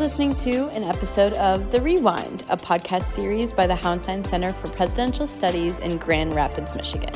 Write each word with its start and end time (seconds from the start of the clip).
listening 0.00 0.34
to 0.36 0.68
an 0.68 0.84
episode 0.84 1.32
of 1.34 1.70
The 1.70 1.80
Rewind, 1.80 2.44
a 2.50 2.56
podcast 2.56 3.04
series 3.04 3.52
by 3.52 3.66
the 3.66 3.74
Hauenstein 3.74 4.26
Center 4.26 4.52
for 4.52 4.68
Presidential 4.68 5.26
Studies 5.26 5.78
in 5.78 5.96
Grand 5.96 6.34
Rapids, 6.34 6.74
Michigan. 6.76 7.14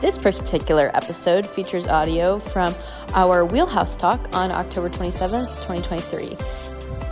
This 0.00 0.18
particular 0.18 0.90
episode 0.94 1.48
features 1.48 1.86
audio 1.86 2.38
from 2.38 2.74
our 3.14 3.44
Wheelhouse 3.44 3.96
Talk 3.96 4.34
on 4.34 4.50
October 4.50 4.88
27th, 4.88 5.48
2023. 5.66 6.36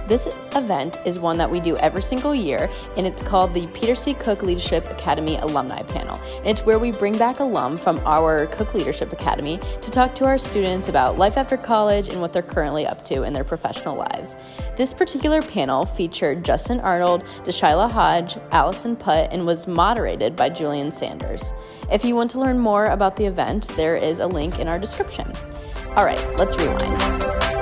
This 0.09 0.29
event 0.57 0.99
is 1.05 1.19
one 1.19 1.39
that 1.39 1.51
we 1.51 1.61
do 1.61 1.77
every 1.77 2.03
single 2.03 2.35
year, 2.35 2.71
and 2.97 3.07
it's 3.07 3.23
called 3.23 3.55
the 3.55 3.67
Peter 3.69 3.95
C. 3.95 4.15
Cook 4.15 4.43
Leadership 4.43 4.91
Academy 4.91 5.37
Alumni 5.37 5.83
Panel. 5.83 6.21
And 6.39 6.47
it's 6.47 6.63
where 6.63 6.79
we 6.79 6.93
bring 6.93 7.17
back 7.17 7.41
alum 7.41 7.77
from 7.77 8.01
our 8.07 8.47
Cook 8.47 8.75
Leadership 8.75 9.13
Academy 9.13 9.59
to 9.81 9.91
talk 9.91 10.15
to 10.17 10.25
our 10.25 10.39
students 10.39 10.89
about 10.89 11.19
life 11.19 11.37
after 11.37 11.57
college 11.57 12.09
and 12.09 12.21
what 12.21 12.33
they're 12.33 12.43
currently 12.43 12.87
up 12.87 13.05
to 13.07 13.23
in 13.23 13.33
their 13.33 13.45
professional 13.45 13.97
lives. 13.97 14.37
This 14.77 14.95
particular 14.95 15.43
panel 15.43 15.85
featured 15.85 16.45
Justin 16.45 16.81
Arnold, 16.81 17.25
D'Shyla 17.45 17.91
Hodge, 17.91 18.37
Allyson 18.51 18.97
Putt, 18.97 19.33
and 19.33 19.47
was 19.47 19.67
moderated 19.67 20.37
by 20.37 20.49
Julian 20.49 20.91
Sanders. 20.91 21.53
If 21.93 22.05
you 22.05 22.17
want 22.17 22.31
to 22.33 22.41
learn 22.41 22.59
more 22.59 22.87
about 22.87 23.17
the 23.17 23.27
event, 23.27 23.69
there 23.77 23.97
is 23.97 24.19
a 24.19 24.27
link 24.27 24.59
in 24.59 24.69
our 24.69 24.79
description. 24.79 25.33
All 25.97 26.05
right, 26.05 26.21
let's 26.39 26.57
rewind. 26.57 27.56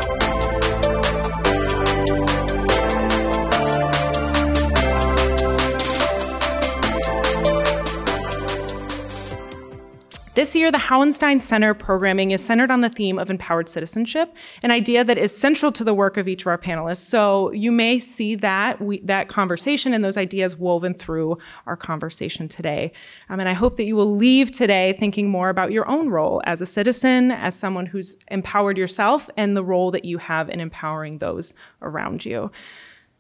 This 10.35 10.57
year, 10.57 10.73
the 10.73 10.79
Hauenstein 10.79 11.41
Center 11.41 11.75
programming 11.75 12.33
is 12.33 12.45
centered 12.45 12.73
on 12.73 12.81
the 12.81 12.89
theme 12.89 13.21
of 13.21 13.31
empowered 13.31 13.69
citizenship, 13.69 14.35
an 14.65 14.73
idea 14.73 15.05
that 15.05 15.17
is 15.17 15.37
central 15.37 15.71
to 15.71 15.85
the 15.85 15.95
work 15.95 16.17
of 16.17 16.27
each 16.27 16.43
of 16.43 16.49
our 16.49 16.59
panelists. 16.59 17.07
So 17.07 17.53
you 17.53 17.71
may 17.71 18.01
see 18.01 18.35
that 18.35 18.81
we, 18.81 18.99
that 19.03 19.29
conversation 19.29 19.95
and 19.95 20.05
those 20.05 20.17
ideas 20.17 20.57
woven 20.57 20.93
through 20.93 21.39
our 21.67 21.77
conversation 21.77 22.49
today. 22.49 22.93
Um, 23.29 23.39
and 23.39 23.49
I 23.49 23.53
hope 23.53 23.77
that 23.77 23.85
you 23.85 23.95
will 23.95 24.17
leave 24.17 24.51
today 24.51 24.97
thinking 24.99 25.29
more 25.29 25.51
about 25.51 25.71
your 25.71 25.89
own 25.89 26.09
role 26.09 26.43
as 26.47 26.61
a 26.61 26.67
citizen, 26.67 27.31
as 27.31 27.55
someone 27.55 27.87
who's 27.87 28.17
empowered 28.29 28.77
yourself, 28.77 29.31
and 29.37 29.57
the 29.57 29.63
role 29.63 29.93
that 29.93 30.05
you 30.05 30.19
have 30.19 30.51
in 30.51 30.59
empowering 30.59 31.19
those 31.19 31.55
around 31.81 32.25
you. 32.25 32.51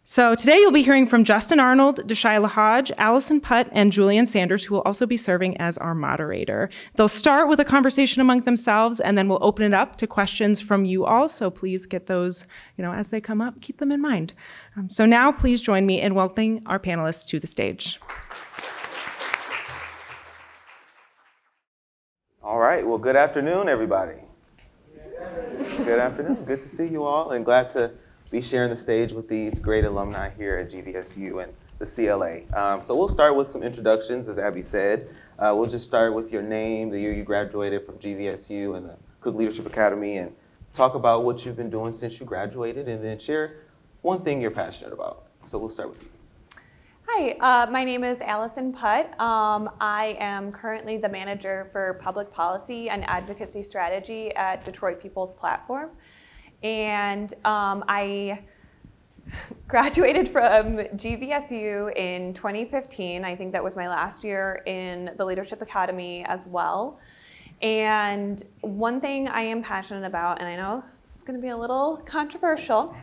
So 0.07 0.35
today 0.35 0.59
you'll 0.59 0.71
be 0.71 0.83
hearing 0.83 1.07
from 1.07 1.25
Justin 1.25 1.59
Arnold, 1.59 2.07
D'Shyla 2.07 2.49
Hodge, 2.49 2.93
Allyson 2.99 3.41
Putt, 3.41 3.71
and 3.73 3.91
Julian 3.91 4.27
Sanders, 4.27 4.63
who 4.63 4.75
will 4.75 4.83
also 4.83 5.07
be 5.07 5.17
serving 5.17 5.57
as 5.57 5.79
our 5.79 5.95
moderator. 5.95 6.69
They'll 6.95 7.09
start 7.09 7.49
with 7.49 7.59
a 7.59 7.65
conversation 7.65 8.21
among 8.21 8.43
themselves, 8.43 9.01
and 9.01 9.17
then 9.17 9.31
we'll 9.31 9.39
open 9.41 9.65
it 9.65 9.73
up 9.73 9.97
to 9.97 10.07
questions 10.07 10.61
from 10.61 10.85
you 10.85 11.07
all. 11.07 11.27
So 11.27 11.51
please 11.51 11.87
get 11.87 12.07
those, 12.07 12.45
you 12.77 12.85
know, 12.85 12.93
as 12.93 13.09
they 13.09 13.19
come 13.19 13.41
up, 13.41 13.63
keep 13.63 13.79
them 13.79 13.91
in 13.91 14.03
mind. 14.03 14.35
Um, 14.77 14.91
so 14.91 15.07
now 15.07 15.33
please 15.33 15.63
join 15.63 15.87
me 15.87 16.03
in 16.03 16.15
welcoming 16.15 16.63
our 16.67 16.79
panelists 16.79 17.27
to 17.29 17.41
the 17.41 17.47
stage. 17.47 17.99
All 22.43 22.59
right. 22.59 22.87
Well, 22.87 22.99
good 22.99 23.17
afternoon, 23.17 23.71
everybody. 23.71 24.17
Good 25.79 25.99
afternoon. 25.99 26.45
Good 26.45 26.63
to 26.63 26.77
see 26.77 26.89
you 26.89 27.05
all, 27.05 27.31
and 27.31 27.43
glad 27.43 27.71
to 27.71 27.93
be 28.35 28.43
sharing 28.43 28.69
the 28.69 28.77
stage 28.77 29.13
with 29.13 29.29
these 29.29 29.61
great 29.61 29.85
alumni 29.85 30.29
here 30.37 30.59
at 30.59 30.69
GVSU 30.69 31.45
and 31.45 31.53
the 31.79 31.87
CLA. 31.87 32.41
Um, 32.61 32.83
so 32.83 32.97
we'll 32.97 33.09
start 33.09 33.37
with 33.37 33.49
some 33.49 33.63
introductions, 33.63 34.29
as 34.29 34.39
Abby 34.39 34.65
said. 34.65 35.09
Uh, 35.39 35.55
we'll 35.57 35.69
just 35.69 35.85
start 35.85 36.13
with 36.13 36.33
your 36.33 36.43
name, 36.43 36.91
the 36.91 36.99
year 36.99 37.13
you 37.13 37.23
graduated 37.23 37.87
from 37.87 37.95
GVSU 37.99 38.77
and 38.77 38.89
the 38.89 38.97
Cook 39.21 39.37
Leadership 39.37 39.67
Academy, 39.67 40.17
and 40.17 40.35
talk 40.73 40.97
about 40.97 41.23
what 41.23 41.47
you've 41.47 41.57
been 41.57 41.71
doing 41.71 41.93
since 41.93 42.19
you 42.19 42.27
graduated, 42.27 42.89
and 42.89 43.05
then 43.05 43.21
share 43.21 43.59
one 44.03 44.21
thing 44.23 44.41
you're 44.41 44.51
passionate 44.51 44.93
about. 44.93 45.27
So 45.47 45.57
we'll 45.57 45.71
start 45.71 45.91
with 45.91 46.03
you. 46.03 46.09
Hi, 47.07 47.37
uh, 47.39 47.71
my 47.71 47.85
name 47.85 48.03
is 48.03 48.21
Allyson 48.21 48.73
Putt. 48.73 49.09
Um, 49.21 49.71
I 49.81 50.17
am 50.19 50.51
currently 50.51 50.97
the 50.97 51.09
manager 51.09 51.69
for 51.71 52.01
public 52.03 52.33
policy 52.33 52.89
and 52.89 53.09
advocacy 53.09 53.63
strategy 53.63 54.35
at 54.35 54.65
Detroit 54.65 55.01
People's 55.01 55.33
Platform. 55.33 55.91
And 56.65 57.33
um, 57.45 57.85
I 57.87 58.41
graduated 59.69 60.29
from 60.29 60.79
GVSU 60.79 61.95
in 61.95 62.33
2015. 62.35 63.25
I 63.25 63.37
think 63.37 63.53
that 63.53 63.63
was 63.63 63.77
my 63.77 63.87
last 63.87 64.25
year 64.25 64.63
in 64.67 65.13
the 65.17 65.25
Leadership 65.25 65.61
Academy 65.63 66.25
as 66.27 66.47
well. 66.47 66.99
And 67.63 68.43
one 68.63 69.01
thing 69.01 69.29
I 69.29 69.43
am 69.43 69.63
passionate 69.63 70.07
about, 70.07 70.41
and 70.41 70.49
I 70.49 70.57
know 70.57 70.83
this 71.01 71.17
is 71.17 71.25
going 71.25 71.39
to 71.39 71.43
be 71.43 71.51
a 71.51 71.57
little 71.57 71.99
controversial, 71.99 72.97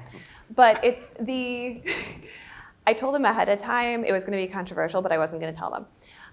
but 0.56 0.84
it's 0.84 1.14
the, 1.20 1.82
I 2.86 2.94
told 2.94 3.16
them 3.16 3.26
ahead 3.26 3.48
of 3.48 3.60
time 3.60 4.04
it 4.04 4.12
was 4.12 4.26
going 4.26 4.38
to 4.38 4.46
be 4.46 4.52
controversial, 4.52 5.02
but 5.02 5.12
I 5.12 5.18
wasn't 5.18 5.42
going 5.42 5.54
to 5.54 5.58
tell 5.58 5.72
them, 5.72 5.86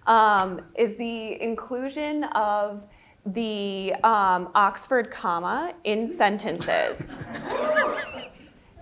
um, 0.06 0.60
is 0.76 0.96
the 0.96 1.40
inclusion 1.40 2.24
of 2.24 2.84
the 3.32 3.94
um, 4.04 4.50
Oxford 4.54 5.10
comma 5.10 5.74
in 5.84 6.08
sentences. 6.08 7.10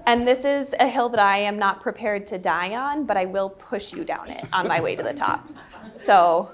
and 0.06 0.26
this 0.26 0.44
is 0.44 0.74
a 0.78 0.86
hill 0.86 1.08
that 1.08 1.20
I 1.20 1.38
am 1.38 1.58
not 1.58 1.80
prepared 1.80 2.26
to 2.28 2.38
die 2.38 2.74
on, 2.74 3.04
but 3.04 3.16
I 3.16 3.24
will 3.24 3.50
push 3.50 3.92
you 3.92 4.04
down 4.04 4.30
it 4.30 4.44
on 4.52 4.68
my 4.68 4.80
way 4.80 4.94
to 4.94 5.02
the 5.02 5.14
top. 5.14 5.48
So. 5.94 6.50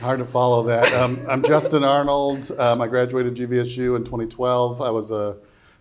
Hard 0.00 0.18
to 0.18 0.24
follow 0.24 0.62
that. 0.64 0.92
Um, 0.94 1.18
I'm 1.28 1.42
Justin 1.42 1.84
Arnold. 1.84 2.50
Um, 2.58 2.80
I 2.80 2.86
graduated 2.86 3.36
GVSU 3.36 3.96
in 3.96 4.04
2012. 4.04 4.80
I 4.80 4.90
was 4.90 5.10
a 5.10 5.36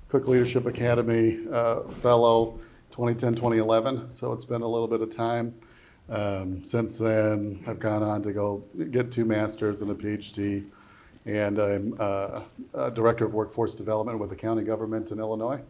Cook 0.10 0.28
Leadership 0.28 0.66
Academy 0.66 1.40
uh, 1.52 1.84
fellow 1.84 2.60
2010 2.92 3.36
2011, 3.36 4.12
so 4.12 4.34
it's 4.34 4.44
been 4.44 4.62
a 4.62 4.68
little 4.68 4.88
bit 4.88 5.02
of 5.02 5.10
time. 5.10 5.54
Um, 6.10 6.64
since 6.64 6.98
then, 6.98 7.64
I've 7.68 7.80
gone 7.80 8.02
on 8.02 8.24
to 8.24 8.34
go 8.34 8.64
get 8.90 9.12
two 9.12 9.26
masters 9.26 9.82
and 9.82 9.92
a 9.92 9.96
PhD, 9.96 10.66
and 11.26 11.60
I'm 11.60 11.96
uh, 12.00 12.42
a 12.74 12.92
director 12.92 13.26
of 13.26 13.34
workforce 13.34 13.76
development 13.76 14.18
with 14.18 14.32
the 14.32 14.36
county 14.36 14.64
government 14.64 15.12
in 15.12 15.20
Illinois. 15.20 15.62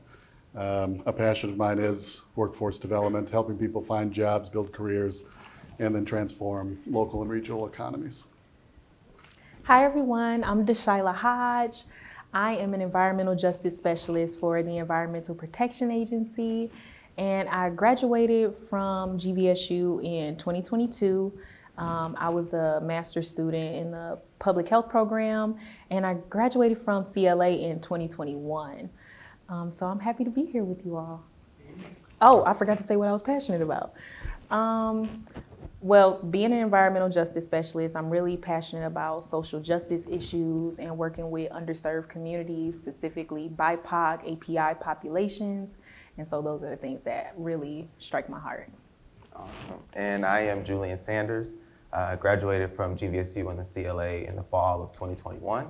Um, 0.56 1.04
a 1.06 1.14
passion 1.14 1.50
of 1.50 1.58
mine 1.58 1.78
is 1.78 2.24
workforce 2.36 2.80
development, 2.80 3.30
helping 3.30 3.58
people 3.58 3.82
find 3.82 4.14
jobs, 4.14 4.50
build 4.50 4.72
careers, 4.72 5.24
and 5.78 5.94
then 5.94 6.06
transform 6.06 6.80
local 6.88 7.22
and 7.22 7.30
regional 7.30 7.68
economies. 7.68 8.26
Hi, 9.64 9.84
everyone. 9.84 10.44
I'm 10.44 10.66
D'Shyla 10.66 11.14
Hodge. 11.14 11.84
I 12.34 12.56
am 12.56 12.74
an 12.74 12.82
environmental 12.82 13.36
justice 13.36 13.78
specialist 13.78 14.40
for 14.40 14.64
the 14.64 14.78
Environmental 14.78 15.36
Protection 15.36 15.92
Agency 15.92 16.72
and 17.18 17.50
I 17.50 17.70
graduated 17.70 18.56
from 18.70 19.18
GVSU 19.18 20.04
in 20.04 20.38
2022. 20.38 21.34
Um, 21.78 22.16
I 22.20 22.28
was 22.30 22.54
a 22.54 22.82
master's 22.82 23.30
student 23.30 23.76
in 23.76 23.92
the 23.92 24.20
public 24.40 24.68
health 24.68 24.90
program, 24.90 25.56
and 25.90 26.06
I 26.06 26.16
graduated 26.30 26.78
from 26.78 27.04
CLA 27.04 27.50
in 27.52 27.80
2021. 27.80 28.90
Um, 29.48 29.72
so 29.72 29.88
I'm 29.88 30.00
happy 30.00 30.24
to 30.24 30.30
be 30.30 30.46
here 30.46 30.64
with 30.64 30.86
you 30.86 30.98
all. 30.98 31.24
Oh, 32.22 32.44
I 32.46 32.54
forgot 32.54 32.78
to 32.78 32.84
say 32.84 32.98
what 32.98 33.08
I 33.08 33.12
was 33.12 33.22
passionate 33.22 33.62
about. 33.62 33.94
Um, 34.52 35.26
well, 35.82 36.22
being 36.24 36.52
an 36.52 36.60
environmental 36.60 37.08
justice 37.08 37.46
specialist, 37.46 37.96
I'm 37.96 38.10
really 38.10 38.36
passionate 38.36 38.86
about 38.86 39.24
social 39.24 39.62
justice 39.62 40.06
issues 40.10 40.80
and 40.80 40.98
working 40.98 41.32
with 41.32 41.50
underserved 41.52 42.10
communities, 42.10 42.78
specifically 42.78 43.50
BIPOC, 43.56 44.34
API 44.34 44.78
populations, 44.82 45.76
and 46.20 46.28
so 46.28 46.42
those 46.42 46.62
are 46.64 46.70
the 46.70 46.76
things 46.76 47.02
that 47.06 47.34
really 47.38 47.90
strike 47.98 48.30
my 48.30 48.40
heart. 48.40 48.70
Awesome. 49.34 49.80
And 49.94 50.26
I 50.26 50.42
am 50.42 50.66
Julian 50.66 51.00
Sanders. 51.00 51.56
Uh, 51.94 52.18
graduated 52.18 52.76
from 52.76 52.96
GVSU 52.96 53.50
in 53.50 53.58
the 53.58 53.64
CLA 53.64 54.28
in 54.28 54.36
the 54.36 54.44
fall 54.44 54.84
of 54.84 54.92
2021. 54.92 55.66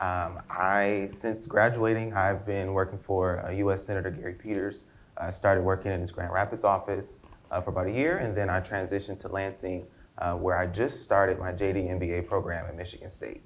Um, 0.00 0.40
I, 0.50 1.10
since 1.14 1.46
graduating, 1.46 2.14
I've 2.14 2.44
been 2.44 2.72
working 2.72 2.98
for 2.98 3.46
uh, 3.46 3.50
U.S. 3.50 3.84
Senator 3.84 4.10
Gary 4.10 4.32
Peters. 4.32 4.84
I 5.18 5.30
started 5.30 5.62
working 5.62 5.92
in 5.92 6.00
his 6.00 6.10
Grand 6.10 6.32
Rapids 6.32 6.64
office 6.64 7.18
uh, 7.50 7.60
for 7.60 7.70
about 7.70 7.86
a 7.86 7.92
year, 7.92 8.16
and 8.16 8.34
then 8.34 8.48
I 8.50 8.60
transitioned 8.60 9.20
to 9.20 9.28
Lansing, 9.28 9.86
uh, 10.18 10.32
where 10.34 10.56
I 10.56 10.66
just 10.66 11.02
started 11.02 11.38
my 11.38 11.52
JD 11.52 11.90
MBA 12.00 12.26
program 12.26 12.64
at 12.66 12.76
Michigan 12.76 13.10
State. 13.10 13.42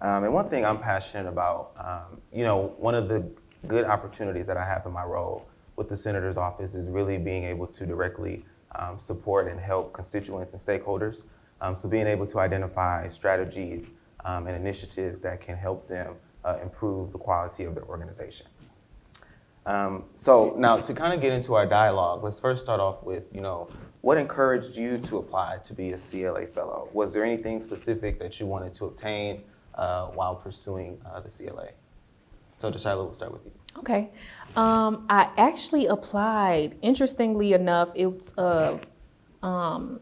Um, 0.00 0.24
and 0.24 0.32
one 0.32 0.48
thing 0.48 0.64
I'm 0.64 0.78
passionate 0.78 1.28
about, 1.28 1.72
um, 1.78 2.20
you 2.32 2.42
know, 2.42 2.74
one 2.78 2.94
of 2.94 3.08
the 3.08 3.30
good 3.68 3.84
opportunities 3.84 4.46
that 4.46 4.56
I 4.56 4.64
have 4.64 4.86
in 4.86 4.92
my 4.92 5.04
role 5.04 5.46
with 5.76 5.88
the 5.88 5.96
senator's 5.96 6.36
office 6.36 6.74
is 6.74 6.88
really 6.88 7.18
being 7.18 7.44
able 7.44 7.66
to 7.66 7.86
directly 7.86 8.44
um, 8.74 8.98
support 8.98 9.48
and 9.48 9.60
help 9.60 9.92
constituents 9.92 10.52
and 10.52 10.62
stakeholders. 10.62 11.22
Um, 11.60 11.76
so 11.76 11.88
being 11.88 12.06
able 12.06 12.26
to 12.26 12.38
identify 12.40 13.08
strategies 13.08 13.90
um, 14.24 14.46
and 14.46 14.56
initiatives 14.56 15.20
that 15.22 15.40
can 15.40 15.56
help 15.56 15.88
them 15.88 16.14
uh, 16.44 16.58
improve 16.62 17.12
the 17.12 17.18
quality 17.18 17.64
of 17.64 17.74
their 17.74 17.84
organization. 17.84 18.46
Um, 19.66 20.04
so 20.14 20.54
now 20.58 20.76
to 20.76 20.92
kind 20.92 21.14
of 21.14 21.22
get 21.22 21.32
into 21.32 21.54
our 21.54 21.66
dialogue, 21.66 22.22
let's 22.22 22.38
first 22.38 22.62
start 22.62 22.80
off 22.80 23.02
with, 23.02 23.24
you 23.32 23.40
know, 23.40 23.68
what 24.02 24.18
encouraged 24.18 24.76
you 24.76 24.98
to 24.98 25.16
apply 25.16 25.58
to 25.64 25.72
be 25.72 25.92
a 25.92 25.98
CLA 25.98 26.46
fellow? 26.46 26.90
Was 26.92 27.14
there 27.14 27.24
anything 27.24 27.62
specific 27.62 28.18
that 28.18 28.38
you 28.38 28.46
wanted 28.46 28.74
to 28.74 28.84
obtain 28.84 29.42
uh, 29.74 30.06
while 30.06 30.34
pursuing 30.34 31.00
uh, 31.04 31.20
the 31.20 31.30
CLA. 31.30 31.68
So, 32.58 32.70
D'Shyla, 32.70 33.04
we'll 33.04 33.14
start 33.14 33.32
with 33.32 33.44
you. 33.44 33.63
Okay. 33.78 34.10
Um, 34.56 35.06
I 35.08 35.30
actually 35.36 35.86
applied. 35.86 36.76
Interestingly 36.82 37.52
enough, 37.52 37.90
it's 37.94 38.36
a, 38.38 38.80
um, 39.42 40.00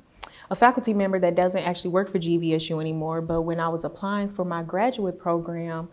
a 0.50 0.54
faculty 0.54 0.92
member 0.92 1.18
that 1.18 1.34
doesn't 1.34 1.62
actually 1.62 1.90
work 1.90 2.10
for 2.10 2.18
GVSU 2.18 2.78
anymore. 2.80 3.22
But 3.22 3.42
when 3.42 3.58
I 3.58 3.68
was 3.68 3.84
applying 3.84 4.28
for 4.28 4.44
my 4.44 4.62
graduate 4.62 5.18
program, 5.18 5.88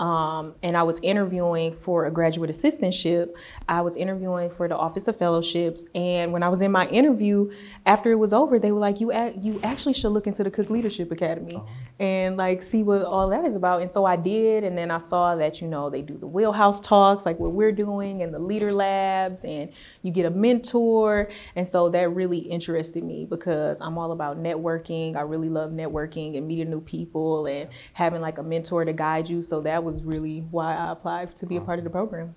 um, 0.00 0.54
and 0.62 0.78
I 0.78 0.82
was 0.82 0.98
interviewing 1.02 1.74
for 1.74 2.06
a 2.06 2.10
graduate 2.10 2.48
assistantship. 2.48 3.34
I 3.68 3.82
was 3.82 3.96
interviewing 3.98 4.48
for 4.48 4.66
the 4.66 4.74
Office 4.74 5.06
of 5.08 5.16
Fellowships, 5.18 5.86
and 5.94 6.32
when 6.32 6.42
I 6.42 6.48
was 6.48 6.62
in 6.62 6.72
my 6.72 6.88
interview, 6.88 7.52
after 7.84 8.10
it 8.10 8.16
was 8.16 8.32
over, 8.32 8.58
they 8.58 8.72
were 8.72 8.80
like, 8.80 8.98
"You 8.98 9.12
you 9.42 9.60
actually 9.62 9.92
should 9.92 10.12
look 10.12 10.26
into 10.26 10.42
the 10.42 10.50
Cook 10.50 10.70
Leadership 10.70 11.12
Academy 11.12 11.56
uh-huh. 11.56 11.66
and 11.98 12.38
like 12.38 12.62
see 12.62 12.82
what 12.82 13.02
all 13.02 13.28
that 13.28 13.44
is 13.44 13.56
about." 13.56 13.82
And 13.82 13.90
so 13.90 14.06
I 14.06 14.16
did, 14.16 14.64
and 14.64 14.76
then 14.76 14.90
I 14.90 14.96
saw 14.96 15.36
that 15.36 15.60
you 15.60 15.68
know 15.68 15.90
they 15.90 16.00
do 16.00 16.16
the 16.16 16.26
wheelhouse 16.26 16.80
talks 16.80 17.26
like 17.26 17.38
what 17.38 17.52
we're 17.52 17.70
doing, 17.70 18.22
and 18.22 18.32
the 18.32 18.38
leader 18.38 18.72
labs, 18.72 19.44
and 19.44 19.70
you 20.00 20.12
get 20.12 20.24
a 20.24 20.30
mentor, 20.30 21.28
and 21.56 21.68
so 21.68 21.90
that 21.90 22.08
really 22.08 22.38
interested 22.38 23.04
me 23.04 23.26
because 23.26 23.82
I'm 23.82 23.98
all 23.98 24.12
about 24.12 24.38
networking. 24.38 25.14
I 25.14 25.20
really 25.20 25.50
love 25.50 25.72
networking 25.72 26.38
and 26.38 26.48
meeting 26.48 26.70
new 26.70 26.80
people 26.80 27.44
and 27.44 27.68
having 27.92 28.22
like 28.22 28.38
a 28.38 28.42
mentor 28.42 28.86
to 28.86 28.94
guide 28.94 29.28
you. 29.28 29.42
So 29.42 29.60
that 29.60 29.84
was 29.84 29.89
was 29.90 30.02
really 30.04 30.40
why 30.50 30.76
I 30.76 30.92
applied 30.92 31.34
to 31.36 31.46
be 31.46 31.56
a 31.56 31.60
part 31.60 31.78
of 31.78 31.84
the 31.84 31.90
program. 31.90 32.34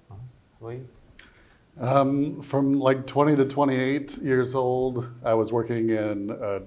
Um, 1.79 2.41
from 2.41 2.79
like 2.79 3.05
20 3.05 3.35
to 3.35 3.45
28 3.45 4.17
years 4.17 4.55
old, 4.55 5.07
I 5.23 5.33
was 5.33 5.51
working 5.51 5.89
in 5.89 6.29
a, 6.31 6.61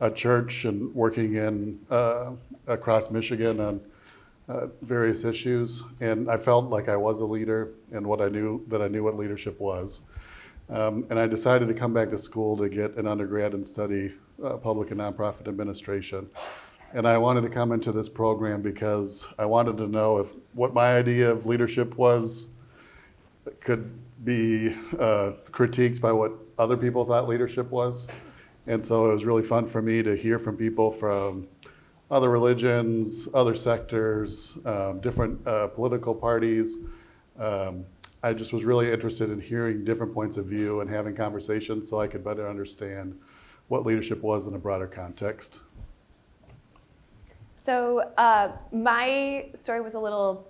a 0.00 0.10
church 0.10 0.64
and 0.64 0.94
working 0.94 1.34
in 1.34 1.78
uh, 1.90 2.32
across 2.66 3.10
Michigan 3.10 3.60
on 3.60 3.80
uh, 4.48 4.66
various 4.82 5.24
issues, 5.24 5.82
and 6.00 6.30
I 6.30 6.36
felt 6.36 6.70
like 6.70 6.88
I 6.88 6.96
was 6.96 7.20
a 7.20 7.26
leader 7.26 7.72
and 7.92 8.06
what 8.06 8.20
I 8.20 8.28
knew 8.28 8.64
that 8.68 8.82
I 8.82 8.88
knew 8.88 9.02
what 9.02 9.16
leadership 9.16 9.58
was. 9.60 10.02
Um, 10.70 11.06
and 11.10 11.18
I 11.18 11.26
decided 11.26 11.68
to 11.68 11.74
come 11.74 11.92
back 11.92 12.08
to 12.10 12.18
school 12.18 12.56
to 12.56 12.68
get 12.70 12.96
an 12.96 13.06
undergrad 13.06 13.52
and 13.52 13.66
study 13.66 14.14
uh, 14.42 14.56
public 14.56 14.90
and 14.90 15.00
nonprofit 15.00 15.48
administration. 15.48 16.28
And 16.94 17.08
I 17.08 17.18
wanted 17.18 17.40
to 17.40 17.48
come 17.48 17.72
into 17.72 17.90
this 17.90 18.08
program 18.08 18.62
because 18.62 19.26
I 19.36 19.46
wanted 19.46 19.76
to 19.78 19.88
know 19.88 20.18
if 20.18 20.32
what 20.52 20.72
my 20.72 20.96
idea 20.96 21.28
of 21.28 21.44
leadership 21.44 21.96
was 21.96 22.46
could 23.60 23.90
be 24.24 24.68
uh, 24.92 25.32
critiqued 25.50 26.00
by 26.00 26.12
what 26.12 26.32
other 26.56 26.76
people 26.76 27.04
thought 27.04 27.28
leadership 27.28 27.68
was. 27.72 28.06
And 28.68 28.82
so 28.82 29.10
it 29.10 29.12
was 29.12 29.24
really 29.24 29.42
fun 29.42 29.66
for 29.66 29.82
me 29.82 30.04
to 30.04 30.14
hear 30.14 30.38
from 30.38 30.56
people 30.56 30.92
from 30.92 31.48
other 32.12 32.30
religions, 32.30 33.26
other 33.34 33.56
sectors, 33.56 34.56
um, 34.64 35.00
different 35.00 35.44
uh, 35.48 35.66
political 35.66 36.14
parties. 36.14 36.78
Um, 37.40 37.86
I 38.22 38.34
just 38.34 38.52
was 38.52 38.64
really 38.64 38.92
interested 38.92 39.30
in 39.30 39.40
hearing 39.40 39.84
different 39.84 40.14
points 40.14 40.36
of 40.36 40.46
view 40.46 40.80
and 40.80 40.88
having 40.88 41.16
conversations 41.16 41.90
so 41.90 42.00
I 42.00 42.06
could 42.06 42.22
better 42.22 42.48
understand 42.48 43.18
what 43.66 43.84
leadership 43.84 44.22
was 44.22 44.46
in 44.46 44.54
a 44.54 44.58
broader 44.58 44.86
context. 44.86 45.58
So 47.64 48.12
uh, 48.18 48.52
my 48.72 49.46
story 49.54 49.80
was 49.80 49.94
a 49.94 49.98
little 49.98 50.46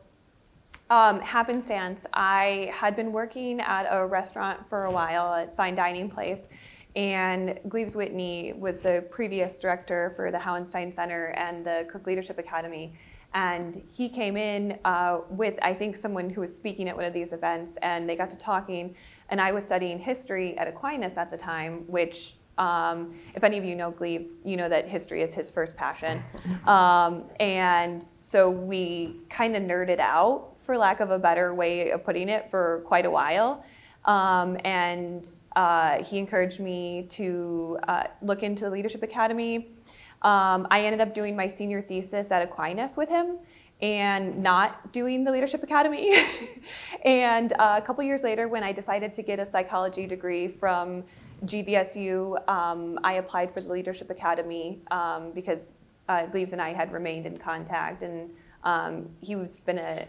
um, 0.90 1.20
happenstance. 1.20 2.08
I 2.12 2.72
had 2.74 2.96
been 2.96 3.12
working 3.12 3.60
at 3.60 3.86
a 3.88 4.04
restaurant 4.04 4.68
for 4.68 4.86
a 4.86 4.90
while, 4.90 5.26
a 5.32 5.46
fine 5.56 5.76
dining 5.76 6.10
place, 6.10 6.48
and 6.96 7.60
Gleaves 7.68 7.94
Whitney 7.94 8.52
was 8.54 8.80
the 8.80 9.06
previous 9.12 9.60
director 9.60 10.12
for 10.16 10.32
the 10.32 10.38
Hauenstein 10.38 10.92
Center 10.92 11.26
and 11.36 11.64
the 11.64 11.86
Cook 11.88 12.04
Leadership 12.08 12.40
Academy. 12.40 12.94
And 13.32 13.80
he 13.88 14.08
came 14.08 14.36
in 14.36 14.80
uh, 14.84 15.20
with, 15.30 15.54
I 15.62 15.72
think, 15.72 15.96
someone 15.96 16.28
who 16.28 16.40
was 16.40 16.52
speaking 16.52 16.88
at 16.88 16.96
one 16.96 17.04
of 17.04 17.12
these 17.12 17.32
events, 17.32 17.78
and 17.82 18.10
they 18.10 18.16
got 18.16 18.30
to 18.30 18.36
talking. 18.36 18.96
And 19.28 19.40
I 19.40 19.52
was 19.52 19.64
studying 19.64 20.00
history 20.00 20.58
at 20.58 20.66
Aquinas 20.66 21.16
at 21.16 21.30
the 21.30 21.36
time, 21.36 21.84
which 21.86 22.34
um, 22.58 23.14
if 23.34 23.44
any 23.44 23.58
of 23.58 23.64
you 23.64 23.74
know 23.74 23.90
Gleaves, 23.90 24.40
you 24.44 24.56
know 24.56 24.68
that 24.68 24.88
history 24.88 25.22
is 25.22 25.34
his 25.34 25.50
first 25.50 25.76
passion. 25.76 26.22
Um, 26.66 27.24
and 27.40 28.06
so 28.22 28.48
we 28.48 29.20
kind 29.28 29.54
of 29.54 29.62
nerded 29.62 29.98
out, 29.98 30.54
for 30.60 30.78
lack 30.78 31.00
of 31.00 31.10
a 31.10 31.18
better 31.18 31.54
way 31.54 31.90
of 31.90 32.04
putting 32.04 32.30
it, 32.30 32.50
for 32.50 32.82
quite 32.86 33.04
a 33.04 33.10
while. 33.10 33.64
Um, 34.06 34.56
and 34.64 35.28
uh, 35.56 36.02
he 36.02 36.18
encouraged 36.18 36.60
me 36.60 37.06
to 37.10 37.78
uh, 37.88 38.04
look 38.22 38.42
into 38.42 38.64
the 38.64 38.70
Leadership 38.70 39.02
Academy. 39.02 39.74
Um, 40.22 40.66
I 40.70 40.84
ended 40.84 41.00
up 41.00 41.14
doing 41.14 41.36
my 41.36 41.46
senior 41.46 41.82
thesis 41.82 42.30
at 42.30 42.42
Aquinas 42.42 42.96
with 42.96 43.10
him 43.10 43.38
and 43.82 44.42
not 44.42 44.92
doing 44.92 45.24
the 45.24 45.32
Leadership 45.32 45.62
Academy. 45.62 46.14
and 47.04 47.52
uh, 47.54 47.78
a 47.78 47.82
couple 47.82 48.02
years 48.04 48.22
later, 48.22 48.48
when 48.48 48.62
I 48.62 48.72
decided 48.72 49.12
to 49.14 49.22
get 49.22 49.38
a 49.38 49.46
psychology 49.46 50.06
degree 50.06 50.48
from 50.48 51.04
GVSU, 51.46 52.48
um, 52.48 52.98
I 53.04 53.14
applied 53.14 53.52
for 53.52 53.60
the 53.60 53.70
Leadership 53.70 54.10
Academy 54.10 54.80
um, 54.90 55.32
because 55.32 55.74
uh, 56.08 56.26
Gleaves 56.26 56.52
and 56.52 56.60
I 56.60 56.72
had 56.72 56.92
remained 56.92 57.26
in 57.26 57.38
contact, 57.38 58.02
and 58.02 58.30
um, 58.64 59.08
he's 59.20 59.60
been 59.60 59.78
a, 59.78 60.08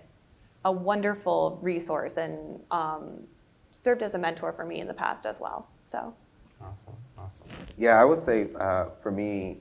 a 0.65 0.71
wonderful 0.71 1.59
resource 1.61 2.17
and 2.17 2.59
um, 2.71 3.19
served 3.71 4.01
as 4.01 4.15
a 4.15 4.17
mentor 4.17 4.51
for 4.53 4.65
me 4.65 4.79
in 4.79 4.87
the 4.87 4.93
past 4.93 5.25
as 5.25 5.39
well. 5.39 5.67
So, 5.85 6.13
awesome, 6.61 6.93
awesome. 7.17 7.47
Yeah, 7.77 7.99
I 8.01 8.05
would 8.05 8.19
say 8.19 8.47
uh, 8.61 8.87
for 9.01 9.11
me, 9.11 9.57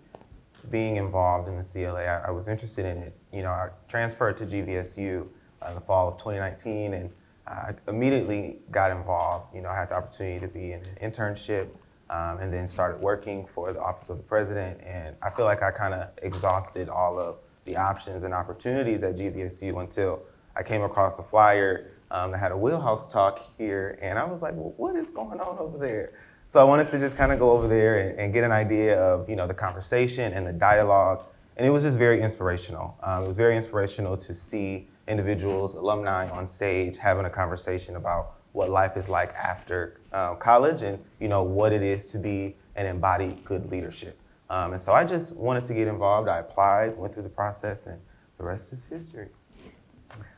being 0.71 0.97
involved 0.97 1.49
in 1.49 1.57
the 1.57 1.65
CLA, 1.65 2.05
I, 2.05 2.29
I, 2.29 2.31
was 2.31 2.49
interested 2.49 2.87
in 2.87 2.97
it. 2.99 3.15
You 3.33 3.43
know, 3.43 3.51
I 3.51 3.69
transferred 3.87 4.39
to 4.39 4.47
GVSU 4.47 5.27
uh, 5.61 5.69
in 5.69 5.75
the 5.75 5.81
fall 5.81 6.09
of 6.09 6.17
2019, 6.19 6.95
and 6.95 7.11
I 7.47 7.73
immediately 7.89 8.59
got 8.71 8.91
involved. 8.91 9.55
You 9.55 9.63
know, 9.63 9.69
I 9.69 9.77
had 9.77 9.91
the 9.91 9.97
opportunity 9.97 10.41
to 10.41 10.49
be 10.49 10.73
in 10.73 10.81
an 10.81 11.11
internship 11.11 11.69
um, 12.11 12.39
and 12.39 12.53
then 12.53 12.67
started 12.67 13.01
working 13.01 13.47
for 13.55 13.73
the 13.73 13.81
Office 13.81 14.09
of 14.09 14.17
the 14.17 14.23
President. 14.23 14.81
And 14.85 15.17
I 15.23 15.31
feel 15.31 15.45
like 15.45 15.63
I 15.63 15.71
kind 15.71 15.95
of 15.95 16.09
exhausted 16.23 16.89
all 16.89 17.19
of 17.19 17.37
the 17.65 17.77
options 17.77 18.23
and 18.23 18.33
opportunities 18.33 19.03
at 19.03 19.17
GVSU 19.17 19.81
until 19.81 20.23
I 20.57 20.63
came 20.63 20.83
across 20.83 21.19
a 21.19 21.23
flyer 21.23 21.91
um, 22.11 22.31
that 22.31 22.39
had 22.39 22.53
a 22.53 22.57
wheelhouse 22.57 23.13
talk 23.13 23.41
here. 23.59 23.99
And 24.01 24.19
I 24.19 24.25
was 24.25 24.43
like, 24.43 24.55
well, 24.55 24.75
what 24.77 24.97
is 24.97 25.11
going 25.11 25.41
on 25.41 25.59
over 25.59 25.79
there? 25.79 26.13
So 26.49 26.61
I 26.61 26.65
wanted 26.65 26.91
to 26.91 26.99
just 26.99 27.17
kind 27.17 27.33
of 27.33 27.39
go 27.39 27.51
over 27.51 27.67
there 27.67 27.99
and, 27.99 28.19
and, 28.19 28.33
get 28.33 28.45
an 28.45 28.53
idea 28.53 29.01
of, 29.01 29.29
you 29.29 29.35
know, 29.35 29.47
the 29.47 29.55
conversation 29.55 30.33
and 30.33 30.47
the 30.47 30.53
dialogue. 30.53 31.25
And 31.57 31.67
it 31.67 31.71
was 31.71 31.83
just 31.83 31.99
very 31.99 32.23
inspirational. 32.23 32.97
Um, 33.03 33.25
it 33.25 33.29
was 33.29 33.37
very 33.37 33.57
inspirational 33.57 34.17
to 34.19 34.35
see 34.35 34.89
individuals, 35.09 35.75
alumni 35.75 36.29
on 36.31 36.49
stage 36.49 36.97
having 36.97 37.27
a 37.27 37.31
conversation 37.31 37.97
about 37.97 38.35
what 38.53 38.71
life 38.71 38.97
is 38.97 39.09
like 39.09 39.35
after 39.35 40.01
uh, 40.13 40.35
college 40.37 40.83
and 40.83 40.99
you 41.21 41.29
know 41.29 41.43
what 41.43 41.73
it 41.73 41.83
is 41.83 42.11
to 42.13 42.19
be 42.19 42.57
and 42.77 42.87
embody 42.87 43.41
good 43.45 43.71
leadership. 43.71 44.19
Um, 44.51 44.73
and 44.73 44.81
so 44.81 44.93
I 44.93 45.05
just 45.05 45.35
wanted 45.35 45.65
to 45.67 45.75
get 45.75 45.89
involved. 45.89 46.29
I 46.29 46.39
applied, 46.39 46.97
went 46.97 47.15
through 47.15 47.23
the 47.25 47.29
process, 47.29 47.87
and 47.87 48.01
the 48.39 48.45
rest 48.45 48.73
is 48.73 48.85
history. 48.89 49.29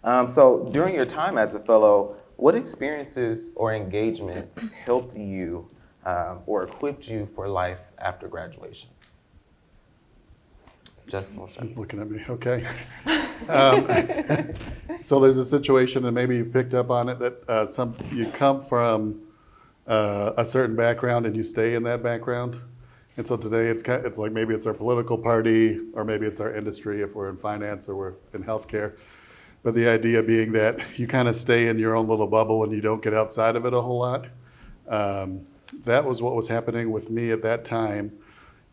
Um, 0.04 0.28
so 0.28 0.68
during 0.72 0.94
your 0.94 1.06
time 1.06 1.36
as 1.38 1.54
a 1.54 1.60
fellow, 1.60 2.16
what 2.36 2.54
experiences 2.54 3.50
or 3.56 3.74
engagements 3.74 4.66
helped 4.84 5.16
you 5.16 5.68
um, 6.04 6.40
or 6.46 6.64
equipped 6.64 7.08
you 7.08 7.28
for 7.34 7.48
life 7.48 7.80
after 7.98 8.28
graduation? 8.28 8.90
Will. 11.36 11.48
Looking 11.76 12.00
at 12.00 12.10
me, 12.10 12.24
okay. 12.28 12.64
Um, 13.48 13.86
so 15.02 15.20
there's 15.20 15.38
a 15.38 15.44
situation, 15.44 16.04
and 16.04 16.14
maybe 16.14 16.36
you've 16.36 16.52
picked 16.52 16.74
up 16.74 16.90
on 16.90 17.08
it, 17.08 17.18
that 17.18 17.48
uh, 17.48 17.66
some 17.66 17.94
you 18.12 18.26
come 18.30 18.60
from 18.60 19.20
uh, 19.86 20.32
a 20.36 20.44
certain 20.44 20.74
background 20.74 21.26
and 21.26 21.36
you 21.36 21.42
stay 21.42 21.74
in 21.74 21.82
that 21.84 22.02
background. 22.02 22.58
And 23.16 23.26
so 23.26 23.36
today 23.36 23.68
it's 23.68 23.82
kind 23.82 24.04
it's 24.04 24.18
like 24.18 24.32
maybe 24.32 24.54
it's 24.54 24.66
our 24.66 24.74
political 24.74 25.16
party, 25.16 25.80
or 25.94 26.04
maybe 26.04 26.26
it's 26.26 26.40
our 26.40 26.54
industry 26.54 27.02
if 27.02 27.14
we're 27.14 27.28
in 27.28 27.36
finance 27.36 27.88
or 27.88 27.96
we're 27.96 28.14
in 28.34 28.42
healthcare. 28.42 28.96
But 29.62 29.74
the 29.74 29.88
idea 29.88 30.22
being 30.22 30.52
that 30.52 30.80
you 30.96 31.06
kind 31.06 31.28
of 31.28 31.34
stay 31.34 31.68
in 31.68 31.78
your 31.78 31.96
own 31.96 32.08
little 32.08 32.26
bubble 32.26 32.62
and 32.62 32.72
you 32.72 32.80
don't 32.80 33.02
get 33.02 33.14
outside 33.14 33.56
of 33.56 33.64
it 33.64 33.72
a 33.72 33.80
whole 33.80 33.98
lot. 33.98 34.26
Um, 34.88 35.46
that 35.84 36.04
was 36.04 36.22
what 36.22 36.36
was 36.36 36.46
happening 36.48 36.92
with 36.92 37.10
me 37.10 37.30
at 37.30 37.42
that 37.42 37.64
time. 37.64 38.12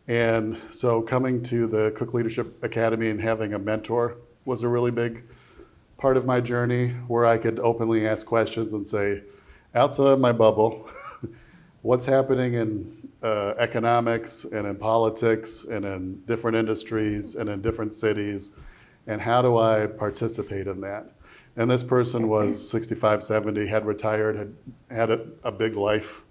And 0.06 0.58
so 0.70 1.00
coming 1.00 1.42
to 1.44 1.66
the 1.66 1.92
Cook 1.96 2.12
Leadership 2.12 2.62
Academy 2.62 3.08
and 3.08 3.20
having 3.20 3.54
a 3.54 3.58
mentor 3.58 4.18
was 4.44 4.62
a 4.62 4.68
really 4.68 4.90
big 4.90 5.24
part 5.96 6.16
of 6.16 6.26
my 6.26 6.40
journey 6.40 6.90
where 7.08 7.24
I 7.24 7.38
could 7.38 7.58
openly 7.58 8.06
ask 8.06 8.26
questions 8.26 8.74
and 8.74 8.86
say, 8.86 9.22
outside 9.74 10.08
of 10.08 10.20
my 10.20 10.32
bubble, 10.32 10.88
what's 11.82 12.04
happening 12.04 12.54
in 12.54 13.08
uh, 13.22 13.54
economics 13.58 14.44
and 14.44 14.66
in 14.66 14.76
politics 14.76 15.64
and 15.64 15.84
in 15.84 16.22
different 16.26 16.56
industries 16.56 17.36
and 17.36 17.48
in 17.48 17.62
different 17.62 17.94
cities, 17.94 18.50
and 19.06 19.20
how 19.20 19.40
do 19.40 19.56
I 19.56 19.86
participate 19.86 20.66
in 20.66 20.80
that? 20.82 21.12
And 21.56 21.70
this 21.70 21.84
person 21.84 22.28
was 22.28 22.68
65, 22.68 23.22
70, 23.22 23.66
had 23.66 23.86
retired, 23.86 24.36
had 24.36 24.54
had 24.90 25.10
a, 25.10 25.26
a 25.44 25.52
big 25.52 25.76
life 25.76 26.24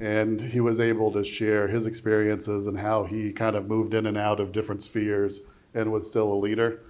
and 0.00 0.40
he 0.40 0.60
was 0.60 0.78
able 0.78 1.10
to 1.12 1.24
share 1.24 1.68
his 1.68 1.86
experiences 1.86 2.66
and 2.66 2.78
how 2.78 3.04
he 3.04 3.32
kind 3.32 3.56
of 3.56 3.66
moved 3.66 3.94
in 3.94 4.06
and 4.06 4.16
out 4.18 4.40
of 4.40 4.52
different 4.52 4.82
spheres 4.82 5.42
and 5.74 5.90
was 5.90 6.06
still 6.06 6.32
a 6.32 6.34
leader. 6.34 6.82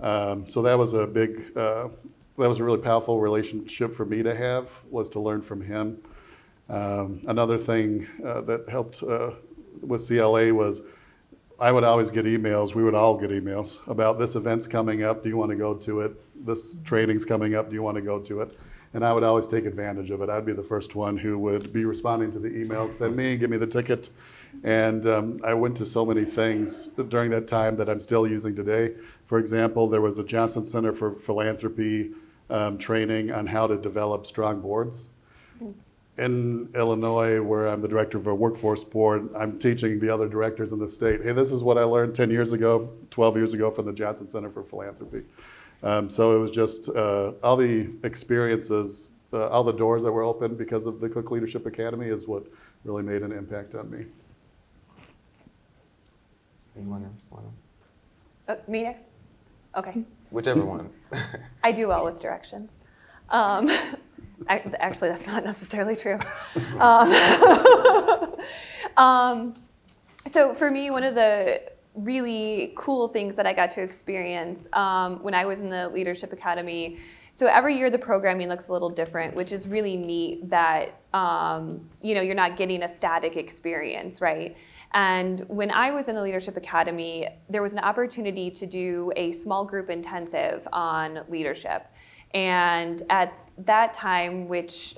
Um, 0.00 0.46
so 0.46 0.62
that 0.62 0.78
was 0.78 0.92
a 0.94 1.06
big, 1.06 1.56
uh, 1.56 1.88
that 2.38 2.48
was 2.48 2.58
a 2.58 2.64
really 2.64 2.78
powerful 2.78 3.20
relationship 3.20 3.94
for 3.94 4.04
me 4.04 4.22
to 4.22 4.34
have, 4.34 4.70
was 4.90 5.08
to 5.10 5.20
learn 5.20 5.42
from 5.42 5.60
him. 5.60 5.98
Um, 6.68 7.20
another 7.26 7.58
thing 7.58 8.08
uh, 8.24 8.40
that 8.42 8.68
helped 8.68 9.02
uh, 9.02 9.32
with 9.82 10.06
CLA 10.06 10.52
was 10.52 10.82
I 11.60 11.70
would 11.70 11.84
always 11.84 12.10
get 12.10 12.24
emails, 12.24 12.74
we 12.74 12.82
would 12.82 12.94
all 12.94 13.16
get 13.16 13.30
emails 13.30 13.86
about 13.86 14.18
this 14.18 14.34
event's 14.34 14.66
coming 14.66 15.04
up, 15.04 15.22
do 15.22 15.28
you 15.28 15.36
want 15.36 15.50
to 15.50 15.56
go 15.56 15.74
to 15.74 16.00
it? 16.00 16.46
This 16.46 16.78
training's 16.78 17.24
coming 17.24 17.54
up, 17.54 17.68
do 17.68 17.74
you 17.74 17.82
want 17.82 17.96
to 17.96 18.02
go 18.02 18.18
to 18.20 18.40
it? 18.40 18.58
And 18.94 19.04
I 19.04 19.12
would 19.12 19.24
always 19.24 19.48
take 19.48 19.66
advantage 19.66 20.12
of 20.12 20.22
it. 20.22 20.30
I'd 20.30 20.46
be 20.46 20.52
the 20.52 20.62
first 20.62 20.94
one 20.94 21.16
who 21.16 21.36
would 21.40 21.72
be 21.72 21.84
responding 21.84 22.30
to 22.30 22.38
the 22.38 22.48
email, 22.56 22.90
send 22.92 23.16
me, 23.16 23.36
give 23.36 23.50
me 23.50 23.56
the 23.56 23.66
ticket. 23.66 24.08
And 24.62 25.04
um, 25.06 25.40
I 25.44 25.52
went 25.52 25.76
to 25.78 25.86
so 25.86 26.06
many 26.06 26.24
things 26.24 26.86
during 26.86 27.32
that 27.32 27.48
time 27.48 27.76
that 27.76 27.88
I'm 27.88 27.98
still 27.98 28.24
using 28.24 28.54
today. 28.54 28.94
For 29.26 29.38
example, 29.38 29.88
there 29.88 30.00
was 30.00 30.18
a 30.18 30.24
Johnson 30.24 30.64
Center 30.64 30.92
for 30.92 31.16
Philanthropy 31.16 32.12
um, 32.50 32.78
training 32.78 33.32
on 33.32 33.48
how 33.48 33.66
to 33.66 33.76
develop 33.76 34.26
strong 34.26 34.60
boards. 34.60 35.08
In 36.16 36.68
Illinois, 36.76 37.42
where 37.42 37.66
I'm 37.66 37.82
the 37.82 37.88
director 37.88 38.18
of 38.18 38.28
a 38.28 38.34
workforce 38.34 38.84
board, 38.84 39.28
I'm 39.36 39.58
teaching 39.58 39.98
the 39.98 40.10
other 40.10 40.28
directors 40.28 40.72
in 40.72 40.78
the 40.78 40.88
state, 40.88 41.24
hey, 41.24 41.32
this 41.32 41.50
is 41.50 41.64
what 41.64 41.76
I 41.76 41.82
learned 41.82 42.14
10 42.14 42.30
years 42.30 42.52
ago, 42.52 42.94
12 43.10 43.36
years 43.36 43.54
ago 43.54 43.72
from 43.72 43.86
the 43.86 43.92
Johnson 43.92 44.28
Center 44.28 44.50
for 44.50 44.62
Philanthropy. 44.62 45.24
Um, 45.84 46.08
so 46.08 46.34
it 46.34 46.40
was 46.40 46.50
just 46.50 46.88
uh, 46.88 47.32
all 47.42 47.56
the 47.58 47.90
experiences, 48.04 49.10
uh, 49.34 49.48
all 49.48 49.62
the 49.62 49.72
doors 49.72 50.02
that 50.04 50.10
were 50.10 50.22
open 50.22 50.54
because 50.56 50.86
of 50.86 50.98
the 50.98 51.08
Cook 51.10 51.30
Leadership 51.30 51.66
Academy 51.66 52.06
is 52.06 52.26
what 52.26 52.46
really 52.84 53.02
made 53.02 53.22
an 53.22 53.30
impact 53.32 53.74
on 53.74 53.90
me. 53.90 54.06
Anyone 56.76 57.04
else 57.04 57.28
want 57.30 57.44
Uh, 58.48 58.56
me 58.66 58.82
next? 58.84 59.04
Okay. 59.76 60.02
Whichever 60.30 60.64
one. 60.64 60.88
I 61.62 61.70
do 61.70 61.88
well 61.88 62.04
with 62.04 62.18
directions. 62.18 62.72
Um, 63.28 63.68
ac- 64.48 64.62
actually, 64.80 65.10
that's 65.10 65.26
not 65.26 65.44
necessarily 65.44 65.96
true. 65.96 66.18
Um, 66.78 67.12
um, 68.96 69.54
so, 70.26 70.54
for 70.54 70.70
me, 70.70 70.90
one 70.90 71.04
of 71.04 71.14
the 71.14 71.60
really 71.94 72.72
cool 72.76 73.08
things 73.08 73.36
that 73.36 73.46
I 73.46 73.52
got 73.52 73.70
to 73.72 73.82
experience 73.82 74.68
um, 74.72 75.22
when 75.22 75.34
I 75.34 75.44
was 75.44 75.60
in 75.60 75.68
the 75.68 75.88
Leadership 75.90 76.32
Academy. 76.32 76.98
So 77.32 77.46
every 77.46 77.76
year 77.76 77.90
the 77.90 77.98
programming 77.98 78.48
looks 78.48 78.68
a 78.68 78.72
little 78.72 78.90
different, 78.90 79.34
which 79.34 79.52
is 79.52 79.68
really 79.68 79.96
neat. 79.96 80.48
That 80.50 81.00
um, 81.12 81.88
you 82.02 82.14
know 82.14 82.20
you're 82.20 82.34
not 82.34 82.56
getting 82.56 82.82
a 82.82 82.88
static 82.88 83.36
experience, 83.36 84.20
right? 84.20 84.56
And 84.92 85.40
when 85.48 85.70
I 85.72 85.90
was 85.90 86.08
in 86.08 86.14
the 86.14 86.22
Leadership 86.22 86.56
Academy, 86.56 87.28
there 87.48 87.62
was 87.62 87.72
an 87.72 87.80
opportunity 87.80 88.50
to 88.52 88.66
do 88.66 89.12
a 89.16 89.32
small 89.32 89.64
group 89.64 89.90
intensive 89.90 90.66
on 90.72 91.20
leadership. 91.28 91.86
And 92.32 93.02
at 93.10 93.32
that 93.58 93.92
time, 93.94 94.48
which 94.48 94.96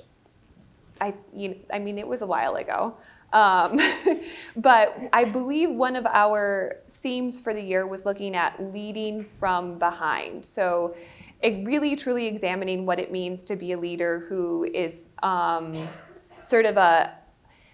I, 1.01 1.13
you 1.35 1.49
know, 1.49 1.55
I 1.71 1.79
mean, 1.79 1.97
it 1.97 2.07
was 2.07 2.21
a 2.21 2.27
while 2.27 2.55
ago, 2.55 2.95
um, 3.33 3.79
but 4.55 4.97
I 5.13 5.25
believe 5.25 5.69
one 5.69 5.95
of 5.95 6.05
our 6.05 6.77
themes 7.01 7.39
for 7.39 7.53
the 7.53 7.61
year 7.61 7.87
was 7.87 8.05
looking 8.05 8.35
at 8.35 8.73
leading 8.73 9.23
from 9.23 9.79
behind. 9.79 10.45
So, 10.45 10.95
it 11.41 11.63
really 11.65 11.95
truly 11.95 12.25
examining 12.25 12.85
what 12.85 12.99
it 12.99 13.11
means 13.11 13.45
to 13.45 13.55
be 13.55 13.73
a 13.73 13.77
leader 13.77 14.25
who 14.27 14.63
is 14.73 15.11
um, 15.21 15.87
sort 16.41 16.65
of 16.65 16.77
a 16.77 17.13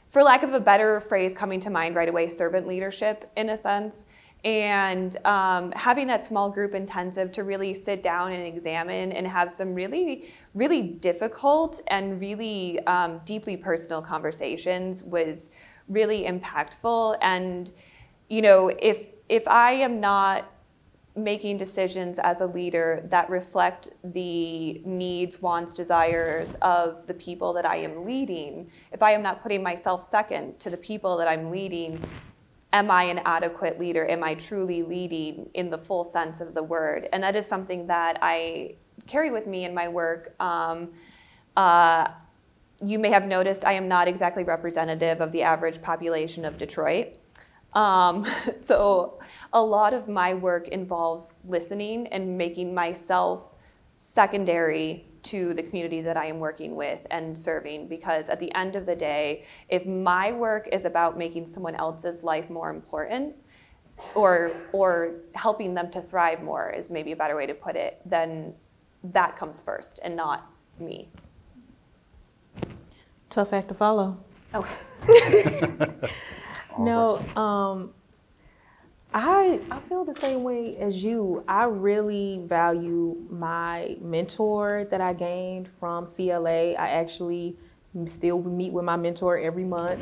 for 0.10 0.22
lack 0.22 0.44
of 0.44 0.54
a 0.54 0.60
better 0.60 1.02
phrase 1.02 1.34
coming 1.34 1.60
to 1.60 1.72
mind 1.72 1.96
right 1.96 2.08
away, 2.08 2.28
servant 2.28 2.68
leadership 2.68 3.32
in 3.36 3.50
a 3.50 3.58
sense. 3.58 4.06
And 4.44 5.18
um, 5.26 5.72
having 5.72 6.06
that 6.08 6.24
small 6.24 6.52
group 6.52 6.76
intensive 6.76 7.32
to 7.32 7.44
really 7.44 7.74
sit 7.74 8.04
down 8.04 8.32
and 8.32 8.46
examine 8.46 9.12
and 9.14 9.26
have 9.26 9.52
some 9.52 9.74
really, 9.74 10.32
really 10.54 10.84
difficult 10.84 11.82
and 11.88 12.20
really 12.20 12.80
um, 12.86 13.22
deeply 13.26 13.58
personal 13.58 14.04
conversations 14.04 15.04
was 15.04 15.50
really 15.88 16.26
impactful. 16.26 17.18
And, 17.22 17.72
you 18.30 18.44
know, 18.44 18.70
if 18.80 19.13
if 19.34 19.48
I 19.48 19.72
am 19.72 20.00
not 20.00 20.54
making 21.16 21.58
decisions 21.58 22.20
as 22.20 22.42
a 22.42 22.46
leader 22.46 23.04
that 23.10 23.28
reflect 23.32 23.90
the 24.04 24.80
needs, 24.86 25.42
wants, 25.42 25.74
desires 25.74 26.56
of 26.62 27.08
the 27.08 27.16
people 27.16 27.52
that 27.54 27.66
I 27.66 27.78
am 27.78 28.06
leading, 28.06 28.70
if 28.92 29.02
I 29.02 29.10
am 29.12 29.24
not 29.24 29.42
putting 29.42 29.64
myself 29.64 30.04
second 30.04 30.60
to 30.60 30.70
the 30.70 30.78
people 30.78 31.18
that 31.18 31.28
I'm 31.28 31.50
leading, 31.50 32.00
am 32.74 32.92
I 32.92 33.06
an 33.06 33.22
adequate 33.26 33.80
leader? 33.80 34.06
Am 34.08 34.24
I 34.24 34.36
truly 34.36 34.84
leading 34.84 35.50
in 35.56 35.72
the 35.72 35.80
full 35.80 36.04
sense 36.04 36.40
of 36.40 36.54
the 36.54 36.62
word? 36.62 37.10
And 37.12 37.24
that 37.24 37.36
is 37.36 37.48
something 37.48 37.88
that 37.88 38.20
I 38.22 38.76
carry 39.08 39.32
with 39.32 39.48
me 39.48 39.66
in 39.66 39.74
my 39.74 39.88
work. 39.88 40.36
Um, 40.40 40.90
uh, 41.58 42.08
you 42.84 43.00
may 43.00 43.10
have 43.10 43.26
noticed 43.26 43.66
I 43.66 43.74
am 43.74 43.88
not 43.88 44.08
exactly 44.08 44.44
representative 44.44 45.22
of 45.22 45.32
the 45.32 45.42
average 45.42 45.82
population 45.82 46.46
of 46.46 46.60
Detroit. 46.60 47.16
Um, 47.74 48.26
so 48.60 49.20
a 49.54 49.62
lot 49.62 49.94
of 49.94 50.08
my 50.08 50.34
work 50.34 50.68
involves 50.70 51.36
listening 51.46 52.08
and 52.08 52.38
making 52.38 52.74
myself 52.74 53.56
secondary 53.96 55.06
to 55.22 55.54
the 55.54 55.64
community 55.64 56.02
that 56.02 56.18
I 56.18 56.26
am 56.26 56.40
working 56.40 56.76
with 56.76 57.06
and 57.12 57.38
serving 57.38 57.88
because 57.88 58.30
at 58.30 58.40
the 58.40 58.54
end 58.56 58.76
of 58.76 58.86
the 58.86 58.96
day, 58.96 59.46
if 59.70 59.86
my 59.86 60.32
work 60.32 60.68
is 60.72 60.86
about 60.86 61.18
making 61.18 61.46
someone 61.46 61.76
else's 61.76 62.24
life 62.24 62.50
more 62.50 62.70
important 62.70 63.36
or 64.16 64.52
or 64.74 65.22
helping 65.36 65.74
them 65.74 65.90
to 65.92 66.02
thrive 66.02 66.42
more 66.42 66.72
is 66.72 66.90
maybe 66.90 67.12
a 67.12 67.16
better 67.16 67.36
way 67.36 67.46
to 67.46 67.54
put 67.54 67.76
it, 67.76 68.02
then 68.06 68.54
that 69.04 69.38
comes 69.38 69.62
first 69.62 70.00
and 70.04 70.16
not 70.16 70.52
me. 70.80 71.10
Tough 73.30 73.54
act 73.54 73.70
to 73.70 73.74
follow. 73.74 74.18
Oh. 74.54 74.68
No, 76.80 77.20
um, 77.36 77.92
I 79.14 79.60
I 79.70 79.80
feel 79.82 80.04
the 80.04 80.16
same 80.16 80.44
way 80.44 80.76
as 80.78 81.04
you. 81.04 81.44
I 81.48 81.66
really 81.66 82.42
value 82.46 83.16
my 83.30 83.98
mentor 84.02 84.88
that 84.90 85.02
I 85.02 85.14
gained 85.14 85.70
from 85.80 86.06
CLA. 86.06 86.74
I 86.74 86.90
actually 86.90 87.56
still 88.08 88.42
meet 88.42 88.74
with 88.74 88.86
my 88.86 88.96
mentor 88.96 89.38
every 89.38 89.66
month. 89.66 90.02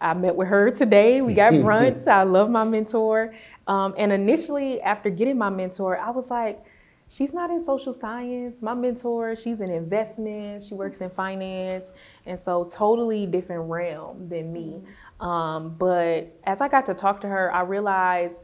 I 0.00 0.14
met 0.14 0.34
with 0.36 0.48
her 0.48 0.70
today. 0.70 1.22
We 1.22 1.34
got 1.34 1.52
brunch. 1.64 2.06
I 2.06 2.22
love 2.22 2.50
my 2.50 2.64
mentor. 2.64 3.34
Um, 3.66 3.94
and 3.98 4.12
initially, 4.12 4.80
after 4.80 5.10
getting 5.10 5.38
my 5.38 5.50
mentor, 5.50 5.98
I 5.98 6.10
was 6.10 6.30
like, 6.30 6.64
she's 7.08 7.32
not 7.32 7.50
in 7.50 7.64
social 7.64 7.92
science. 7.92 8.62
My 8.62 8.74
mentor, 8.74 9.34
she's 9.36 9.60
in 9.60 9.70
investment. 9.70 10.64
She 10.64 10.74
works 10.74 11.00
in 11.00 11.10
finance, 11.10 11.90
and 12.26 12.38
so 12.38 12.64
totally 12.64 13.26
different 13.26 13.68
realm 13.68 14.28
than 14.28 14.52
me. 14.52 14.82
Um, 15.20 15.76
but 15.78 16.32
as 16.44 16.60
I 16.60 16.68
got 16.68 16.86
to 16.86 16.94
talk 16.94 17.20
to 17.22 17.28
her, 17.28 17.52
I 17.52 17.62
realized 17.62 18.36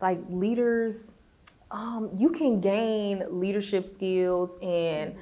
like 0.00 0.18
leaders, 0.28 1.14
um, 1.70 2.10
you 2.16 2.30
can 2.30 2.60
gain 2.60 3.24
leadership 3.28 3.86
skills 3.86 4.56
and 4.62 5.14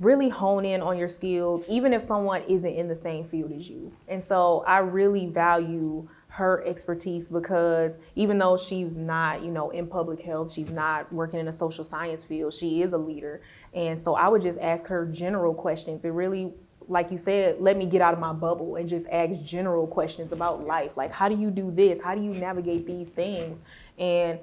really 0.00 0.28
hone 0.28 0.64
in 0.64 0.80
on 0.80 0.96
your 0.96 1.08
skills, 1.08 1.66
even 1.68 1.92
if 1.92 2.02
someone 2.02 2.42
isn't 2.48 2.72
in 2.74 2.88
the 2.88 2.94
same 2.94 3.24
field 3.24 3.52
as 3.52 3.68
you. 3.68 3.92
And 4.06 4.22
so 4.22 4.64
I 4.66 4.78
really 4.78 5.26
value 5.26 6.08
her 6.28 6.64
expertise 6.64 7.28
because 7.28 7.96
even 8.14 8.38
though 8.38 8.56
she's 8.56 8.96
not, 8.96 9.42
you 9.42 9.50
know, 9.50 9.70
in 9.70 9.86
public 9.88 10.20
health, 10.20 10.52
she's 10.52 10.70
not 10.70 11.12
working 11.12 11.40
in 11.40 11.48
a 11.48 11.52
social 11.52 11.84
science 11.84 12.22
field, 12.22 12.54
she 12.54 12.82
is 12.82 12.92
a 12.92 12.98
leader. 12.98 13.40
And 13.74 14.00
so 14.00 14.14
I 14.14 14.28
would 14.28 14.42
just 14.42 14.58
ask 14.60 14.86
her 14.86 15.04
general 15.06 15.52
questions. 15.52 16.04
It 16.04 16.10
really 16.10 16.52
like 16.88 17.10
you 17.12 17.18
said, 17.18 17.60
let 17.60 17.76
me 17.76 17.84
get 17.84 18.00
out 18.00 18.14
of 18.14 18.20
my 18.20 18.32
bubble 18.32 18.76
and 18.76 18.88
just 18.88 19.06
ask 19.10 19.42
general 19.42 19.86
questions 19.86 20.32
about 20.32 20.66
life. 20.66 20.96
Like, 20.96 21.12
how 21.12 21.28
do 21.28 21.36
you 21.36 21.50
do 21.50 21.70
this? 21.70 22.00
How 22.00 22.14
do 22.14 22.22
you 22.22 22.30
navigate 22.30 22.86
these 22.86 23.10
things? 23.10 23.58
And 23.98 24.38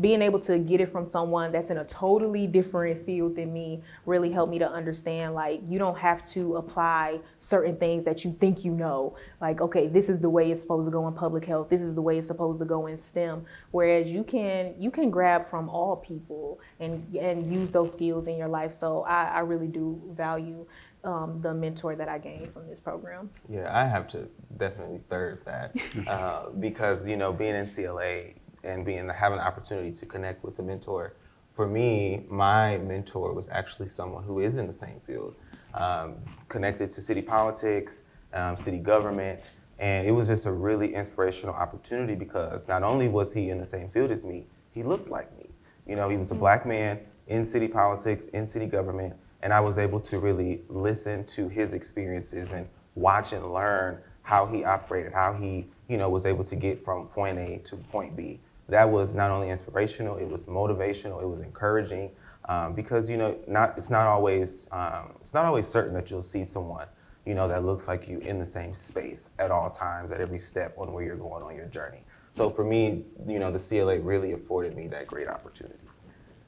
being 0.00 0.22
able 0.22 0.38
to 0.38 0.58
get 0.58 0.80
it 0.80 0.90
from 0.90 1.04
someone 1.04 1.50
that's 1.50 1.70
in 1.70 1.78
a 1.78 1.84
totally 1.84 2.46
different 2.46 3.04
field 3.04 3.34
than 3.34 3.52
me 3.52 3.82
really 4.06 4.30
helped 4.30 4.50
me 4.50 4.58
to 4.58 4.70
understand 4.70 5.34
like 5.34 5.60
you 5.68 5.78
don't 5.78 5.98
have 5.98 6.24
to 6.24 6.56
apply 6.56 7.18
certain 7.38 7.76
things 7.76 8.04
that 8.04 8.24
you 8.24 8.32
think 8.40 8.64
you 8.64 8.72
know. 8.72 9.16
Like 9.40 9.60
okay 9.60 9.88
this 9.88 10.08
is 10.08 10.20
the 10.20 10.30
way 10.30 10.50
it's 10.50 10.60
supposed 10.60 10.86
to 10.86 10.92
go 10.92 11.08
in 11.08 11.14
public 11.14 11.44
health. 11.44 11.68
This 11.68 11.82
is 11.82 11.94
the 11.94 12.02
way 12.02 12.18
it's 12.18 12.26
supposed 12.26 12.60
to 12.60 12.64
go 12.64 12.86
in 12.86 12.96
stem. 12.96 13.44
Whereas 13.72 14.10
you 14.10 14.22
can 14.22 14.74
you 14.78 14.90
can 14.90 15.10
grab 15.10 15.44
from 15.44 15.68
all 15.68 15.96
people 15.96 16.60
and 16.78 17.14
and 17.16 17.52
use 17.52 17.70
those 17.70 17.92
skills 17.92 18.26
in 18.26 18.36
your 18.36 18.48
life. 18.48 18.72
So 18.72 19.02
i, 19.02 19.24
I 19.24 19.40
really 19.40 19.68
do 19.68 20.00
value 20.14 20.66
um, 21.04 21.40
the 21.40 21.54
mentor 21.54 21.96
that 21.96 22.08
I 22.08 22.18
gained 22.18 22.52
from 22.52 22.68
this 22.68 22.80
program. 22.80 23.30
Yeah, 23.48 23.70
I 23.74 23.86
have 23.86 24.06
to 24.08 24.28
definitely 24.56 25.00
third 25.08 25.42
that 25.46 25.74
uh, 26.06 26.50
because 26.50 27.06
you 27.06 27.16
know 27.16 27.32
being 27.32 27.54
in 27.54 27.66
CLA 27.66 28.34
and 28.64 28.84
being 28.84 29.08
having 29.08 29.38
the 29.38 29.44
opportunity 29.46 29.92
to 29.92 30.06
connect 30.06 30.44
with 30.44 30.58
a 30.58 30.62
mentor. 30.62 31.14
For 31.54 31.66
me, 31.66 32.24
my 32.28 32.78
mentor 32.78 33.32
was 33.32 33.48
actually 33.48 33.88
someone 33.88 34.22
who 34.24 34.40
is 34.40 34.56
in 34.56 34.66
the 34.66 34.74
same 34.74 35.00
field, 35.00 35.34
um, 35.74 36.16
connected 36.48 36.90
to 36.92 37.02
city 37.02 37.22
politics, 37.22 38.02
um, 38.32 38.56
city 38.56 38.78
government, 38.78 39.50
and 39.78 40.06
it 40.06 40.12
was 40.12 40.28
just 40.28 40.46
a 40.46 40.52
really 40.52 40.94
inspirational 40.94 41.54
opportunity 41.54 42.14
because 42.14 42.68
not 42.68 42.82
only 42.82 43.08
was 43.08 43.32
he 43.32 43.50
in 43.50 43.58
the 43.58 43.66
same 43.66 43.88
field 43.88 44.10
as 44.10 44.24
me, 44.24 44.46
he 44.72 44.82
looked 44.82 45.10
like 45.10 45.36
me 45.38 45.48
You 45.86 45.96
know, 45.96 46.08
he 46.08 46.16
was 46.16 46.30
a 46.30 46.34
black 46.34 46.66
man 46.66 47.00
in 47.26 47.48
city 47.48 47.66
politics, 47.66 48.26
in 48.26 48.46
city 48.46 48.66
government, 48.66 49.14
and 49.42 49.52
I 49.52 49.60
was 49.60 49.78
able 49.78 50.00
to 50.00 50.18
really 50.18 50.62
listen 50.68 51.24
to 51.26 51.48
his 51.48 51.72
experiences 51.72 52.52
and 52.52 52.68
watch 52.94 53.32
and 53.32 53.52
learn 53.52 53.98
how 54.22 54.46
he 54.46 54.64
operated, 54.64 55.12
how 55.12 55.32
he, 55.32 55.66
you 55.88 55.96
know, 55.96 56.08
was 56.08 56.26
able 56.26 56.44
to 56.44 56.56
get 56.56 56.84
from 56.84 57.06
point 57.08 57.38
A 57.38 57.58
to 57.64 57.76
point 57.76 58.14
B. 58.16 58.38
That 58.70 58.88
was 58.88 59.14
not 59.14 59.30
only 59.30 59.50
inspirational, 59.50 60.16
it 60.16 60.28
was 60.28 60.44
motivational, 60.44 61.20
it 61.22 61.26
was 61.26 61.40
encouraging, 61.40 62.10
um, 62.48 62.72
because 62.74 63.10
you 63.10 63.16
know, 63.16 63.36
not 63.46 63.74
it's 63.76 63.90
not 63.90 64.06
always 64.06 64.66
um, 64.72 65.12
it's 65.20 65.34
not 65.34 65.44
always 65.44 65.66
certain 65.66 65.92
that 65.94 66.10
you'll 66.10 66.22
see 66.22 66.44
someone, 66.44 66.86
you 67.26 67.34
know, 67.34 67.48
that 67.48 67.64
looks 67.64 67.88
like 67.88 68.08
you 68.08 68.18
in 68.20 68.38
the 68.38 68.46
same 68.46 68.74
space 68.74 69.28
at 69.38 69.50
all 69.50 69.70
times, 69.70 70.10
at 70.10 70.20
every 70.20 70.38
step 70.38 70.74
on 70.78 70.92
where 70.92 71.04
you're 71.04 71.16
going 71.16 71.42
on 71.42 71.54
your 71.54 71.66
journey. 71.66 72.02
So 72.32 72.48
for 72.48 72.64
me, 72.64 73.04
you 73.26 73.38
know, 73.38 73.50
the 73.50 73.58
CLA 73.58 73.98
really 73.98 74.32
afforded 74.32 74.76
me 74.76 74.86
that 74.88 75.06
great 75.06 75.28
opportunity. 75.28 75.78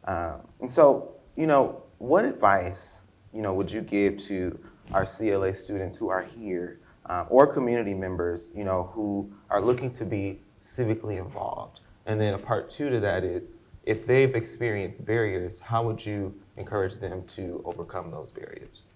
Um, 0.05 0.41
and 0.61 0.71
so, 0.71 1.17
you 1.37 1.47
know, 1.47 1.83
what 1.99 2.25
advice, 2.25 3.01
you 3.33 3.43
know, 3.43 3.55
would 3.55 3.71
you 3.71 3.81
give 3.81 4.19
to 4.19 4.59
our 4.93 5.07
CLA 5.07 5.55
students 5.55 5.97
who 5.97 6.09
are 6.09 6.23
here 6.23 6.81
uh, 7.07 7.25
or 7.29 7.47
community 7.47 7.95
members, 7.95 8.53
you 8.55 8.65
know, 8.65 8.91
who 8.95 9.33
are 9.51 9.61
looking 9.61 9.91
to 9.91 10.05
be 10.05 10.41
civically 10.63 11.19
involved? 11.19 11.81
And 12.07 12.21
then 12.21 12.35
a 12.35 12.39
part 12.39 12.71
two 12.71 12.91
to 12.91 13.01
that 13.01 13.25
is, 13.25 13.51
if 13.85 14.07
they've 14.07 14.35
experienced 14.35 15.05
barriers, 15.05 15.61
how 15.61 15.83
would 15.85 16.05
you 16.05 16.35
encourage 16.57 16.97
them 16.97 17.25
to 17.29 17.63
overcome 17.65 18.11
those 18.11 18.31
barriers? 18.31 18.91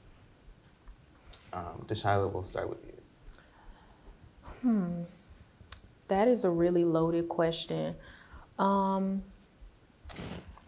Um, 1.52 1.84
D'Shyla, 1.86 2.32
we'll 2.32 2.44
start 2.44 2.68
with 2.68 2.84
you. 2.84 2.92
Hmm. 4.62 5.02
That 6.08 6.28
is 6.28 6.44
a 6.44 6.50
really 6.50 6.84
loaded 6.84 7.28
question. 7.28 7.96
Um, 8.58 9.22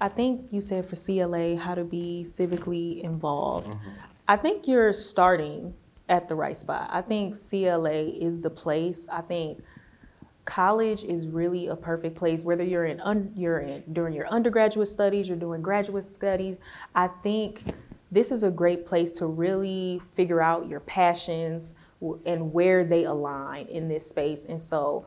I 0.00 0.08
think 0.08 0.46
you 0.50 0.60
said 0.60 0.86
for 0.86 0.96
CLA 0.96 1.56
how 1.56 1.74
to 1.74 1.84
be 1.84 2.24
civically 2.26 3.02
involved. 3.02 3.68
Mm-hmm. 3.68 3.88
I 4.26 4.36
think 4.36 4.68
you're 4.68 4.92
starting 4.92 5.74
at 6.08 6.28
the 6.28 6.34
right 6.34 6.56
spot. 6.56 6.88
I 6.92 7.02
think 7.02 7.36
CLA 7.36 8.10
is 8.20 8.40
the 8.40 8.50
place. 8.50 9.08
I 9.10 9.20
think 9.20 9.62
college 10.48 11.04
is 11.04 11.26
really 11.26 11.66
a 11.66 11.76
perfect 11.76 12.16
place 12.16 12.42
whether 12.42 12.64
you're 12.64 12.86
in 12.86 12.98
un, 13.00 13.30
you're 13.36 13.60
in 13.60 13.84
during 13.92 14.14
your 14.14 14.26
undergraduate 14.28 14.88
studies, 14.88 15.28
you're 15.28 15.36
doing 15.36 15.60
graduate 15.60 16.06
studies. 16.06 16.56
I 16.94 17.08
think 17.22 17.64
this 18.10 18.32
is 18.32 18.44
a 18.44 18.50
great 18.50 18.86
place 18.86 19.10
to 19.12 19.26
really 19.26 20.00
figure 20.14 20.40
out 20.40 20.66
your 20.66 20.80
passions 20.80 21.74
and 22.24 22.50
where 22.50 22.82
they 22.82 23.04
align 23.04 23.66
in 23.66 23.88
this 23.88 24.08
space. 24.08 24.46
And 24.46 24.60
so 24.60 25.04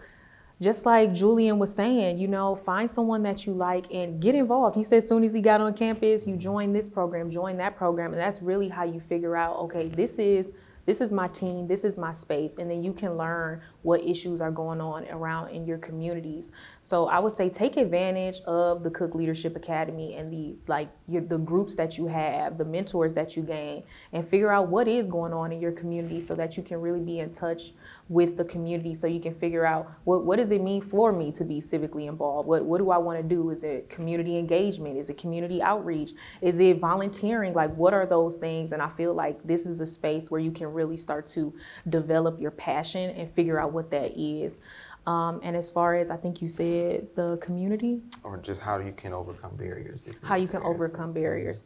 just 0.62 0.86
like 0.86 1.12
Julian 1.12 1.58
was 1.58 1.74
saying, 1.74 2.20
you 2.20 2.28
know, 2.28 2.56
find 2.56 2.90
someone 2.90 3.24
that 3.24 3.48
you 3.48 3.54
like 3.54 3.92
and 3.92 4.22
get 4.22 4.36
involved. 4.36 4.76
He 4.76 4.84
said 4.84 4.98
as 4.98 5.08
soon 5.08 5.24
as 5.24 5.34
he 5.34 5.42
got 5.42 5.60
on 5.60 5.74
campus, 5.74 6.28
you 6.28 6.36
join 6.36 6.72
this 6.72 6.88
program, 6.88 7.32
join 7.32 7.58
that 7.58 7.76
program, 7.76 8.14
and 8.14 8.22
that's 8.22 8.44
really 8.44 8.70
how 8.70 8.84
you 8.84 9.00
figure 9.00 9.36
out, 9.36 9.56
okay, 9.56 9.88
this 9.88 10.20
is 10.20 10.52
this 10.86 11.02
is 11.02 11.14
my 11.14 11.28
team, 11.28 11.68
this 11.68 11.84
is 11.84 11.98
my 11.98 12.14
space, 12.14 12.56
and 12.58 12.70
then 12.70 12.84
you 12.84 12.94
can 12.94 13.18
learn 13.18 13.62
what 13.84 14.04
issues 14.04 14.42
are 14.42 14.52
going 14.52 14.82
on 14.82 15.08
around 15.10 15.50
in 15.50 15.66
your 15.66 15.78
communities. 15.78 16.52
So 16.80 17.08
I 17.08 17.20
would 17.20 17.34
say 17.34 17.50
take 17.50 17.78
advantage 17.78 18.42
of 18.42 18.84
the 18.84 18.90
Cook 18.90 19.16
Leadership 19.16 19.56
Academy 19.56 20.16
and 20.16 20.32
the 20.32 20.56
like 20.68 20.90
your, 21.08 21.22
the 21.22 21.38
groups 21.38 21.76
that 21.76 21.98
you 21.98 22.08
have, 22.08 22.58
the 22.58 22.66
mentors 22.66 23.14
that 23.14 23.36
you 23.36 23.44
gain, 23.44 23.84
and 24.14 24.28
figure 24.28 24.52
out 24.52 24.70
what 24.70 24.88
is 24.88 25.10
going 25.10 25.34
on 25.34 25.52
in 25.52 25.62
your 25.62 25.72
community 25.72 26.22
so 26.22 26.36
that 26.36 26.58
you 26.58 26.64
can 26.64 26.82
really 26.82 27.02
be 27.02 27.20
in 27.20 27.32
touch 27.32 27.74
with 28.12 28.36
the 28.36 28.44
community 28.44 28.94
so 28.94 29.08
you 29.08 29.22
can 29.22 29.34
figure 29.34 29.66
out 29.66 29.90
what, 30.04 30.26
what 30.26 30.38
does 30.38 30.52
it 30.52 30.62
mean 30.62 30.82
for 30.82 31.14
me 31.14 31.32
to 31.32 31.46
be 31.46 31.62
civically 31.62 32.10
involved? 32.10 32.46
What, 32.46 32.66
what 32.66 32.80
do 32.80 32.92
I 32.92 32.98
want 32.98 33.18
to 33.18 33.24
do? 33.24 33.52
Is 33.52 33.64
it 33.64 33.90
community 33.90 34.38
engagement? 34.38 34.98
Is 34.98 35.10
it 35.10 35.18
community 35.18 35.62
outreach? 35.62 36.12
Is 36.42 36.60
it 36.60 36.80
volunteering? 36.80 37.54
Like, 37.54 37.74
what 37.76 37.94
are 37.94 38.06
those 38.06 38.36
things? 38.36 38.74
And 38.74 38.82
I 38.82 38.90
feel 38.90 39.14
like 39.14 39.42
this 39.44 39.66
is 39.66 39.80
a 39.80 39.88
space 39.88 40.30
where 40.30 40.42
you 40.42 40.52
can 40.52 40.74
really 40.74 40.98
start 40.98 41.26
to 41.28 41.54
develop 41.88 42.42
your 42.42 42.52
passion 42.52 43.12
and 43.12 43.32
figure 43.32 43.58
out 43.58 43.72
what 43.72 43.90
that 43.92 44.20
is. 44.20 44.60
Um, 45.08 45.40
and 45.42 45.56
as 45.56 45.72
far 45.72 45.96
as 45.96 46.12
I 46.12 46.18
think 46.18 46.42
you 46.42 46.50
said 46.50 47.08
the 47.16 47.38
community, 47.38 48.02
or 48.24 48.38
just 48.38 48.62
how 48.62 48.78
you 48.80 48.92
can 48.92 49.14
overcome 49.14 49.56
barriers. 49.56 50.06
How 50.22 50.36
you 50.36 50.50
can 50.50 50.62
overcome 50.64 51.14
barriers. 51.14 51.64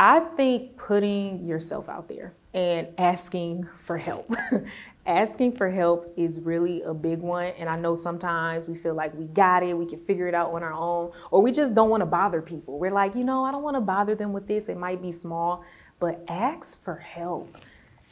I 0.00 0.20
think 0.20 0.76
putting 0.76 1.44
yourself 1.46 1.88
out 1.88 2.08
there 2.08 2.34
and 2.54 2.88
asking 2.98 3.68
for 3.82 3.98
help 3.98 4.32
asking 5.08 5.56
for 5.56 5.70
help 5.70 6.12
is 6.16 6.38
really 6.38 6.82
a 6.82 6.92
big 6.92 7.18
one. 7.20 7.52
And 7.58 7.68
I 7.68 7.76
know 7.76 7.94
sometimes 7.94 8.68
we 8.68 8.76
feel 8.76 8.94
like 8.94 9.12
we 9.14 9.24
got 9.24 9.62
it, 9.62 9.74
we 9.74 9.86
can 9.86 9.98
figure 9.98 10.28
it 10.28 10.34
out 10.34 10.52
on 10.52 10.62
our 10.62 10.74
own, 10.74 11.10
or 11.30 11.42
we 11.42 11.50
just 11.50 11.74
don't 11.74 11.88
want 11.88 12.02
to 12.02 12.06
bother 12.06 12.42
people. 12.42 12.78
We're 12.78 12.92
like, 12.92 13.16
you 13.16 13.24
know, 13.24 13.44
I 13.44 13.50
don't 13.50 13.62
want 13.62 13.76
to 13.76 13.80
bother 13.80 14.14
them 14.14 14.32
with 14.32 14.46
this. 14.46 14.68
It 14.68 14.76
might 14.76 15.02
be 15.02 15.10
small, 15.10 15.64
but 15.98 16.22
ask 16.28 16.80
for 16.84 16.96
help 16.96 17.56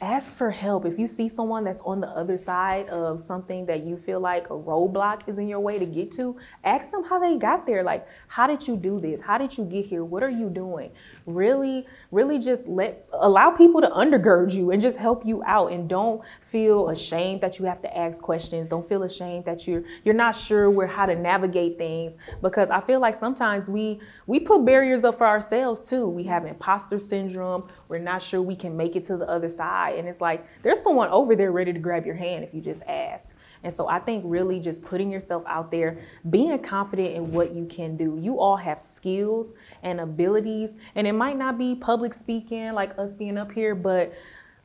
ask 0.01 0.33
for 0.33 0.51
help. 0.51 0.85
If 0.85 0.99
you 0.99 1.07
see 1.07 1.27
someone 1.27 1.63
that's 1.63 1.81
on 1.81 1.99
the 1.99 2.07
other 2.07 2.37
side 2.37 2.87
of 2.89 3.19
something 3.19 3.65
that 3.65 3.83
you 3.83 3.97
feel 3.97 4.19
like 4.19 4.45
a 4.47 4.53
roadblock 4.53 5.27
is 5.27 5.37
in 5.37 5.47
your 5.47 5.59
way 5.59 5.79
to 5.79 5.85
get 5.85 6.11
to, 6.13 6.37
ask 6.63 6.91
them 6.91 7.03
how 7.03 7.19
they 7.19 7.37
got 7.37 7.65
there. 7.65 7.83
Like, 7.83 8.07
how 8.27 8.47
did 8.47 8.67
you 8.67 8.77
do 8.77 8.99
this? 8.99 9.21
How 9.21 9.37
did 9.37 9.57
you 9.57 9.65
get 9.65 9.85
here? 9.85 10.03
What 10.03 10.21
are 10.23 10.29
you 10.29 10.49
doing? 10.49 10.91
Really, 11.27 11.85
really 12.09 12.39
just 12.39 12.69
let 12.69 13.05
allow 13.11 13.51
people 13.51 13.81
to 13.81 13.89
undergird 13.89 14.53
you 14.53 14.71
and 14.71 14.81
just 14.81 14.97
help 14.97 15.25
you 15.25 15.43
out 15.45 15.73
and 15.73 15.89
don't 15.89 16.21
feel 16.41 16.87
ashamed 16.87 17.41
that 17.41 17.59
you 17.59 17.65
have 17.65 17.81
to 17.81 17.97
ask 17.97 18.21
questions. 18.21 18.69
Don't 18.69 18.87
feel 18.87 19.03
ashamed 19.03 19.43
that 19.43 19.67
you're 19.67 19.83
you're 20.05 20.15
not 20.15 20.37
sure 20.37 20.69
where 20.69 20.87
how 20.87 21.05
to 21.05 21.15
navigate 21.15 21.77
things 21.77 22.13
because 22.41 22.69
I 22.69 22.79
feel 22.79 23.01
like 23.01 23.13
sometimes 23.13 23.67
we 23.67 23.99
we 24.25 24.39
put 24.39 24.63
barriers 24.63 25.03
up 25.03 25.17
for 25.17 25.27
ourselves 25.27 25.81
too. 25.81 26.07
We 26.07 26.23
have 26.23 26.45
imposter 26.45 26.97
syndrome. 26.97 27.67
We're 27.89 27.99
not 27.99 28.21
sure 28.21 28.41
we 28.41 28.55
can 28.55 28.77
make 28.77 28.95
it 28.95 29.03
to 29.07 29.17
the 29.17 29.27
other 29.27 29.49
side 29.49 29.99
and 29.99 30.07
it's 30.07 30.21
like 30.21 30.47
there's 30.63 30.81
someone 30.81 31.09
over 31.09 31.35
there 31.35 31.51
ready 31.51 31.73
to 31.73 31.79
grab 31.79 32.05
your 32.05 32.15
hand 32.15 32.45
if 32.45 32.53
you 32.53 32.61
just 32.61 32.83
ask. 32.83 33.27
And 33.67 33.75
so 33.75 33.89
I 33.89 33.99
think 33.99 34.23
really 34.25 34.61
just 34.61 34.81
putting 34.81 35.11
yourself 35.11 35.43
out 35.45 35.71
there, 35.71 35.99
being 36.29 36.57
confident 36.59 37.13
in 37.15 37.33
what 37.33 37.53
you 37.53 37.65
can 37.65 37.97
do. 37.97 38.17
You 38.17 38.39
all 38.39 38.55
have 38.55 38.79
skills 38.79 39.51
and 39.83 39.99
abilities, 39.99 40.75
and 40.95 41.05
it 41.05 41.11
might 41.11 41.37
not 41.37 41.57
be 41.57 41.75
public 41.75 42.13
speaking 42.13 42.71
like 42.71 42.97
us 42.97 43.17
being 43.17 43.37
up 43.37 43.51
here, 43.51 43.75
but 43.75 44.13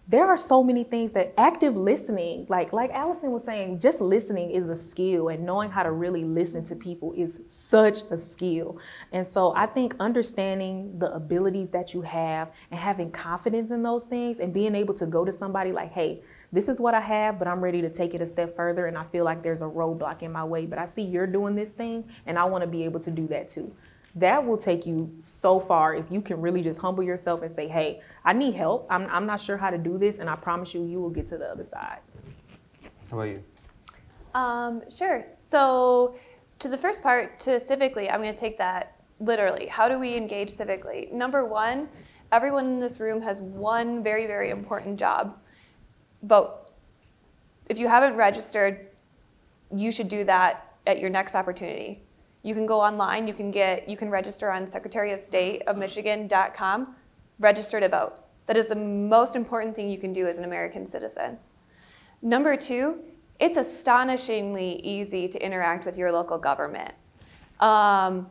there 0.07 0.29
are 0.29 0.39
so 0.39 0.63
many 0.63 0.85
things 0.85 1.13
that 1.15 1.35
active 1.37 1.77
listening, 1.77 2.47
like 2.49 2.73
like 2.73 2.93
Allyson 2.93 3.33
was 3.33 3.43
saying, 3.43 3.81
just 3.81 4.01
listening 4.01 4.53
is 4.53 4.69
a 4.69 4.77
skill 4.77 5.31
and 5.31 5.45
knowing 5.45 5.69
how 5.69 5.83
to 5.83 5.91
really 5.91 6.23
listen 6.23 6.65
to 6.67 6.77
people 6.77 7.13
is 7.17 7.41
such 7.49 8.03
a 8.13 8.17
skill. 8.17 8.79
And 9.11 9.27
so 9.27 9.53
I 9.57 9.67
think 9.67 9.97
understanding 9.99 10.97
the 11.01 11.13
abilities 11.13 11.71
that 11.71 11.93
you 11.93 12.03
have 12.03 12.53
and 12.71 12.79
having 12.79 13.11
confidence 13.11 13.73
in 13.73 13.83
those 13.83 14.05
things 14.05 14.39
and 14.39 14.55
being 14.55 14.77
able 14.77 14.95
to 14.95 15.07
go 15.07 15.25
to 15.25 15.33
somebody 15.33 15.73
like, 15.73 15.91
"Hey, 15.91 16.23
this 16.53 16.69
is 16.69 16.81
what 16.81 16.95
I 16.95 17.01
have, 17.01 17.39
but 17.39 17.49
I'm 17.49 17.61
ready 17.61 17.81
to 17.81 17.91
take 17.91 18.15
it 18.15 18.21
a 18.21 18.27
step 18.27 18.55
further 18.55 18.87
and 18.87 18.99
I 18.99 19.05
feel 19.05 19.25
like 19.25 19.43
there's 19.43 19.63
a 19.63 19.67
roadblock 19.67 20.23
in 20.23 20.31
my 20.31 20.45
way, 20.45 20.67
but 20.67 20.79
I 20.79 20.87
see 20.87 21.03
you're 21.03 21.27
doing 21.27 21.55
this 21.55 21.71
thing 21.71 22.05
and 22.27 22.39
I 22.39 22.45
want 22.45 22.63
to 22.63 22.69
be 22.69 22.85
able 22.85 23.01
to 23.01 23.11
do 23.11 23.27
that 23.29 23.49
too." 23.49 23.75
that 24.15 24.45
will 24.45 24.59
take 24.59 24.85
you 24.85 25.11
so 25.21 25.59
far 25.59 25.95
if 25.95 26.11
you 26.11 26.21
can 26.21 26.41
really 26.41 26.63
just 26.63 26.79
humble 26.79 27.03
yourself 27.03 27.43
and 27.43 27.51
say, 27.51 27.67
hey, 27.67 28.03
I 28.25 28.33
need 28.33 28.55
help. 28.55 28.87
I'm, 28.91 29.07
I'm 29.07 29.27
not 29.27 29.41
sure 29.41 29.57
how 29.57 29.71
to 29.71 29.79
do 29.79 29.97
this, 29.97 30.19
and 30.19 30.29
I 30.29 30.37
promise 30.37 30.75
you, 30.75 30.85
you 30.85 31.01
will 31.01 31.11
get 31.11 31.27
to 31.29 31.39
the 31.39 31.47
other 31.47 31.65
side. 31.65 32.01
How 33.11 33.17
about 33.17 33.23
you? 33.23 33.43
Um, 34.35 34.83
sure. 34.91 35.27
So, 35.39 36.15
to 36.59 36.69
the 36.69 36.79
first 36.79 37.03
part, 37.03 37.39
to 37.41 37.53
civically, 37.53 38.13
I'm 38.13 38.23
going 38.23 38.35
to 38.35 38.41
take 38.41 38.59
that 38.59 39.01
literally. 39.19 39.67
How 39.67 39.89
do 39.89 39.99
we 39.99 40.15
engage 40.15 40.51
civically? 40.51 41.11
Number 41.11 41.47
one, 41.47 41.89
everyone 42.31 42.67
in 42.67 42.81
this 42.81 43.01
room 43.01 43.23
has 43.23 43.41
one 43.41 44.03
very, 44.03 44.27
very 44.27 44.51
important 44.51 44.99
job 44.99 45.39
vote. 46.23 46.71
If 47.69 47.79
you 47.79 47.89
haven't 47.89 48.17
registered, 48.17 48.89
you 49.75 49.93
should 49.93 50.09
do 50.09 50.25
that 50.25 50.75
at 50.87 50.99
your 50.99 51.11
next 51.11 51.35
opportunity. 51.35 52.03
You 52.43 52.55
can 52.55 52.67
go 52.67 52.81
online, 52.81 53.27
you 53.27 53.35
can 53.35 53.51
get 53.51 53.89
you 53.89 53.97
can 53.97 54.11
register 54.11 54.51
on 54.51 54.67
Secretary 54.67 55.13
of 55.13 55.21
State 55.21 55.63
of 55.67 55.77
Michigan.com, 55.77 56.95
register 57.39 57.81
to 57.81 57.89
vote. 57.89 58.15
That 58.47 58.57
is 58.57 58.69
the 58.69 58.77
most 58.77 59.37
important 59.37 59.77
thing 59.77 59.89
you 59.89 59.99
can 59.99 60.13
do 60.13 60.27
as 60.27 60.39
an 60.39 60.45
American 60.45 60.87
citizen. 60.87 61.39
Number 62.21 62.57
two, 62.57 63.01
it's 63.39 63.57
astonishingly 63.57 64.81
easy 64.83 65.29
to 65.29 65.45
interact 65.45 65.85
with 65.85 65.97
your 65.97 66.13
local 66.13 66.39
government. 66.39 66.93
Um, 67.61 68.29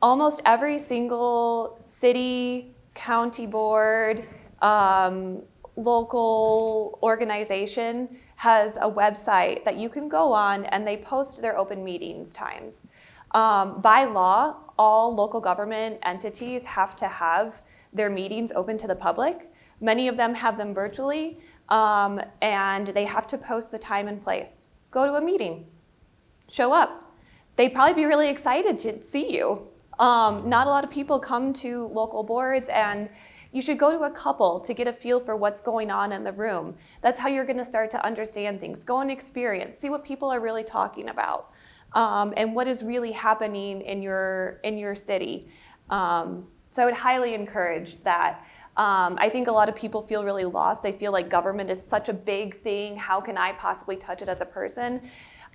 almost 0.00 0.40
every 0.44 0.78
single 0.78 1.76
city, 1.80 2.74
county 2.94 3.46
board, 3.46 4.26
um, 4.60 5.42
local 5.76 6.98
organization 7.02 8.08
has 8.36 8.76
a 8.76 8.90
website 8.90 9.64
that 9.64 9.76
you 9.76 9.88
can 9.88 10.08
go 10.08 10.32
on 10.32 10.66
and 10.66 10.86
they 10.86 10.96
post 10.96 11.40
their 11.40 11.56
open 11.56 11.84
meetings 11.84 12.32
times. 12.32 12.84
Um, 13.32 13.80
by 13.80 14.04
law, 14.04 14.56
all 14.78 15.14
local 15.14 15.40
government 15.40 15.98
entities 16.02 16.64
have 16.64 16.94
to 16.96 17.08
have 17.08 17.62
their 17.92 18.10
meetings 18.10 18.52
open 18.54 18.76
to 18.78 18.86
the 18.86 18.94
public. 18.96 19.50
Many 19.80 20.08
of 20.08 20.16
them 20.16 20.34
have 20.34 20.58
them 20.58 20.74
virtually, 20.74 21.38
um, 21.68 22.20
and 22.40 22.88
they 22.88 23.04
have 23.04 23.26
to 23.28 23.38
post 23.38 23.70
the 23.70 23.78
time 23.78 24.08
and 24.08 24.22
place. 24.22 24.62
Go 24.90 25.06
to 25.06 25.14
a 25.14 25.22
meeting, 25.22 25.66
show 26.48 26.72
up. 26.72 27.14
They'd 27.56 27.70
probably 27.70 27.94
be 27.94 28.06
really 28.06 28.28
excited 28.28 28.78
to 28.80 29.02
see 29.02 29.34
you. 29.34 29.68
Um, 29.98 30.48
not 30.48 30.66
a 30.66 30.70
lot 30.70 30.84
of 30.84 30.90
people 30.90 31.18
come 31.18 31.52
to 31.54 31.86
local 31.88 32.22
boards 32.22 32.68
and 32.70 33.08
you 33.52 33.60
should 33.60 33.78
go 33.78 33.92
to 33.92 34.04
a 34.04 34.10
couple 34.10 34.58
to 34.60 34.74
get 34.74 34.88
a 34.88 34.92
feel 34.92 35.20
for 35.20 35.36
what's 35.36 35.60
going 35.60 35.90
on 35.90 36.12
in 36.12 36.24
the 36.24 36.32
room. 36.32 36.74
That's 37.02 37.20
how 37.20 37.28
you're 37.28 37.44
going 37.44 37.58
to 37.58 37.64
start 37.64 37.90
to 37.92 38.04
understand 38.04 38.60
things. 38.60 38.82
Go 38.82 39.00
and 39.00 39.10
experience, 39.10 39.78
see 39.78 39.90
what 39.90 40.04
people 40.04 40.30
are 40.30 40.40
really 40.40 40.64
talking 40.64 41.10
about, 41.10 41.52
um, 41.92 42.32
and 42.36 42.54
what 42.54 42.66
is 42.66 42.82
really 42.82 43.12
happening 43.12 43.82
in 43.82 44.02
your 44.02 44.60
in 44.64 44.78
your 44.78 44.94
city. 44.94 45.48
Um, 45.90 46.46
so 46.70 46.82
I 46.82 46.86
would 46.86 46.94
highly 46.94 47.34
encourage 47.34 48.02
that. 48.02 48.44
Um, 48.78 49.18
I 49.20 49.28
think 49.28 49.48
a 49.48 49.52
lot 49.52 49.68
of 49.68 49.76
people 49.76 50.00
feel 50.00 50.24
really 50.24 50.46
lost. 50.46 50.82
They 50.82 50.92
feel 50.92 51.12
like 51.12 51.28
government 51.28 51.68
is 51.68 51.84
such 51.84 52.08
a 52.08 52.14
big 52.14 52.62
thing. 52.62 52.96
How 52.96 53.20
can 53.20 53.36
I 53.36 53.52
possibly 53.52 53.96
touch 53.96 54.22
it 54.22 54.28
as 54.30 54.40
a 54.40 54.46
person? 54.46 55.02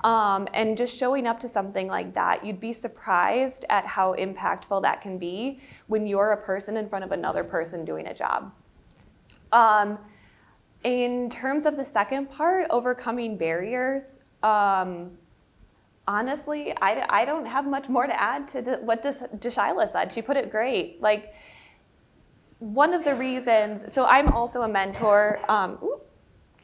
Um, 0.03 0.47
and 0.53 0.77
just 0.77 0.95
showing 0.95 1.25
up 1.25 1.39
to 1.39 1.49
something 1.49 1.87
like 1.87 2.13
that, 2.13 2.45
you'd 2.45 2.59
be 2.59 2.71
surprised 2.71 3.65
at 3.69 3.85
how 3.85 4.13
impactful 4.15 4.81
that 4.83 5.01
can 5.01 5.17
be 5.17 5.59
when 5.87 6.05
you're 6.05 6.33
a 6.33 6.41
person 6.41 6.77
in 6.77 6.87
front 6.87 7.03
of 7.03 7.11
another 7.11 7.43
person 7.43 7.83
doing 7.83 8.07
a 8.07 8.13
job. 8.13 8.51
Um, 9.51 9.97
in 10.83 11.29
terms 11.29 11.65
of 11.65 11.75
the 11.75 11.83
second 11.83 12.29
part, 12.29 12.67
overcoming 12.69 13.37
barriers, 13.37 14.19
um, 14.43 15.17
honestly, 16.07 16.75
I, 16.79 17.05
I 17.09 17.25
don't 17.25 17.45
have 17.45 17.65
much 17.65 17.89
more 17.89 18.05
to 18.05 18.21
add 18.21 18.47
to 18.49 18.79
what 18.83 19.01
D'Shyla 19.01 19.91
said. 19.91 20.13
She 20.13 20.21
put 20.21 20.37
it 20.37 20.51
great. 20.51 21.01
Like, 21.01 21.33
one 22.59 22.93
of 22.93 23.03
the 23.03 23.15
reasons, 23.15 23.91
so 23.93 24.05
I'm 24.05 24.29
also 24.29 24.61
a 24.63 24.67
mentor. 24.67 25.39
Um, 25.47 25.77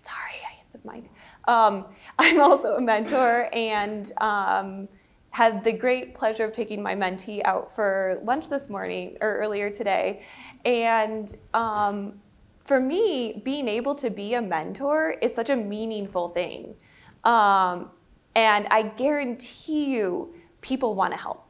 sorry, 0.02 0.40
I 0.48 0.54
hit 0.56 0.84
the 0.84 0.92
mic. 0.92 1.04
Um, 1.48 1.86
I'm 2.20 2.42
also 2.42 2.76
a 2.76 2.82
mentor 2.82 3.50
and 3.54 4.12
um, 4.22 4.88
had 5.32 5.64
the 5.64 5.74
great 5.74 6.14
pleasure 6.14 6.46
of 6.46 6.54
taking 6.54 6.82
my 6.82 6.96
mentee 6.96 7.42
out 7.44 7.74
for 7.74 8.20
lunch 8.24 8.50
this 8.50 8.70
morning 8.70 9.18
or 9.20 9.38
earlier 9.38 9.70
today. 9.70 10.24
And 10.64 11.36
um, 11.54 12.22
for 12.64 12.80
me, 12.80 13.42
being 13.44 13.68
able 13.68 13.96
to 13.96 14.10
be 14.10 14.36
a 14.36 14.42
mentor 14.42 15.16
is 15.22 15.34
such 15.34 15.50
a 15.50 15.56
meaningful 15.56 16.30
thing. 16.30 16.76
Um, 17.24 17.90
and 18.36 18.68
I 18.70 18.84
guarantee 18.84 19.94
you, 19.94 20.34
people 20.62 20.96
want 20.96 21.14
to 21.14 21.18
help. 21.18 21.46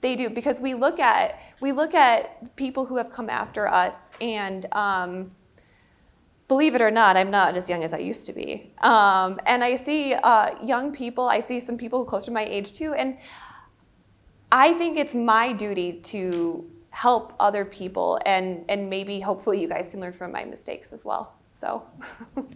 They 0.00 0.14
do 0.14 0.30
because 0.30 0.60
we 0.60 0.74
look 0.74 1.00
at 1.00 1.40
we 1.60 1.72
look 1.72 1.94
at 1.94 2.54
people 2.54 2.84
who 2.84 2.96
have 2.96 3.10
come 3.10 3.28
after 3.28 3.66
us 3.66 4.12
and 4.20 4.66
um, 4.72 5.30
believe 6.48 6.74
it 6.74 6.82
or 6.82 6.90
not, 6.90 7.16
I'm 7.16 7.30
not 7.30 7.56
as 7.56 7.68
young 7.68 7.82
as 7.82 7.92
I 7.92 7.98
used 7.98 8.26
to 8.26 8.32
be. 8.32 8.72
Um, 8.78 9.40
and 9.46 9.64
I 9.64 9.76
see 9.76 10.14
uh, 10.14 10.54
young 10.64 10.92
people, 10.92 11.28
I 11.28 11.40
see 11.40 11.60
some 11.60 11.76
people 11.76 12.04
close 12.04 12.24
to 12.24 12.30
my 12.30 12.44
age 12.44 12.72
too, 12.72 12.94
and 12.94 13.18
I 14.52 14.74
think 14.74 14.96
it's 14.96 15.14
my 15.14 15.52
duty 15.52 15.94
to 15.94 16.70
help 16.90 17.34
other 17.40 17.64
people 17.64 18.18
and, 18.24 18.64
and 18.68 18.88
maybe 18.88 19.20
hopefully 19.20 19.60
you 19.60 19.68
guys 19.68 19.88
can 19.88 20.00
learn 20.00 20.12
from 20.12 20.32
my 20.32 20.44
mistakes 20.44 20.92
as 20.92 21.04
well. 21.04 21.34
So. 21.54 21.82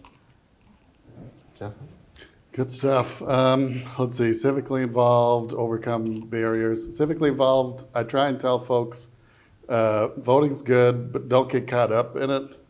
Justin? 1.59 1.87
Good 2.53 2.71
stuff. 2.71 3.21
Um, 3.21 3.83
let's 3.97 4.17
see, 4.17 4.31
civically 4.31 4.83
involved, 4.83 5.53
overcome 5.53 6.21
barriers. 6.21 6.99
Civically 6.99 7.29
involved, 7.29 7.85
I 7.93 8.03
try 8.03 8.29
and 8.29 8.39
tell 8.39 8.59
folks 8.59 9.09
uh, 9.69 10.09
voting's 10.17 10.61
good, 10.61 11.13
but 11.13 11.29
don't 11.29 11.49
get 11.49 11.67
caught 11.67 11.91
up 11.91 12.15
in 12.17 12.29
it. 12.29 12.60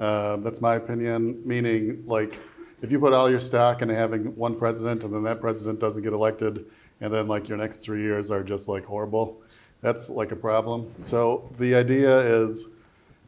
Uh, 0.00 0.36
that's 0.36 0.62
my 0.62 0.76
opinion, 0.76 1.42
meaning 1.44 2.02
like 2.06 2.40
if 2.80 2.90
you 2.90 2.98
put 2.98 3.12
all 3.12 3.30
your 3.30 3.40
stock 3.40 3.82
into 3.82 3.94
having 3.94 4.34
one 4.34 4.56
president 4.56 5.04
and 5.04 5.12
then 5.12 5.22
that 5.22 5.40
president 5.42 5.78
doesn't 5.78 6.02
get 6.02 6.14
elected 6.14 6.64
and 7.02 7.12
then 7.12 7.28
like 7.28 7.48
your 7.48 7.58
next 7.58 7.80
three 7.80 8.02
years 8.02 8.30
are 8.30 8.42
just 8.42 8.66
like 8.66 8.84
horrible, 8.84 9.42
that's 9.82 10.08
like 10.08 10.32
a 10.32 10.36
problem. 10.36 10.90
So 11.00 11.50
the 11.58 11.74
idea 11.74 12.18
is 12.42 12.68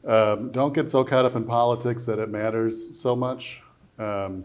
um, 0.07 0.51
don't 0.51 0.73
get 0.73 0.91
so 0.91 1.05
caught 1.05 1.27
up 1.27 1.37
in 1.37 1.45
politics 1.45 2.07
that 2.07 2.19
it 2.19 2.31
matters 2.31 2.99
so 2.99 3.15
much 3.15 3.63
um, 3.99 4.45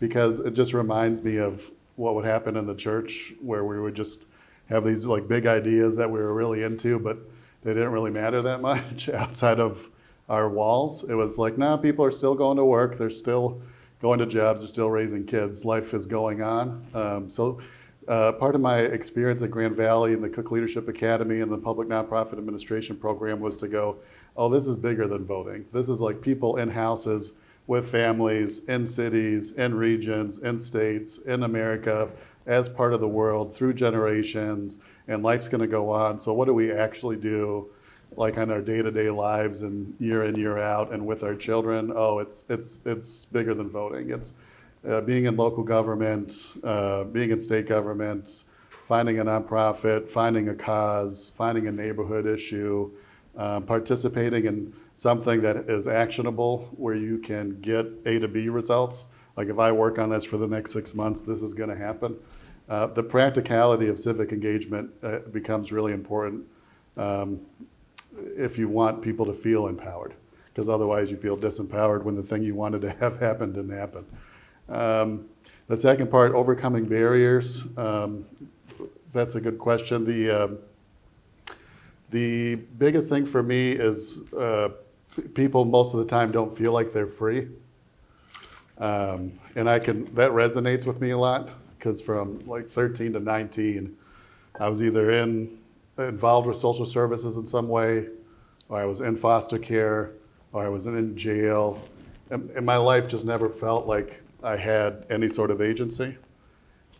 because 0.00 0.40
it 0.40 0.54
just 0.54 0.74
reminds 0.74 1.22
me 1.22 1.36
of 1.36 1.70
what 1.94 2.16
would 2.16 2.24
happen 2.24 2.56
in 2.56 2.66
the 2.66 2.74
church 2.74 3.34
where 3.40 3.64
we 3.64 3.80
would 3.80 3.94
just 3.94 4.26
have 4.68 4.84
these 4.84 5.06
like 5.06 5.28
big 5.28 5.46
ideas 5.46 5.96
that 5.96 6.10
we 6.10 6.18
were 6.18 6.34
really 6.34 6.64
into, 6.64 6.98
but 6.98 7.18
they 7.62 7.72
didn't 7.72 7.90
really 7.90 8.10
matter 8.10 8.42
that 8.42 8.60
much 8.62 9.08
outside 9.08 9.60
of 9.60 9.88
our 10.28 10.48
walls. 10.48 11.04
It 11.08 11.14
was 11.14 11.38
like, 11.38 11.58
nah, 11.58 11.76
people 11.76 12.04
are 12.04 12.10
still 12.10 12.34
going 12.34 12.56
to 12.56 12.64
work. 12.64 12.98
They're 12.98 13.10
still 13.10 13.62
going 14.00 14.18
to 14.18 14.26
jobs. 14.26 14.60
They're 14.60 14.68
still 14.68 14.90
raising 14.90 15.26
kids. 15.26 15.64
Life 15.64 15.94
is 15.94 16.06
going 16.06 16.42
on. 16.42 16.86
Um, 16.94 17.30
so, 17.30 17.60
uh, 18.06 18.32
part 18.32 18.54
of 18.54 18.62
my 18.62 18.78
experience 18.78 19.42
at 19.42 19.50
Grand 19.50 19.76
Valley 19.76 20.14
and 20.14 20.24
the 20.24 20.30
Cook 20.30 20.50
Leadership 20.50 20.88
Academy 20.88 21.40
and 21.40 21.52
the 21.52 21.58
Public 21.58 21.88
Nonprofit 21.88 22.38
Administration 22.38 22.96
Program 22.96 23.38
was 23.38 23.56
to 23.58 23.68
go, 23.68 23.98
oh, 24.34 24.48
this 24.48 24.66
is 24.66 24.76
bigger 24.76 25.06
than 25.06 25.26
voting. 25.26 25.66
This 25.72 25.90
is 25.90 26.00
like 26.00 26.22
people 26.22 26.56
in 26.56 26.70
houses 26.70 27.34
with 27.66 27.90
families, 27.90 28.64
in 28.64 28.86
cities, 28.86 29.52
in 29.52 29.74
regions, 29.74 30.38
in 30.38 30.58
states, 30.58 31.18
in 31.18 31.42
America, 31.42 32.10
as 32.46 32.66
part 32.66 32.94
of 32.94 33.00
the 33.00 33.08
world 33.08 33.54
through 33.54 33.74
generations, 33.74 34.78
and 35.06 35.22
life's 35.22 35.48
going 35.48 35.60
to 35.60 35.66
go 35.66 35.90
on. 35.90 36.18
So, 36.18 36.32
what 36.32 36.46
do 36.46 36.54
we 36.54 36.72
actually 36.72 37.16
do? 37.16 37.68
Like 38.16 38.38
on 38.38 38.50
our 38.50 38.60
day-to-day 38.60 39.10
lives 39.10 39.62
and 39.62 39.94
year 40.00 40.24
in 40.24 40.34
year 40.34 40.58
out 40.58 40.92
and 40.92 41.06
with 41.06 41.22
our 41.22 41.34
children 41.34 41.92
oh 41.94 42.18
it's 42.18 42.44
it's 42.48 42.80
it's 42.86 43.24
bigger 43.26 43.54
than 43.54 43.68
voting. 43.68 44.10
It's 44.10 44.32
uh, 44.88 45.00
being 45.02 45.24
in 45.24 45.36
local 45.36 45.62
government 45.62 46.54
uh, 46.64 47.04
being 47.04 47.30
in 47.30 47.40
state 47.40 47.66
government 47.66 48.44
finding 48.86 49.18
a 49.18 49.24
nonprofit 49.24 50.08
finding 50.08 50.48
a 50.48 50.54
cause 50.54 51.30
finding 51.36 51.66
a 51.66 51.72
neighborhood 51.72 52.26
issue 52.26 52.90
um, 53.36 53.64
participating 53.64 54.46
in 54.46 54.72
something 54.94 55.42
that 55.42 55.56
is 55.68 55.86
actionable 55.86 56.68
where 56.76 56.94
you 56.94 57.18
can 57.18 57.60
get 57.60 57.86
a 58.06 58.18
to 58.18 58.28
b 58.28 58.48
results. 58.48 59.06
Like 59.36 59.48
if 59.48 59.58
i 59.58 59.70
work 59.70 59.98
on 59.98 60.10
this 60.10 60.24
for 60.24 60.38
the 60.38 60.48
next 60.48 60.72
six 60.72 60.94
months 60.94 61.22
this 61.22 61.42
is 61.42 61.54
going 61.54 61.70
to 61.70 61.76
happen. 61.76 62.16
Uh, 62.68 62.86
the 62.86 63.02
practicality 63.02 63.88
of 63.88 63.98
civic 63.98 64.30
engagement 64.30 64.90
uh, 65.02 65.20
becomes 65.32 65.72
really 65.72 65.92
important. 65.92 66.44
Um, 66.98 67.40
if 68.36 68.58
you 68.58 68.68
want 68.68 69.02
people 69.02 69.26
to 69.26 69.32
feel 69.32 69.66
empowered, 69.66 70.14
because 70.48 70.68
otherwise 70.68 71.10
you 71.10 71.16
feel 71.16 71.36
disempowered 71.36 72.02
when 72.02 72.14
the 72.14 72.22
thing 72.22 72.42
you 72.42 72.54
wanted 72.54 72.82
to 72.82 72.90
have 73.00 73.18
happen 73.20 73.52
didn't 73.52 73.76
happen. 73.76 74.04
Um, 74.68 75.26
the 75.66 75.76
second 75.76 76.10
part, 76.10 76.32
overcoming 76.32 76.84
barriers. 76.86 77.64
Um, 77.76 78.26
that's 79.12 79.34
a 79.34 79.40
good 79.40 79.58
question. 79.58 80.04
The 80.04 80.42
uh, 80.42 80.48
the 82.10 82.56
biggest 82.56 83.08
thing 83.08 83.26
for 83.26 83.42
me 83.42 83.72
is 83.72 84.22
uh, 84.32 84.70
people 85.34 85.64
most 85.64 85.94
of 85.94 86.00
the 86.00 86.06
time 86.06 86.32
don't 86.32 86.56
feel 86.56 86.72
like 86.72 86.92
they're 86.92 87.06
free, 87.06 87.48
um, 88.78 89.32
and 89.56 89.68
I 89.68 89.78
can 89.78 90.04
that 90.14 90.30
resonates 90.30 90.86
with 90.86 91.00
me 91.00 91.10
a 91.10 91.18
lot 91.18 91.50
because 91.78 92.00
from 92.00 92.44
like 92.46 92.68
13 92.68 93.12
to 93.12 93.20
19, 93.20 93.96
I 94.58 94.68
was 94.68 94.82
either 94.82 95.10
in 95.10 95.57
involved 95.98 96.46
with 96.46 96.56
social 96.56 96.86
services 96.86 97.36
in 97.36 97.46
some 97.46 97.68
way, 97.68 98.06
or 98.68 98.78
I 98.78 98.84
was 98.84 99.00
in 99.00 99.16
foster 99.16 99.58
care, 99.58 100.12
or 100.52 100.64
I 100.64 100.68
was 100.68 100.86
in 100.86 101.16
jail. 101.16 101.82
And, 102.30 102.50
and 102.50 102.64
my 102.64 102.76
life 102.76 103.08
just 103.08 103.24
never 103.24 103.48
felt 103.48 103.86
like 103.86 104.22
I 104.42 104.56
had 104.56 105.06
any 105.10 105.28
sort 105.28 105.50
of 105.50 105.60
agency. 105.60 106.16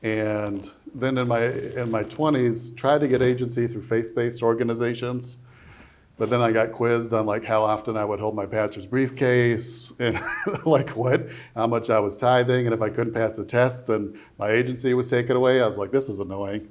And 0.02 0.70
then 0.94 1.18
in 1.18 1.28
my 1.28 1.44
in 1.44 1.90
my 1.90 2.04
20s, 2.04 2.76
tried 2.76 3.00
to 3.00 3.08
get 3.08 3.20
agency 3.20 3.66
through 3.66 3.82
faith-based 3.82 4.42
organizations. 4.42 5.38
But 6.16 6.30
then 6.30 6.40
I 6.40 6.50
got 6.50 6.72
quizzed 6.72 7.12
on 7.12 7.26
like 7.26 7.44
how 7.44 7.62
often 7.62 7.96
I 7.96 8.04
would 8.04 8.18
hold 8.18 8.34
my 8.34 8.46
pastor's 8.46 8.86
briefcase 8.86 9.92
and 10.00 10.20
like 10.64 10.90
what, 10.90 11.28
how 11.54 11.68
much 11.68 11.90
I 11.90 12.00
was 12.00 12.16
tithing, 12.16 12.66
and 12.66 12.74
if 12.74 12.82
I 12.82 12.90
couldn't 12.90 13.14
pass 13.14 13.36
the 13.36 13.44
test, 13.44 13.86
then 13.86 14.18
my 14.36 14.50
agency 14.50 14.94
was 14.94 15.08
taken 15.08 15.36
away. 15.36 15.60
I 15.60 15.66
was 15.66 15.78
like, 15.78 15.92
this 15.92 16.08
is 16.08 16.18
annoying. 16.18 16.70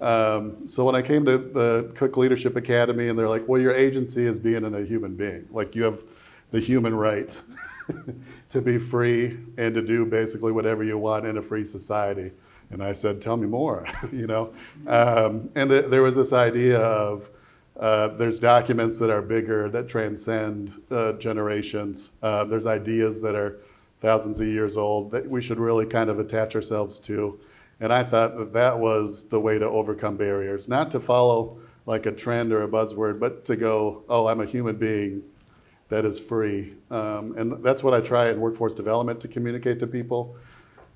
Um, 0.00 0.66
so 0.66 0.84
when 0.84 0.94
I 0.94 1.02
came 1.02 1.24
to 1.24 1.38
the 1.38 1.92
Cook 1.94 2.16
Leadership 2.16 2.56
Academy, 2.56 3.08
and 3.08 3.18
they're 3.18 3.28
like, 3.28 3.48
"Well, 3.48 3.60
your 3.60 3.74
agency 3.74 4.24
is 4.26 4.38
being 4.38 4.64
a 4.64 4.80
human 4.82 5.14
being. 5.16 5.48
Like 5.50 5.74
you 5.74 5.82
have 5.84 6.04
the 6.50 6.60
human 6.60 6.94
right 6.94 7.36
to 8.48 8.60
be 8.60 8.78
free 8.78 9.38
and 9.56 9.74
to 9.74 9.82
do 9.82 10.06
basically 10.06 10.52
whatever 10.52 10.84
you 10.84 10.98
want 10.98 11.26
in 11.26 11.38
a 11.38 11.42
free 11.42 11.64
society." 11.64 12.30
And 12.70 12.82
I 12.82 12.92
said, 12.92 13.20
"Tell 13.20 13.36
me 13.36 13.46
more," 13.46 13.86
you 14.12 14.26
know. 14.26 14.52
Um, 14.86 15.50
and 15.54 15.70
th- 15.70 15.86
there 15.86 16.02
was 16.02 16.14
this 16.14 16.32
idea 16.32 16.78
of 16.78 17.30
uh, 17.78 18.08
there's 18.16 18.38
documents 18.38 18.98
that 18.98 19.10
are 19.10 19.22
bigger 19.22 19.68
that 19.70 19.88
transcend 19.88 20.72
uh, 20.90 21.12
generations. 21.14 22.10
Uh, 22.22 22.44
there's 22.44 22.66
ideas 22.66 23.22
that 23.22 23.34
are 23.34 23.58
thousands 24.00 24.40
of 24.40 24.46
years 24.46 24.76
old 24.76 25.10
that 25.10 25.28
we 25.28 25.40
should 25.40 25.58
really 25.58 25.86
kind 25.86 26.10
of 26.10 26.18
attach 26.18 26.54
ourselves 26.54 26.98
to. 27.00 27.38
And 27.80 27.92
I 27.92 28.02
thought 28.04 28.36
that 28.38 28.52
that 28.54 28.78
was 28.78 29.28
the 29.28 29.38
way 29.38 29.58
to 29.58 29.66
overcome 29.66 30.16
barriers, 30.16 30.68
not 30.68 30.90
to 30.92 31.00
follow 31.00 31.60
like 31.86 32.06
a 32.06 32.12
trend 32.12 32.52
or 32.52 32.62
a 32.64 32.68
buzzword, 32.68 33.20
but 33.20 33.44
to 33.46 33.56
go, 33.56 34.04
oh, 34.08 34.26
I'm 34.26 34.40
a 34.40 34.46
human 34.46 34.76
being 34.76 35.22
that 35.88 36.04
is 36.04 36.18
free. 36.18 36.74
Um, 36.90 37.34
and 37.38 37.64
that's 37.64 37.82
what 37.82 37.94
I 37.94 38.00
try 38.00 38.30
in 38.30 38.40
workforce 38.40 38.74
development 38.74 39.20
to 39.20 39.28
communicate 39.28 39.78
to 39.78 39.86
people. 39.86 40.36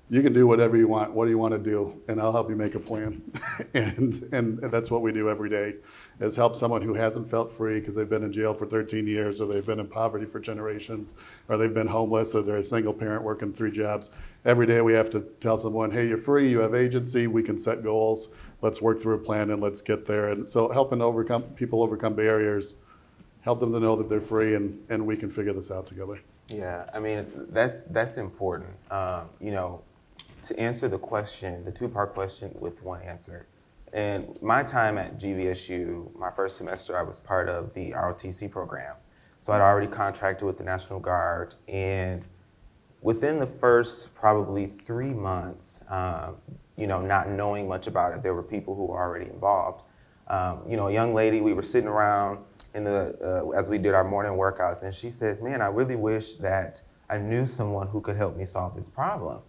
you 0.09 0.21
can 0.21 0.33
do 0.33 0.45
whatever 0.45 0.77
you 0.77 0.87
want. 0.87 1.11
What 1.13 1.25
do 1.25 1.31
you 1.31 1.37
want 1.37 1.53
to 1.53 1.57
do? 1.57 1.99
And 2.07 2.21
I'll 2.21 2.31
help 2.31 2.49
you 2.49 2.55
make 2.55 2.75
a 2.75 2.79
plan. 2.79 3.21
and, 3.73 4.29
and 4.31 4.59
that's 4.59 4.91
what 4.91 5.01
we 5.01 5.11
do 5.11 5.29
every 5.29 5.49
day 5.49 5.75
is 6.19 6.35
help 6.35 6.55
someone 6.55 6.81
who 6.81 6.93
hasn't 6.93 7.29
felt 7.29 7.51
free 7.51 7.79
because 7.79 7.95
they've 7.95 8.09
been 8.09 8.23
in 8.23 8.31
jail 8.31 8.53
for 8.53 8.65
13 8.65 9.07
years 9.07 9.41
or 9.41 9.47
they've 9.47 9.65
been 9.65 9.79
in 9.79 9.87
poverty 9.87 10.25
for 10.25 10.39
generations 10.39 11.13
or 11.49 11.57
they've 11.57 11.73
been 11.73 11.87
homeless 11.87 12.35
or 12.35 12.41
they're 12.41 12.57
a 12.57 12.63
single 12.63 12.93
parent 12.93 13.23
working 13.23 13.53
three 13.53 13.71
jobs. 13.71 14.09
Every 14.45 14.67
day 14.67 14.81
we 14.81 14.93
have 14.93 15.09
to 15.11 15.21
tell 15.39 15.57
someone, 15.57 15.91
hey, 15.91 16.07
you're 16.07 16.17
free, 16.17 16.49
you 16.49 16.59
have 16.59 16.75
agency, 16.75 17.27
we 17.27 17.43
can 17.43 17.57
set 17.57 17.83
goals, 17.83 18.29
let's 18.61 18.81
work 18.81 18.99
through 18.99 19.15
a 19.15 19.19
plan 19.19 19.51
and 19.51 19.61
let's 19.61 19.81
get 19.81 20.05
there. 20.05 20.29
And 20.29 20.47
so 20.47 20.71
helping 20.71 21.01
overcome 21.01 21.43
people 21.55 21.81
overcome 21.81 22.13
barriers, 22.13 22.75
help 23.41 23.59
them 23.59 23.73
to 23.73 23.79
know 23.79 23.95
that 23.95 24.09
they're 24.09 24.21
free 24.21 24.55
and, 24.55 24.83
and 24.89 25.05
we 25.05 25.17
can 25.17 25.29
figure 25.29 25.53
this 25.53 25.71
out 25.71 25.87
together. 25.87 26.19
Yeah, 26.49 26.89
I 26.93 26.99
mean 26.99 27.25
that 27.49 27.93
that's 27.93 28.17
important. 28.17 28.69
Um, 28.91 29.29
you 29.39 29.51
know, 29.51 29.81
to 30.43 30.59
answer 30.59 30.87
the 30.87 30.97
question, 30.97 31.63
the 31.63 31.71
two-part 31.71 32.13
question 32.13 32.53
with 32.59 32.81
one 32.83 33.01
answer. 33.01 33.47
And 33.93 34.41
my 34.41 34.63
time 34.63 34.97
at 34.97 35.19
GVSU, 35.19 36.17
my 36.17 36.31
first 36.31 36.57
semester, 36.57 36.97
I 36.97 37.03
was 37.03 37.19
part 37.19 37.47
of 37.47 37.73
the 37.75 37.91
ROTC 37.91 38.49
program. 38.49 38.95
So 39.45 39.53
I'd 39.53 39.61
already 39.61 39.87
contracted 39.87 40.45
with 40.45 40.57
the 40.57 40.63
National 40.63 40.99
Guard, 40.99 41.53
and 41.67 42.25
within 43.01 43.37
the 43.37 43.45
first 43.45 44.15
probably 44.15 44.67
three 44.67 45.13
months, 45.13 45.81
um, 45.89 46.37
you 46.75 46.87
know, 46.87 47.01
not 47.01 47.29
knowing 47.29 47.67
much 47.67 47.85
about 47.85 48.13
it, 48.13 48.23
there 48.23 48.33
were 48.33 48.41
people 48.41 48.73
who 48.73 48.85
were 48.85 48.97
already 48.97 49.29
involved. 49.29 49.83
Um, 50.27 50.61
you 50.67 50.75
know, 50.75 50.87
a 50.87 50.91
young 50.91 51.13
lady, 51.13 51.41
we 51.41 51.53
were 51.53 51.61
sitting 51.61 51.89
around 51.89 52.39
in 52.73 52.85
the 52.85 53.15
uh, 53.21 53.49
as 53.51 53.69
we 53.69 53.77
did 53.77 53.93
our 53.93 54.03
morning 54.03 54.31
workouts, 54.31 54.81
and 54.81 54.95
she 54.95 55.11
says, 55.11 55.41
"Man, 55.41 55.61
I 55.61 55.67
really 55.67 55.97
wish 55.97 56.35
that 56.35 56.81
I 57.09 57.19
knew 57.19 57.45
someone 57.45 57.87
who 57.87 58.01
could 58.01 58.15
help 58.15 58.35
me 58.35 58.45
solve 58.45 58.75
this 58.75 58.89
problem." 58.89 59.39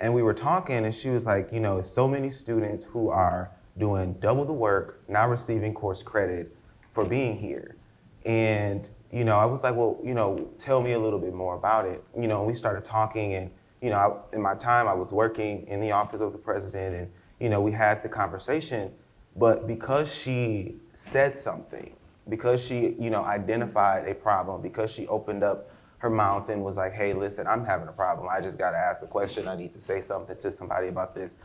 And 0.00 0.12
we 0.12 0.22
were 0.22 0.34
talking, 0.34 0.84
and 0.84 0.94
she 0.94 1.08
was 1.08 1.24
like, 1.24 1.50
"You 1.52 1.60
know, 1.60 1.80
so 1.80 2.06
many 2.06 2.30
students 2.30 2.84
who 2.84 3.08
are 3.08 3.52
doing 3.78 4.14
double 4.14 4.44
the 4.44 4.52
work, 4.52 5.02
not 5.08 5.28
receiving 5.28 5.74
course 5.74 6.02
credit 6.02 6.54
for 6.92 7.04
being 7.04 7.36
here. 7.36 7.76
And, 8.24 8.88
you 9.12 9.24
know, 9.24 9.38
I 9.38 9.44
was 9.44 9.62
like, 9.62 9.74
well, 9.76 9.98
you 10.02 10.14
know, 10.14 10.48
tell 10.58 10.80
me 10.80 10.92
a 10.92 10.98
little 10.98 11.18
bit 11.18 11.34
more 11.34 11.54
about 11.54 11.86
it. 11.86 12.02
You 12.18 12.26
know, 12.26 12.42
we 12.42 12.54
started 12.54 12.84
talking 12.84 13.34
and, 13.34 13.50
you 13.80 13.90
know, 13.90 13.96
I, 14.32 14.36
in 14.36 14.42
my 14.42 14.54
time 14.54 14.88
I 14.88 14.94
was 14.94 15.12
working 15.12 15.66
in 15.68 15.80
the 15.80 15.92
office 15.92 16.20
of 16.20 16.32
the 16.32 16.38
president 16.38 16.96
and, 16.96 17.10
you 17.38 17.48
know, 17.48 17.60
we 17.60 17.72
had 17.72 18.02
the 18.02 18.08
conversation, 18.08 18.90
but 19.36 19.66
because 19.66 20.12
she 20.12 20.76
said 20.94 21.38
something, 21.38 21.94
because 22.28 22.64
she, 22.64 22.96
you 22.98 23.10
know, 23.10 23.24
identified 23.24 24.08
a 24.08 24.14
problem, 24.14 24.62
because 24.62 24.90
she 24.90 25.06
opened 25.06 25.44
up 25.44 25.70
her 25.98 26.10
mouth 26.10 26.48
and 26.48 26.62
was 26.62 26.76
like, 26.76 26.92
hey, 26.92 27.12
listen, 27.12 27.46
I'm 27.46 27.64
having 27.64 27.88
a 27.88 27.92
problem. 27.92 28.28
I 28.30 28.40
just 28.40 28.58
got 28.58 28.72
to 28.72 28.76
ask 28.76 29.02
a 29.02 29.06
question. 29.06 29.48
I 29.48 29.56
need 29.56 29.72
to 29.74 29.80
say 29.80 30.00
something 30.00 30.36
to 30.38 30.50
somebody 30.50 30.88
about 30.88 31.14
this. 31.14 31.36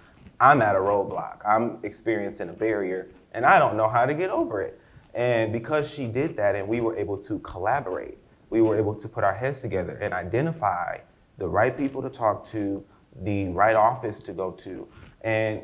I'm 0.42 0.64
at 0.64 0.76
a 0.76 0.80
roadblock. 0.80 1.38
I'm 1.46 1.78
experiencing 1.84 2.50
a 2.50 2.54
barrier 2.54 3.10
and 3.32 3.46
I 3.46 3.60
don't 3.60 3.78
know 3.78 3.88
how 3.88 4.08
to 4.08 4.16
get 4.16 4.32
over 4.32 4.60
it. 4.60 4.82
And 5.14 5.54
because 5.54 5.88
she 5.88 6.08
did 6.08 6.36
that 6.38 6.56
and 6.56 6.68
we 6.68 6.82
were 6.82 6.98
able 6.98 7.18
to 7.20 7.38
collaborate, 7.40 8.18
we 8.50 8.60
were 8.62 8.76
able 8.76 8.96
to 8.96 9.08
put 9.08 9.24
our 9.24 9.36
heads 9.36 9.62
together 9.62 10.00
and 10.02 10.16
identify 10.16 10.98
the 11.38 11.48
right 11.48 11.78
people 11.78 12.02
to 12.02 12.10
talk 12.10 12.44
to, 12.48 12.84
the 13.22 13.50
right 13.50 13.76
office 13.76 14.20
to 14.22 14.34
go 14.34 14.50
to. 14.52 14.88
And 15.22 15.62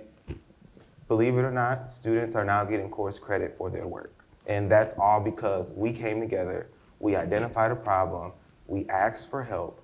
believe 1.07 1.39
it 1.39 1.41
or 1.41 1.51
not, 1.51 1.91
students 1.91 2.35
are 2.35 2.45
now 2.45 2.63
getting 2.63 2.91
course 2.91 3.17
credit 3.17 3.55
for 3.57 3.71
their 3.71 3.87
work. 3.87 4.25
And 4.45 4.69
that's 4.69 4.93
all 4.99 5.19
because 5.19 5.71
we 5.71 5.91
came 5.91 6.21
together, 6.21 6.69
we 6.99 7.15
identified 7.15 7.71
a 7.71 7.75
problem, 7.75 8.31
we 8.67 8.87
asked 8.89 9.31
for 9.31 9.43
help, 9.43 9.83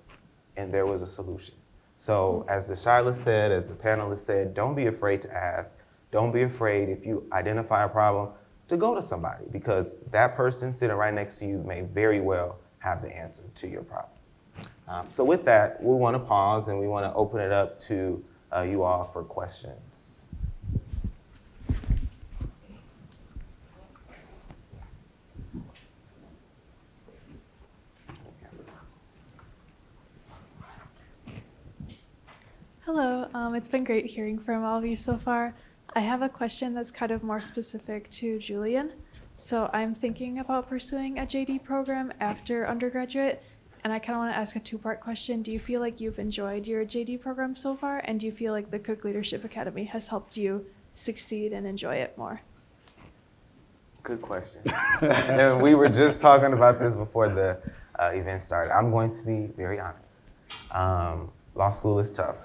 and 0.56 0.72
there 0.72 0.86
was 0.86 1.02
a 1.02 1.06
solution. 1.08 1.56
So, 1.96 2.44
as 2.48 2.66
D'Shyla 2.66 3.14
said, 3.14 3.52
as 3.52 3.66
the 3.66 3.74
panelists 3.74 4.20
said, 4.20 4.54
don't 4.54 4.74
be 4.74 4.86
afraid 4.86 5.22
to 5.22 5.32
ask. 5.32 5.78
Don't 6.10 6.32
be 6.32 6.42
afraid 6.42 6.88
if 6.88 7.06
you 7.06 7.26
identify 7.32 7.84
a 7.84 7.88
problem 7.88 8.30
to 8.68 8.76
go 8.76 8.94
to 8.94 9.02
somebody 9.02 9.44
because 9.52 9.94
that 10.10 10.36
person 10.36 10.72
sitting 10.72 10.96
right 10.96 11.14
next 11.14 11.38
to 11.38 11.46
you 11.46 11.58
may 11.58 11.82
very 11.82 12.20
well 12.20 12.58
have 12.78 13.02
the 13.02 13.14
answer 13.14 13.42
to 13.54 13.68
your 13.68 13.82
problem. 13.82 14.10
Um, 14.86 15.06
so, 15.08 15.24
with 15.24 15.44
that, 15.44 15.82
we 15.82 15.94
want 15.94 16.14
to 16.14 16.20
pause 16.20 16.68
and 16.68 16.78
we 16.78 16.88
want 16.88 17.10
to 17.10 17.14
open 17.14 17.40
it 17.40 17.52
up 17.52 17.80
to 17.82 18.22
uh, 18.54 18.62
you 18.62 18.82
all 18.82 19.10
for 19.12 19.22
questions. 19.22 20.13
Hello, 32.86 33.26
um, 33.32 33.54
it's 33.54 33.70
been 33.70 33.82
great 33.82 34.04
hearing 34.04 34.38
from 34.38 34.62
all 34.62 34.76
of 34.76 34.84
you 34.84 34.94
so 34.94 35.16
far. 35.16 35.54
I 35.96 36.00
have 36.00 36.20
a 36.20 36.28
question 36.28 36.74
that's 36.74 36.90
kind 36.90 37.12
of 37.12 37.22
more 37.22 37.40
specific 37.40 38.10
to 38.10 38.38
Julian. 38.38 38.92
So 39.36 39.70
I'm 39.72 39.94
thinking 39.94 40.40
about 40.40 40.68
pursuing 40.68 41.18
a 41.18 41.22
JD 41.22 41.64
program 41.64 42.12
after 42.20 42.68
undergraduate, 42.68 43.42
and 43.84 43.90
I 43.90 43.98
kind 43.98 44.16
of 44.16 44.18
want 44.18 44.34
to 44.34 44.38
ask 44.38 44.54
a 44.54 44.60
two-part 44.60 45.00
question. 45.00 45.40
Do 45.40 45.50
you 45.50 45.58
feel 45.58 45.80
like 45.80 45.98
you've 45.98 46.18
enjoyed 46.18 46.66
your 46.66 46.84
JD 46.84 47.22
program 47.22 47.56
so 47.56 47.74
far, 47.74 48.02
and 48.04 48.20
do 48.20 48.26
you 48.26 48.32
feel 48.32 48.52
like 48.52 48.70
the 48.70 48.78
Cook 48.78 49.02
Leadership 49.02 49.44
Academy 49.44 49.84
has 49.84 50.08
helped 50.08 50.36
you 50.36 50.66
succeed 50.94 51.54
and 51.54 51.66
enjoy 51.66 51.94
it 51.94 52.18
more? 52.18 52.42
Good 54.02 54.20
question. 54.20 54.60
and 55.00 55.62
we 55.62 55.74
were 55.74 55.88
just 55.88 56.20
talking 56.20 56.52
about 56.52 56.78
this 56.78 56.92
before 56.92 57.30
the 57.30 57.58
uh, 57.98 58.10
event 58.12 58.42
started. 58.42 58.76
I'm 58.76 58.90
going 58.90 59.16
to 59.16 59.22
be 59.22 59.46
very 59.56 59.80
honest. 59.80 60.28
Um, 60.70 61.30
law 61.54 61.70
school 61.70 61.98
is 61.98 62.10
tough. 62.10 62.44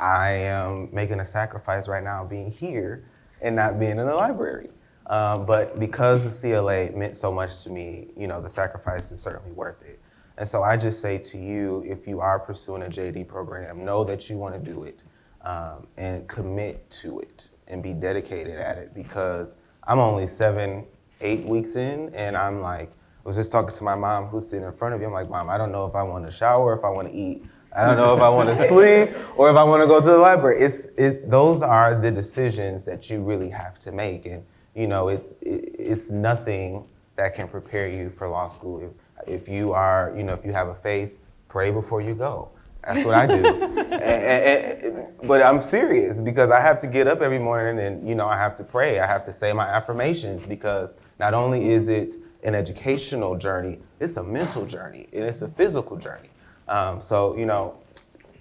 I 0.00 0.30
am 0.32 0.88
making 0.92 1.20
a 1.20 1.24
sacrifice 1.24 1.86
right 1.86 2.02
now 2.02 2.24
being 2.24 2.50
here 2.50 3.04
and 3.42 3.54
not 3.54 3.78
being 3.78 3.98
in 3.98 4.06
the 4.06 4.14
library. 4.14 4.70
Um, 5.06 5.44
but 5.44 5.78
because 5.78 6.24
the 6.24 6.30
CLA 6.30 6.96
meant 6.96 7.16
so 7.16 7.30
much 7.30 7.62
to 7.64 7.70
me, 7.70 8.08
you 8.16 8.26
know, 8.26 8.40
the 8.40 8.48
sacrifice 8.48 9.12
is 9.12 9.20
certainly 9.20 9.52
worth 9.52 9.82
it. 9.82 10.00
And 10.38 10.48
so 10.48 10.62
I 10.62 10.76
just 10.76 11.00
say 11.00 11.18
to 11.18 11.38
you, 11.38 11.84
if 11.86 12.06
you 12.06 12.20
are 12.20 12.38
pursuing 12.38 12.82
a 12.82 12.86
JD 12.86 13.28
program, 13.28 13.84
know 13.84 14.04
that 14.04 14.30
you 14.30 14.38
want 14.38 14.54
to 14.54 14.72
do 14.72 14.84
it 14.84 15.02
um, 15.42 15.86
and 15.96 16.26
commit 16.28 16.88
to 16.90 17.20
it 17.20 17.48
and 17.68 17.82
be 17.82 17.92
dedicated 17.92 18.58
at 18.58 18.78
it 18.78 18.94
because 18.94 19.56
I'm 19.86 19.98
only 19.98 20.26
seven, 20.26 20.86
eight 21.20 21.44
weeks 21.44 21.76
in, 21.76 22.14
and 22.14 22.36
I'm 22.36 22.60
like, 22.60 22.90
I 23.24 23.28
was 23.28 23.36
just 23.36 23.52
talking 23.52 23.74
to 23.74 23.84
my 23.84 23.94
mom 23.94 24.26
who's 24.26 24.48
sitting 24.48 24.64
in 24.64 24.72
front 24.72 24.94
of 24.94 25.00
you. 25.00 25.06
I'm 25.08 25.12
like, 25.12 25.28
Mom, 25.28 25.50
I 25.50 25.58
don't 25.58 25.72
know 25.72 25.84
if 25.84 25.94
I 25.94 26.02
want 26.02 26.24
to 26.26 26.32
shower, 26.32 26.76
if 26.76 26.84
I 26.84 26.88
want 26.88 27.08
to 27.08 27.14
eat. 27.14 27.44
I 27.72 27.86
don't 27.86 27.96
know 27.96 28.14
if 28.14 28.20
I 28.20 28.28
want 28.28 28.48
to 28.48 28.68
sleep 28.68 29.10
or 29.36 29.50
if 29.50 29.56
I 29.56 29.62
want 29.62 29.82
to 29.82 29.86
go 29.86 30.00
to 30.00 30.06
the 30.06 30.18
library. 30.18 30.60
It's 30.60 30.86
it. 30.96 31.30
Those 31.30 31.62
are 31.62 31.94
the 31.94 32.10
decisions 32.10 32.84
that 32.84 33.08
you 33.08 33.20
really 33.20 33.50
have 33.50 33.78
to 33.80 33.92
make, 33.92 34.26
and 34.26 34.44
you 34.74 34.88
know 34.88 35.08
it, 35.08 35.36
it 35.40 35.76
it's 35.78 36.10
nothing 36.10 36.84
that 37.16 37.34
can 37.34 37.46
prepare 37.46 37.88
you 37.88 38.10
for 38.10 38.28
law 38.28 38.48
school. 38.48 38.80
If, 38.80 39.42
if 39.42 39.48
you 39.48 39.72
are, 39.72 40.12
you 40.16 40.22
know, 40.22 40.32
if 40.32 40.44
you 40.44 40.52
have 40.52 40.68
a 40.68 40.74
faith, 40.74 41.12
pray 41.48 41.70
before 41.70 42.00
you 42.00 42.14
go. 42.14 42.48
That's 42.84 43.04
what 43.04 43.14
I 43.14 43.26
do. 43.26 43.44
and, 43.44 43.92
and, 43.92 44.82
and, 44.84 45.06
but 45.24 45.42
I'm 45.42 45.60
serious 45.60 46.18
because 46.18 46.50
I 46.50 46.60
have 46.60 46.80
to 46.80 46.86
get 46.86 47.06
up 47.06 47.20
every 47.20 47.38
morning 47.38 47.84
and 47.84 48.08
you 48.08 48.14
know 48.14 48.26
I 48.26 48.36
have 48.36 48.56
to 48.56 48.64
pray. 48.64 49.00
I 49.00 49.06
have 49.06 49.24
to 49.26 49.32
say 49.32 49.52
my 49.52 49.66
affirmations 49.66 50.46
because 50.46 50.94
not 51.18 51.34
only 51.34 51.70
is 51.70 51.88
it 51.88 52.16
an 52.42 52.54
educational 52.54 53.36
journey, 53.36 53.78
it's 54.00 54.16
a 54.16 54.22
mental 54.22 54.64
journey 54.64 55.08
and 55.12 55.24
it's 55.24 55.42
a 55.42 55.48
physical 55.48 55.96
journey. 55.96 56.30
Um, 56.70 57.02
so, 57.02 57.36
you 57.36 57.46
know, 57.46 57.76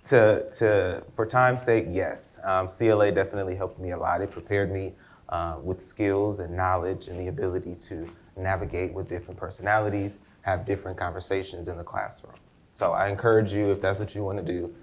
to, 0.05 0.49
to, 0.53 1.03
for 1.15 1.25
time's 1.25 1.63
sake, 1.63 1.85
yes, 1.89 2.39
um, 2.43 2.67
CLA 2.67 3.11
definitely 3.11 3.55
helped 3.55 3.79
me 3.79 3.91
a 3.91 3.97
lot. 3.97 4.21
It 4.21 4.31
prepared 4.31 4.71
me 4.71 4.93
uh, 5.29 5.57
with 5.61 5.83
skills 5.83 6.39
and 6.39 6.55
knowledge 6.55 7.07
and 7.07 7.19
the 7.19 7.27
ability 7.27 7.75
to 7.87 8.09
navigate 8.37 8.93
with 8.93 9.09
different 9.09 9.39
personalities, 9.39 10.19
have 10.41 10.65
different 10.65 10.97
conversations 10.97 11.67
in 11.67 11.77
the 11.77 11.83
classroom. 11.83 12.35
So 12.75 12.93
I 12.93 13.09
encourage 13.09 13.51
you, 13.51 13.71
if 13.71 13.81
that's 13.81 13.99
what 13.99 14.13
you 14.15 14.23
want 14.23 14.37
to 14.37 14.43
do, 14.43 14.73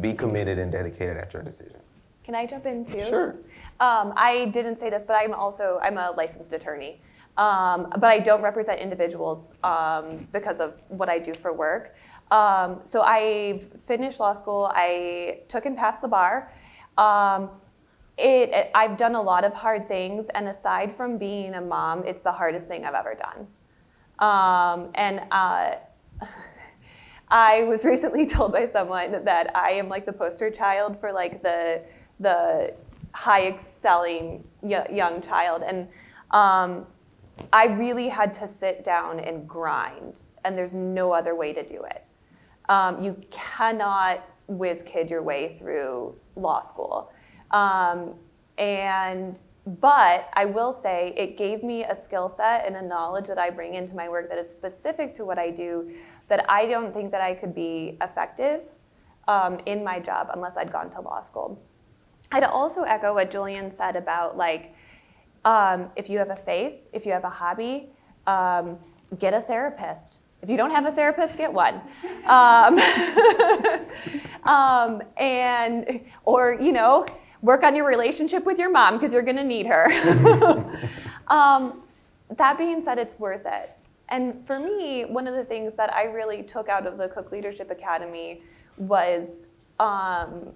be 0.00 0.12
committed 0.14 0.58
and 0.58 0.72
dedicated 0.72 1.18
at 1.18 1.32
your 1.32 1.42
decision. 1.42 1.80
Can 2.24 2.34
I 2.34 2.44
jump 2.44 2.66
in 2.66 2.84
too? 2.84 3.00
Sure. 3.02 3.36
Um, 3.78 4.12
I 4.16 4.46
didn't 4.46 4.78
say 4.78 4.90
this, 4.90 5.04
but 5.04 5.14
I'm 5.14 5.32
also 5.32 5.78
I'm 5.80 5.96
a 5.96 6.10
licensed 6.16 6.52
attorney, 6.52 7.00
um, 7.36 7.88
but 7.90 8.04
I 8.04 8.18
don't 8.18 8.42
represent 8.42 8.80
individuals 8.80 9.52
um, 9.62 10.26
because 10.32 10.60
of 10.60 10.74
what 10.88 11.08
I 11.08 11.18
do 11.18 11.34
for 11.34 11.52
work. 11.52 11.94
Um, 12.30 12.80
so 12.84 13.02
I 13.04 13.60
finished 13.84 14.20
law 14.20 14.32
school. 14.32 14.70
I 14.74 15.40
took 15.48 15.66
and 15.66 15.76
passed 15.76 16.02
the 16.02 16.08
bar. 16.08 16.52
Um, 16.98 17.50
it, 18.18 18.50
it, 18.50 18.70
I've 18.74 18.96
done 18.96 19.14
a 19.14 19.20
lot 19.20 19.44
of 19.44 19.52
hard 19.52 19.86
things, 19.86 20.28
and 20.30 20.48
aside 20.48 20.90
from 20.90 21.18
being 21.18 21.54
a 21.54 21.60
mom, 21.60 22.04
it's 22.04 22.22
the 22.22 22.32
hardest 22.32 22.66
thing 22.66 22.84
I've 22.84 22.94
ever 22.94 23.14
done. 23.14 23.46
Um, 24.18 24.90
and 24.94 25.20
uh, 25.30 25.74
I 27.28 27.64
was 27.64 27.84
recently 27.84 28.26
told 28.36 28.52
by 28.52 28.66
someone 28.66 29.24
that 29.24 29.54
I 29.54 29.72
am 29.72 29.88
like 29.88 30.06
the 30.06 30.12
poster 30.12 30.50
child 30.50 30.98
for 30.98 31.12
like 31.12 31.42
the 31.42 31.82
the 32.18 32.74
high 33.12 33.46
excelling 33.46 34.42
young 34.62 35.20
child, 35.20 35.62
and 35.62 35.86
um, 36.30 36.86
I 37.52 37.66
really 37.66 38.08
had 38.08 38.32
to 38.34 38.48
sit 38.48 38.82
down 38.82 39.20
and 39.20 39.46
grind, 39.46 40.20
and 40.44 40.56
there's 40.56 40.74
no 40.74 41.12
other 41.12 41.34
way 41.34 41.52
to 41.52 41.62
do 41.62 41.82
it. 41.84 42.05
Um, 42.68 43.02
you 43.02 43.20
cannot 43.30 44.24
whiz 44.48 44.82
kid 44.82 45.10
your 45.10 45.22
way 45.22 45.48
through 45.48 46.14
law 46.36 46.60
school. 46.60 47.12
Um, 47.50 48.14
and 48.58 49.40
but 49.80 50.30
I 50.34 50.44
will 50.44 50.72
say 50.72 51.12
it 51.16 51.36
gave 51.36 51.64
me 51.64 51.82
a 51.84 51.94
skill 51.94 52.28
set 52.28 52.64
and 52.66 52.76
a 52.76 52.82
knowledge 52.82 53.26
that 53.26 53.38
I 53.38 53.50
bring 53.50 53.74
into 53.74 53.96
my 53.96 54.08
work 54.08 54.28
that 54.30 54.38
is 54.38 54.48
specific 54.48 55.12
to 55.14 55.24
what 55.24 55.40
I 55.40 55.50
do 55.50 55.92
that 56.28 56.48
I 56.48 56.66
don't 56.66 56.94
think 56.94 57.10
that 57.10 57.20
I 57.20 57.34
could 57.34 57.52
be 57.52 57.98
effective 58.00 58.62
um, 59.26 59.58
in 59.66 59.82
my 59.82 59.98
job 59.98 60.30
unless 60.32 60.56
I'd 60.56 60.70
gone 60.70 60.88
to 60.90 61.00
law 61.00 61.20
school. 61.20 61.60
I'd 62.30 62.44
also 62.44 62.82
echo 62.82 63.14
what 63.14 63.30
Julian 63.30 63.72
said 63.72 63.96
about 63.96 64.36
like 64.36 64.74
um, 65.44 65.90
if 65.96 66.10
you 66.10 66.18
have 66.18 66.30
a 66.30 66.36
faith, 66.36 66.78
if 66.92 67.06
you 67.06 67.12
have 67.12 67.24
a 67.24 67.30
hobby, 67.30 67.90
um, 68.26 68.78
get 69.18 69.34
a 69.34 69.40
therapist. 69.40 70.20
If 70.42 70.50
you 70.50 70.56
don't 70.56 70.70
have 70.70 70.86
a 70.86 70.92
therapist, 70.92 71.36
get 71.38 71.52
one. 71.52 71.80
Um, 72.26 72.78
um, 74.44 75.02
and 75.16 76.00
or 76.24 76.58
you 76.60 76.72
know 76.72 77.06
work 77.42 77.62
on 77.62 77.76
your 77.76 77.86
relationship 77.86 78.44
with 78.44 78.58
your 78.58 78.70
mom 78.70 78.94
because 78.94 79.12
you're 79.12 79.22
going 79.22 79.36
to 79.36 79.44
need 79.44 79.66
her. 79.66 79.86
um, 81.28 81.82
that 82.36 82.58
being 82.58 82.82
said, 82.82 82.98
it's 82.98 83.18
worth 83.18 83.46
it. 83.46 83.76
And 84.08 84.44
for 84.46 84.58
me, 84.58 85.04
one 85.04 85.26
of 85.26 85.34
the 85.34 85.44
things 85.44 85.74
that 85.74 85.92
I 85.92 86.04
really 86.04 86.42
took 86.42 86.68
out 86.68 86.86
of 86.86 86.98
the 86.98 87.08
Cook 87.08 87.32
Leadership 87.32 87.70
Academy 87.70 88.42
was 88.76 89.46
um, 89.80 90.52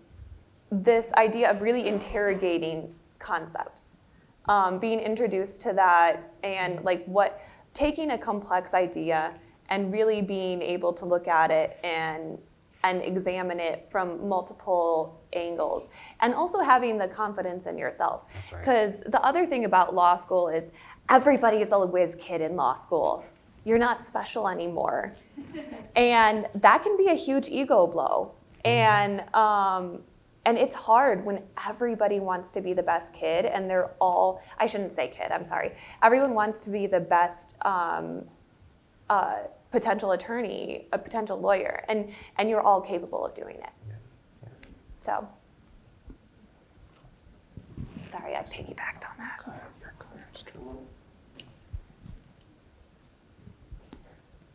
this 0.70 1.12
idea 1.14 1.50
of 1.50 1.60
really 1.60 1.86
interrogating 1.86 2.94
concepts, 3.18 3.98
um, 4.48 4.78
being 4.78 5.00
introduced 5.00 5.60
to 5.62 5.72
that, 5.72 6.32
and 6.42 6.82
like 6.84 7.04
what 7.06 7.40
taking 7.74 8.12
a 8.12 8.18
complex 8.18 8.74
idea 8.74 9.34
and 9.70 9.92
really 9.92 10.20
being 10.20 10.61
able 10.61 10.92
to 10.92 11.04
look 11.04 11.28
at 11.28 11.50
it 11.50 11.78
and 11.83 12.38
and 12.83 13.02
examine 13.02 13.61
it 13.61 13.87
from 13.90 14.26
multiple 14.26 15.20
angles. 15.35 15.88
And 16.20 16.35
also 16.35 16.61
having 16.61 16.96
the 16.96 17.09
confidence 17.09 17.66
in 17.66 17.76
yourself. 17.76 18.22
Because 18.50 19.00
right. 19.02 19.12
the 19.12 19.22
other 19.22 19.46
thing 19.46 19.66
about 19.66 19.94
law 19.94 20.16
school 20.16 20.48
is 20.48 20.68
everybody 21.09 21.59
is 21.59 21.72
a 21.72 21.78
whiz 21.78 22.16
kid 22.16 22.40
in 22.40 22.56
law 22.56 22.74
school. 22.74 23.24
You're 23.64 23.78
not 23.78 24.04
special 24.04 24.48
anymore. 24.48 25.14
And 25.94 26.46
that 26.54 26.83
can 26.83 26.96
be 26.96 27.09
a 27.09 27.14
huge 27.14 27.48
ego 27.48 27.87
blow. 27.87 28.33
And 28.64 29.22
um, 29.35 30.00
and 30.46 30.56
it's 30.56 30.74
hard 30.74 31.24
when 31.24 31.42
everybody 31.66 32.18
wants 32.18 32.50
to 32.52 32.62
be 32.62 32.72
the 32.72 32.83
best 32.83 33.12
kid 33.12 33.44
and 33.44 33.68
they're 33.68 33.90
all 34.00 34.42
i 34.59 34.66
shouldn't 34.66 34.92
say 34.92 35.06
kid 35.09 35.30
i'm 35.30 35.44
sorry. 35.44 35.72
Everyone 36.02 36.33
wants 36.33 36.62
to 36.64 36.70
be 36.70 36.87
the 36.87 37.00
best 37.00 37.54
um, 37.62 38.24
uh, 39.11 39.37
potential 39.70 40.12
attorney, 40.12 40.87
a 40.92 40.98
potential 40.98 41.40
lawyer, 41.40 41.85
and, 41.88 42.11
and 42.38 42.50
you're 42.50 42.61
all 42.61 42.80
capable 42.80 43.24
of 43.24 43.35
doing 43.35 43.56
it. 43.56 43.70
Yeah. 43.88 43.94
Yeah. 44.42 44.48
So, 45.00 45.28
sorry, 48.06 48.37
I 48.37 48.42
piggybacked 48.42 49.09
on 49.09 49.16
that. 49.18 49.30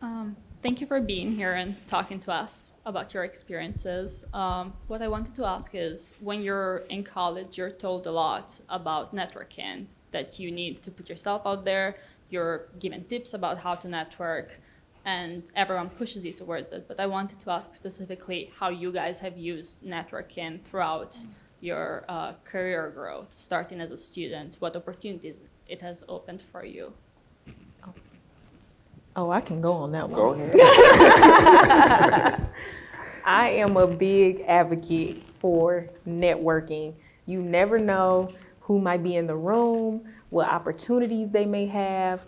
Um, 0.05 0.35
thank 0.61 0.81
you 0.81 0.87
for 0.87 1.01
being 1.01 1.35
here 1.35 1.53
and 1.53 1.75
talking 1.87 2.19
to 2.19 2.31
us 2.31 2.71
about 2.85 3.13
your 3.13 3.23
experiences. 3.23 4.23
Um, 4.35 4.73
what 4.87 5.01
I 5.01 5.07
wanted 5.07 5.33
to 5.35 5.45
ask 5.45 5.71
is 5.73 6.13
when 6.19 6.43
you're 6.43 6.83
in 6.89 7.03
college, 7.03 7.57
you're 7.57 7.71
told 7.71 8.05
a 8.05 8.11
lot 8.11 8.59
about 8.69 9.15
networking, 9.15 9.87
that 10.11 10.37
you 10.37 10.51
need 10.51 10.83
to 10.83 10.91
put 10.91 11.09
yourself 11.09 11.41
out 11.45 11.65
there, 11.65 11.95
you're 12.29 12.67
given 12.79 13.03
tips 13.05 13.33
about 13.33 13.57
how 13.57 13.73
to 13.73 13.87
network 13.87 14.59
and 15.05 15.43
everyone 15.55 15.89
pushes 15.89 16.25
you 16.25 16.33
towards 16.33 16.71
it. 16.71 16.87
But 16.87 16.99
I 16.99 17.05
wanted 17.05 17.39
to 17.39 17.51
ask 17.51 17.75
specifically 17.75 18.51
how 18.57 18.69
you 18.69 18.91
guys 18.91 19.19
have 19.19 19.37
used 19.37 19.85
networking 19.85 20.61
throughout 20.63 21.17
your 21.61 22.03
uh, 22.09 22.33
career 22.43 22.91
growth, 22.93 23.31
starting 23.31 23.79
as 23.79 23.91
a 23.91 23.97
student, 23.97 24.57
what 24.59 24.75
opportunities 24.75 25.43
it 25.67 25.81
has 25.81 26.03
opened 26.09 26.41
for 26.51 26.65
you. 26.65 26.93
Oh, 29.15 29.29
I 29.29 29.39
can 29.39 29.61
go 29.61 29.71
on 29.73 29.93
that 29.93 30.09
one. 30.09 30.19
Go 30.19 30.33
ahead. 30.33 30.51
I 33.25 33.49
am 33.49 33.77
a 33.77 33.87
big 33.87 34.41
advocate 34.41 35.23
for 35.39 35.87
networking. 36.07 36.93
You 37.25 37.41
never 37.41 37.79
know 37.79 38.29
who 38.59 38.79
might 38.79 39.03
be 39.03 39.15
in 39.15 39.25
the 39.25 39.35
room, 39.35 40.03
what 40.31 40.47
opportunities 40.49 41.31
they 41.31 41.45
may 41.45 41.65
have. 41.67 42.25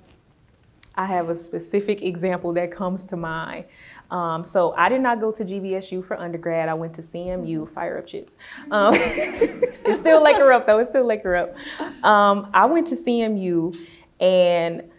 I 0.97 1.05
have 1.05 1.29
a 1.29 1.35
specific 1.35 2.01
example 2.01 2.51
that 2.53 2.71
comes 2.71 3.05
to 3.07 3.17
mind. 3.17 3.65
Um, 4.09 4.43
so 4.43 4.73
I 4.77 4.89
did 4.89 5.01
not 5.01 5.19
go 5.19 5.31
to 5.31 5.45
GVSU 5.45 6.03
for 6.03 6.17
undergrad. 6.17 6.69
I 6.69 6.73
went 6.73 6.93
to 6.95 7.01
CMU, 7.01 7.69
fire 7.69 7.97
up 7.97 8.07
chips. 8.07 8.37
Um, 8.71 8.93
it's 8.97 9.99
still 9.99 10.23
Laker 10.23 10.51
up 10.51 10.65
though. 10.65 10.79
It's 10.79 10.89
still 10.89 11.05
Laker 11.05 11.35
up. 11.35 11.55
Um, 12.03 12.49
I 12.53 12.65
went 12.65 12.87
to 12.87 12.95
CMU, 12.95 13.77
and 14.19 14.89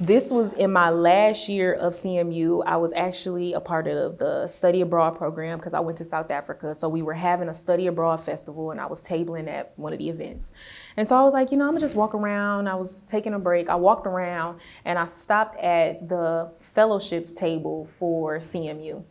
this 0.00 0.30
was 0.30 0.52
in 0.54 0.72
my 0.72 0.90
last 0.90 1.48
year 1.48 1.72
of 1.72 1.92
CMU. 1.92 2.64
I 2.66 2.76
was 2.76 2.92
actually 2.92 3.52
a 3.52 3.60
part 3.60 3.86
of 3.86 4.18
the 4.18 4.48
study 4.48 4.80
abroad 4.80 5.16
program 5.16 5.58
because 5.58 5.72
I 5.72 5.80
went 5.80 5.98
to 5.98 6.04
South 6.04 6.30
Africa. 6.32 6.74
So 6.74 6.88
we 6.88 7.00
were 7.00 7.14
having 7.14 7.48
a 7.48 7.54
study 7.54 7.86
abroad 7.86 8.20
festival, 8.20 8.72
and 8.72 8.80
I 8.80 8.86
was 8.86 9.02
tabling 9.02 9.48
at 9.48 9.72
one 9.76 9.92
of 9.92 10.00
the 10.00 10.08
events. 10.08 10.50
And 10.96 11.06
so 11.06 11.16
I 11.16 11.22
was 11.22 11.32
like, 11.32 11.52
you 11.52 11.58
know, 11.58 11.64
I'm 11.64 11.70
gonna 11.70 11.80
just 11.80 11.94
walk 11.94 12.14
around. 12.14 12.68
I 12.68 12.74
was 12.74 13.02
taking 13.06 13.34
a 13.34 13.38
break. 13.38 13.68
I 13.68 13.76
walked 13.76 14.06
around, 14.06 14.60
and 14.84 14.98
I 14.98 15.06
stopped 15.06 15.58
at 15.58 16.08
the 16.08 16.50
fellowships 16.58 17.32
table 17.32 17.84
for 17.84 18.38
CMU. 18.38 19.04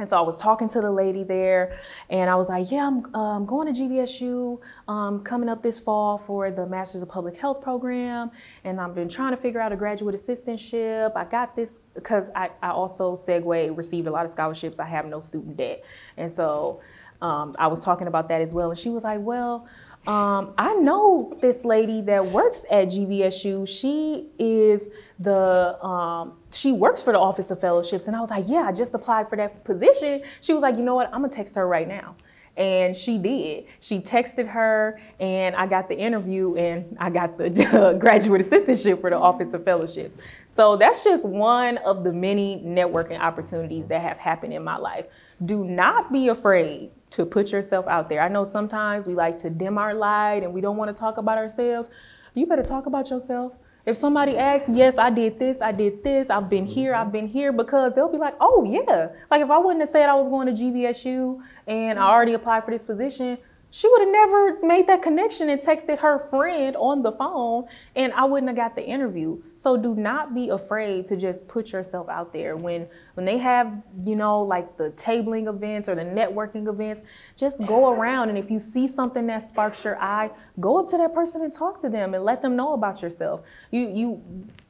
And 0.00 0.08
so 0.08 0.16
I 0.16 0.22
was 0.22 0.34
talking 0.34 0.66
to 0.70 0.80
the 0.80 0.90
lady 0.90 1.24
there, 1.24 1.76
and 2.08 2.30
I 2.30 2.34
was 2.34 2.48
like, 2.48 2.70
"Yeah, 2.70 2.86
I'm 2.86 3.14
um, 3.14 3.44
going 3.44 3.72
to 3.72 3.78
GVSU 3.78 4.58
um, 4.88 5.22
coming 5.22 5.48
up 5.50 5.62
this 5.62 5.78
fall 5.78 6.16
for 6.16 6.50
the 6.50 6.66
Masters 6.66 7.02
of 7.02 7.10
Public 7.10 7.36
Health 7.36 7.60
program, 7.60 8.30
and 8.64 8.80
I've 8.80 8.94
been 8.94 9.10
trying 9.10 9.32
to 9.32 9.36
figure 9.36 9.60
out 9.60 9.72
a 9.72 9.76
graduate 9.76 10.14
assistantship. 10.14 11.14
I 11.14 11.24
got 11.24 11.54
this 11.54 11.80
because 11.94 12.30
I, 12.34 12.48
I 12.62 12.70
also 12.70 13.14
segue 13.14 13.76
received 13.76 14.08
a 14.08 14.10
lot 14.10 14.24
of 14.24 14.30
scholarships. 14.30 14.80
I 14.80 14.86
have 14.86 15.04
no 15.04 15.20
student 15.20 15.58
debt, 15.58 15.84
and 16.16 16.32
so 16.32 16.80
um, 17.20 17.54
I 17.58 17.66
was 17.66 17.84
talking 17.84 18.06
about 18.06 18.28
that 18.30 18.40
as 18.40 18.54
well. 18.54 18.70
And 18.70 18.78
she 18.78 18.88
was 18.88 19.04
like, 19.04 19.20
"Well." 19.20 19.68
Um, 20.06 20.54
I 20.56 20.76
know 20.76 21.36
this 21.42 21.66
lady 21.66 22.00
that 22.00 22.32
works 22.32 22.64
at 22.70 22.88
GVSU. 22.88 23.68
She 23.68 24.30
is 24.38 24.88
the 25.18 25.78
um, 25.84 26.39
she 26.52 26.72
works 26.72 27.02
for 27.02 27.12
the 27.12 27.18
Office 27.18 27.50
of 27.50 27.60
Fellowships, 27.60 28.06
and 28.06 28.16
I 28.16 28.20
was 28.20 28.30
like, 28.30 28.44
yeah, 28.48 28.62
I 28.62 28.72
just 28.72 28.94
applied 28.94 29.28
for 29.28 29.36
that 29.36 29.64
position. 29.64 30.22
She 30.40 30.52
was 30.52 30.62
like, 30.62 30.76
you 30.76 30.82
know 30.82 30.94
what? 30.94 31.06
I'm 31.12 31.20
gonna 31.22 31.28
text 31.28 31.54
her 31.56 31.66
right 31.66 31.86
now. 31.86 32.16
And 32.56 32.96
she 32.96 33.16
did. 33.16 33.66
She 33.78 34.00
texted 34.00 34.48
her, 34.48 35.00
and 35.20 35.54
I 35.54 35.66
got 35.66 35.88
the 35.88 35.96
interview, 35.96 36.56
and 36.56 36.96
I 36.98 37.08
got 37.08 37.38
the 37.38 37.96
graduate 38.00 38.40
assistantship 38.40 39.00
for 39.00 39.10
the 39.10 39.16
Office 39.16 39.52
of 39.52 39.64
Fellowships. 39.64 40.18
So 40.46 40.76
that's 40.76 41.04
just 41.04 41.26
one 41.26 41.78
of 41.78 42.02
the 42.04 42.12
many 42.12 42.60
networking 42.66 43.18
opportunities 43.20 43.86
that 43.86 44.02
have 44.02 44.18
happened 44.18 44.52
in 44.52 44.64
my 44.64 44.76
life. 44.76 45.06
Do 45.44 45.64
not 45.64 46.12
be 46.12 46.28
afraid 46.28 46.90
to 47.10 47.24
put 47.24 47.52
yourself 47.52 47.86
out 47.86 48.08
there. 48.08 48.20
I 48.20 48.28
know 48.28 48.44
sometimes 48.44 49.06
we 49.06 49.14
like 49.14 49.38
to 49.38 49.50
dim 49.50 49.78
our 49.78 49.94
light 49.94 50.42
and 50.42 50.52
we 50.52 50.60
don't 50.60 50.76
want 50.76 50.94
to 50.94 50.98
talk 50.98 51.16
about 51.18 51.38
ourselves. 51.38 51.90
You 52.34 52.46
better 52.46 52.62
talk 52.62 52.86
about 52.86 53.10
yourself. 53.10 53.52
If 53.86 53.96
somebody 53.96 54.36
asks, 54.36 54.68
yes, 54.68 54.98
I 54.98 55.10
did 55.10 55.38
this, 55.38 55.62
I 55.62 55.72
did 55.72 56.04
this, 56.04 56.30
I've 56.30 56.50
been 56.50 56.66
here, 56.66 56.94
I've 56.94 57.04
mm-hmm. 57.04 57.12
been 57.12 57.26
here, 57.28 57.52
because 57.52 57.94
they'll 57.94 58.12
be 58.12 58.18
like, 58.18 58.34
oh, 58.40 58.64
yeah. 58.64 59.08
Like 59.30 59.42
if 59.42 59.50
I 59.50 59.58
wouldn't 59.58 59.80
have 59.80 59.88
said 59.88 60.08
I 60.08 60.14
was 60.14 60.28
going 60.28 60.54
to 60.54 60.62
GVSU 60.62 61.40
and 61.66 61.98
I 61.98 62.02
mm-hmm. 62.02 62.10
already 62.10 62.34
applied 62.34 62.64
for 62.64 62.70
this 62.70 62.84
position, 62.84 63.38
she 63.70 63.88
would 63.88 64.00
have 64.00 64.10
never 64.10 64.58
made 64.62 64.86
that 64.88 65.02
connection 65.02 65.48
and 65.48 65.60
texted 65.60 65.98
her 66.00 66.18
friend 66.18 66.76
on 66.76 67.02
the 67.02 67.12
phone 67.12 67.66
and 67.94 68.12
I 68.12 68.24
wouldn't 68.24 68.48
have 68.48 68.56
got 68.56 68.74
the 68.74 68.84
interview. 68.84 69.40
So 69.54 69.76
do 69.76 69.94
not 69.94 70.34
be 70.34 70.48
afraid 70.48 71.06
to 71.06 71.16
just 71.16 71.46
put 71.46 71.72
yourself 71.72 72.08
out 72.08 72.32
there 72.32 72.56
when 72.56 72.88
when 73.14 73.26
they 73.26 73.38
have, 73.38 73.72
you 74.02 74.16
know, 74.16 74.40
like 74.42 74.76
the 74.76 74.90
tabling 74.92 75.48
events 75.48 75.88
or 75.88 75.94
the 75.94 76.04
networking 76.04 76.68
events, 76.68 77.02
just 77.36 77.64
go 77.66 77.92
around 77.92 78.28
and 78.28 78.38
if 78.38 78.50
you 78.50 78.58
see 78.58 78.88
something 78.88 79.26
that 79.26 79.46
sparks 79.46 79.84
your 79.84 80.00
eye, 80.00 80.30
go 80.58 80.78
up 80.78 80.88
to 80.90 80.96
that 80.96 81.14
person 81.14 81.42
and 81.42 81.52
talk 81.52 81.80
to 81.80 81.88
them 81.88 82.14
and 82.14 82.24
let 82.24 82.42
them 82.42 82.56
know 82.56 82.72
about 82.72 83.02
yourself. 83.02 83.42
You 83.70 83.88
you 83.88 84.22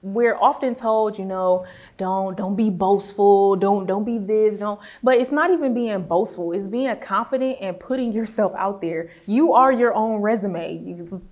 we're 0.02 0.36
often 0.36 0.74
told, 0.74 1.18
you 1.18 1.26
know, 1.26 1.66
don't 1.98 2.36
don't 2.36 2.56
be 2.56 2.70
boastful, 2.70 3.56
don't 3.56 3.86
don't 3.86 4.04
be 4.04 4.18
this, 4.18 4.58
don't. 4.58 4.80
But 5.02 5.16
it's 5.16 5.32
not 5.32 5.50
even 5.50 5.74
being 5.74 6.02
boastful. 6.02 6.52
It's 6.52 6.68
being 6.68 6.94
confident 7.00 7.58
and 7.60 7.78
putting 7.78 8.12
yourself 8.12 8.54
out 8.56 8.80
there. 8.80 9.10
You 9.26 9.52
are 9.52 9.72
your 9.72 9.94
own 9.94 10.22
resume. 10.22 10.78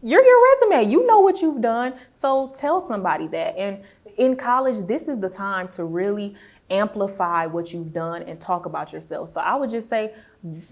You're 0.03 0.25
your 0.25 0.55
resume. 0.55 0.91
You 0.91 1.07
know 1.07 1.21
what 1.21 1.41
you've 1.41 1.62
done. 1.62 1.95
So 2.12 2.53
tell 2.55 2.81
somebody 2.81 3.27
that. 3.29 3.57
And 3.57 3.83
in 4.19 4.37
college, 4.37 4.87
this 4.87 5.09
is 5.09 5.19
the 5.19 5.31
time 5.31 5.69
to 5.69 5.85
really 5.85 6.37
amplify 6.71 7.47
what 7.47 7.73
you've 7.73 7.95
done 7.95 8.23
and 8.25 8.39
talk 8.39 8.66
about 8.66 8.93
yourself. 8.93 9.31
So 9.31 9.41
I 9.41 9.57
would 9.57 9.71
just 9.71 9.89
say, 9.89 10.12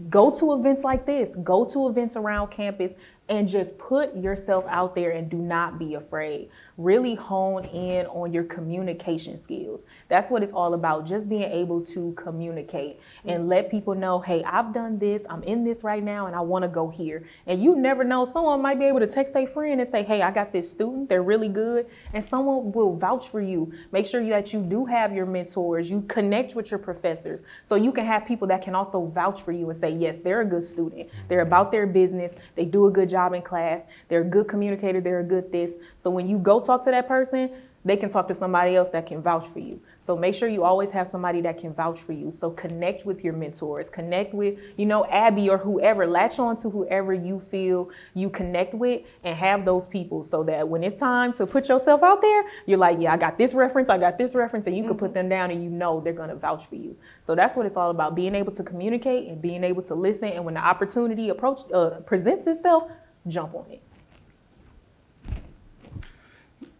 go 0.08 0.30
to 0.30 0.54
events 0.54 0.84
like 0.84 1.06
this, 1.06 1.34
go 1.36 1.64
to 1.64 1.88
events 1.88 2.16
around 2.16 2.50
campus, 2.50 2.92
and 3.28 3.48
just 3.48 3.76
put 3.78 4.14
yourself 4.14 4.64
out 4.68 4.94
there 4.94 5.10
and 5.10 5.28
do 5.28 5.38
not 5.38 5.78
be 5.78 5.94
afraid. 5.94 6.50
Really 6.78 7.14
hone 7.14 7.64
in 7.64 8.04
on 8.06 8.34
your 8.34 8.44
communication 8.44 9.38
skills. 9.38 9.84
That's 10.08 10.30
what 10.30 10.42
it's 10.42 10.52
all 10.52 10.74
about, 10.74 11.06
just 11.06 11.26
being 11.26 11.44
able 11.44 11.80
to 11.86 12.12
communicate 12.18 13.00
and 13.24 13.48
let 13.48 13.70
people 13.70 13.94
know, 13.94 14.20
hey, 14.20 14.44
I've 14.44 14.74
done 14.74 14.98
this, 14.98 15.26
I'm 15.30 15.42
in 15.44 15.64
this 15.64 15.84
right 15.84 16.02
now, 16.02 16.26
and 16.26 16.36
I 16.36 16.42
want 16.42 16.64
to 16.64 16.68
go 16.68 16.90
here. 16.90 17.24
And 17.46 17.62
you 17.62 17.76
never 17.76 18.04
know, 18.04 18.26
someone 18.26 18.60
might 18.60 18.78
be 18.78 18.84
able 18.84 19.00
to 19.00 19.06
text 19.06 19.34
a 19.36 19.46
friend 19.46 19.80
and 19.80 19.88
say, 19.88 20.02
hey, 20.02 20.20
I 20.20 20.30
got 20.30 20.52
this 20.52 20.70
student, 20.70 21.08
they're 21.08 21.22
really 21.22 21.48
good, 21.48 21.86
and 22.12 22.22
someone 22.22 22.72
will 22.72 22.94
vouch 22.94 23.30
for 23.30 23.40
you. 23.40 23.72
Make 23.90 24.04
sure 24.04 24.22
that 24.28 24.52
you 24.52 24.60
do 24.60 24.84
have 24.84 25.14
your 25.14 25.24
mentors, 25.24 25.88
you 25.88 26.02
connect 26.02 26.54
with 26.54 26.70
your 26.70 26.78
professors, 26.78 27.40
so 27.64 27.76
you 27.76 27.90
can 27.90 28.04
have 28.04 28.26
people 28.26 28.46
that 28.48 28.60
can 28.60 28.74
also 28.74 29.06
vouch 29.06 29.40
for 29.40 29.52
you 29.52 29.70
and 29.70 29.78
say, 29.78 29.88
yes, 29.90 30.18
they're 30.18 30.42
a 30.42 30.44
good 30.44 30.64
student, 30.64 31.08
they're 31.28 31.40
about 31.40 31.72
their 31.72 31.86
business, 31.86 32.36
they 32.54 32.66
do 32.66 32.84
a 32.84 32.90
good 32.90 33.08
job 33.08 33.32
in 33.32 33.40
class, 33.40 33.84
they're 34.08 34.20
a 34.20 34.24
good 34.24 34.46
communicator, 34.46 35.00
they're 35.00 35.20
a 35.20 35.24
good 35.24 35.50
this. 35.50 35.76
So 35.96 36.10
when 36.10 36.28
you 36.28 36.38
go 36.38 36.60
talk 36.66 36.84
to 36.84 36.90
that 36.90 37.08
person, 37.08 37.50
they 37.86 37.96
can 37.96 38.10
talk 38.10 38.26
to 38.26 38.34
somebody 38.34 38.74
else 38.74 38.90
that 38.90 39.06
can 39.06 39.22
vouch 39.22 39.46
for 39.46 39.60
you. 39.60 39.80
So 40.00 40.16
make 40.16 40.34
sure 40.34 40.48
you 40.48 40.64
always 40.64 40.90
have 40.90 41.06
somebody 41.06 41.40
that 41.42 41.56
can 41.56 41.72
vouch 41.72 42.00
for 42.00 42.12
you. 42.12 42.32
So 42.32 42.50
connect 42.50 43.06
with 43.06 43.22
your 43.22 43.32
mentors, 43.32 43.88
connect 43.88 44.34
with, 44.34 44.58
you 44.76 44.86
know, 44.86 45.04
Abby 45.06 45.48
or 45.48 45.56
whoever, 45.56 46.04
latch 46.04 46.40
on 46.40 46.56
to 46.58 46.68
whoever 46.68 47.14
you 47.14 47.38
feel 47.38 47.90
you 48.12 48.28
connect 48.28 48.74
with 48.74 49.02
and 49.22 49.36
have 49.36 49.64
those 49.64 49.86
people 49.86 50.24
so 50.24 50.42
that 50.42 50.68
when 50.68 50.82
it's 50.82 50.96
time 50.96 51.32
to 51.34 51.46
put 51.46 51.68
yourself 51.68 52.02
out 52.02 52.20
there, 52.20 52.44
you're 52.66 52.76
like, 52.76 52.98
yeah, 53.00 53.12
I 53.12 53.16
got 53.16 53.38
this 53.38 53.54
reference, 53.54 53.88
I 53.88 53.98
got 53.98 54.18
this 54.18 54.34
reference, 54.34 54.66
and 54.66 54.76
you 54.76 54.82
can 54.82 54.96
put 54.96 55.14
them 55.14 55.28
down 55.28 55.52
and 55.52 55.62
you 55.62 55.70
know 55.70 56.00
they're 56.00 56.12
gonna 56.12 56.34
vouch 56.34 56.66
for 56.66 56.74
you. 56.74 56.96
So 57.20 57.36
that's 57.36 57.54
what 57.54 57.66
it's 57.66 57.76
all 57.76 57.90
about, 57.90 58.16
being 58.16 58.34
able 58.34 58.52
to 58.54 58.64
communicate 58.64 59.28
and 59.28 59.40
being 59.40 59.62
able 59.62 59.82
to 59.82 59.94
listen. 59.94 60.30
And 60.30 60.44
when 60.44 60.54
the 60.54 60.60
opportunity 60.60 61.28
approach 61.28 61.60
uh, 61.72 62.00
presents 62.00 62.48
itself, 62.48 62.90
jump 63.28 63.54
on 63.54 63.70
it. 63.70 63.85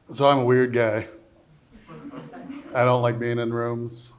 So 0.09 0.31
I'm 0.31 0.39
a 0.39 0.45
weird 0.45 0.73
guy. 0.73 1.09
I 2.73 2.85
don't 2.85 3.03
like 3.03 3.19
being 3.19 3.41
in 3.41 3.53
rooms. 3.53 4.13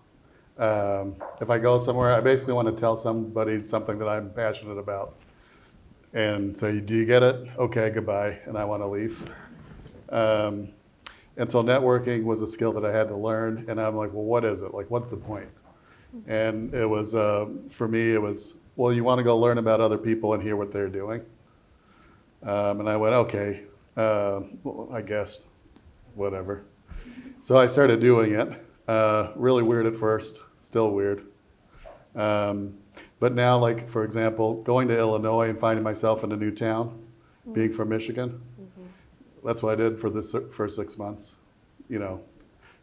Um, 0.57 1.15
if 1.39 1.49
I 1.49 1.59
go 1.59 1.77
somewhere, 1.77 2.13
I 2.13 2.19
basically 2.19 2.55
want 2.55 2.67
to 2.67 2.73
tell 2.73 2.97
somebody 2.97 3.61
something 3.61 3.97
that 3.99 4.07
I'm 4.09 4.31
passionate 4.31 4.77
about 4.77 5.15
and 6.13 6.57
say, 6.57 6.81
Do 6.81 6.93
you 6.93 7.05
get 7.05 7.23
it? 7.23 7.47
Okay, 7.57 7.89
goodbye. 7.89 8.37
And 8.47 8.57
I 8.57 8.65
want 8.65 8.81
to 8.81 8.87
leave. 8.87 9.29
Um, 10.09 10.69
and 11.37 11.49
so 11.49 11.63
networking 11.63 12.25
was 12.25 12.41
a 12.41 12.47
skill 12.47 12.73
that 12.73 12.83
I 12.83 12.91
had 12.91 13.07
to 13.07 13.15
learn. 13.15 13.63
And 13.69 13.79
I'm 13.79 13.95
like, 13.95 14.11
Well, 14.11 14.25
what 14.25 14.43
is 14.43 14.63
it? 14.63 14.73
Like, 14.73 14.91
what's 14.91 15.09
the 15.09 15.15
point? 15.15 15.49
And 16.27 16.73
it 16.73 16.85
was, 16.85 17.15
uh, 17.15 17.45
for 17.69 17.87
me, 17.87 18.11
it 18.11 18.21
was, 18.21 18.55
Well, 18.75 18.91
you 18.91 19.05
want 19.05 19.19
to 19.19 19.23
go 19.23 19.37
learn 19.37 19.57
about 19.57 19.79
other 19.79 19.97
people 19.97 20.33
and 20.33 20.43
hear 20.43 20.57
what 20.57 20.73
they're 20.73 20.89
doing. 20.89 21.21
Um, 22.43 22.81
and 22.81 22.89
I 22.89 22.97
went, 22.97 23.13
Okay, 23.13 23.63
uh, 23.95 24.41
well, 24.63 24.89
I 24.91 25.01
guess 25.01 25.45
whatever. 26.17 26.65
So 27.41 27.55
I 27.55 27.67
started 27.67 27.99
doing 27.99 28.33
it. 28.33 28.49
Uh, 28.87 29.31
really 29.35 29.63
weird 29.63 29.85
at 29.85 29.95
first, 29.95 30.43
still 30.61 30.91
weird. 30.91 31.25
Um, 32.15 32.77
but 33.19 33.33
now, 33.33 33.57
like 33.57 33.89
for 33.89 34.03
example, 34.03 34.61
going 34.63 34.87
to 34.87 34.97
Illinois 34.97 35.49
and 35.49 35.59
finding 35.59 35.83
myself 35.83 36.23
in 36.23 36.31
a 36.31 36.37
new 36.37 36.51
town, 36.51 37.03
being 37.53 37.71
from 37.71 37.89
Michigan, 37.89 38.41
that's 39.45 39.61
what 39.63 39.73
I 39.73 39.75
did 39.75 39.99
for 39.99 40.09
the 40.09 40.21
first 40.51 40.75
six 40.75 40.97
months. 40.97 41.35
You 41.89 41.99
know, 41.99 42.21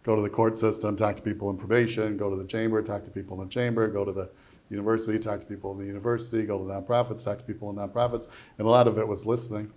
go 0.03 0.16
to 0.16 0.22
the 0.22 0.30
court 0.30 0.57
system, 0.57 0.97
talk 0.97 1.16
to 1.16 1.22
people 1.22 1.51
in 1.51 1.57
probation, 1.57 2.16
go 2.16 2.30
to 2.30 2.37
the 2.37 2.47
chamber, 2.47 2.82
talk 2.82 3.05
to 3.05 3.11
people 3.11 3.41
in 3.41 3.49
the 3.49 3.53
chamber, 3.53 3.89
go 3.89 4.05
to 4.05 4.12
the 4.12 4.30
university, 4.70 5.18
talk 5.18 5.41
to 5.41 5.47
people 5.47 5.72
in 5.72 5.78
the 5.78 5.85
university, 5.85 6.45
go 6.45 6.59
to 6.59 6.64
nonprofits, 6.64 7.24
talk 7.24 7.39
to 7.39 7.45
people 7.45 7.70
in 7.70 7.76
nonprofits, 7.76 8.28
and 8.59 8.66
a 8.66 8.70
lot 8.70 8.89
of 8.89 8.99
it 8.99 9.07
was 9.07 9.26
listening 9.26 9.70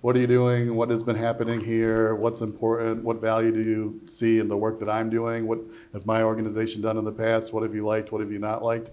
what 0.00 0.14
are 0.14 0.20
you 0.20 0.28
doing? 0.28 0.76
What 0.76 0.90
has 0.90 1.02
been 1.02 1.16
happening 1.16 1.60
here? 1.60 2.14
What's 2.14 2.40
important? 2.40 3.02
What 3.02 3.20
value 3.20 3.50
do 3.50 3.60
you 3.60 4.00
see 4.06 4.38
in 4.38 4.46
the 4.46 4.56
work 4.56 4.78
that 4.78 4.88
I'm 4.88 5.10
doing? 5.10 5.46
What 5.48 5.58
has 5.92 6.06
my 6.06 6.22
organization 6.22 6.80
done 6.80 6.96
in 6.98 7.04
the 7.04 7.12
past? 7.12 7.52
What 7.52 7.64
have 7.64 7.74
you 7.74 7.84
liked? 7.84 8.12
What 8.12 8.20
have 8.20 8.30
you 8.30 8.38
not 8.38 8.62
liked? 8.62 8.90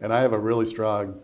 And 0.00 0.12
I 0.12 0.20
have 0.22 0.32
a 0.32 0.38
really 0.38 0.66
strong 0.66 1.20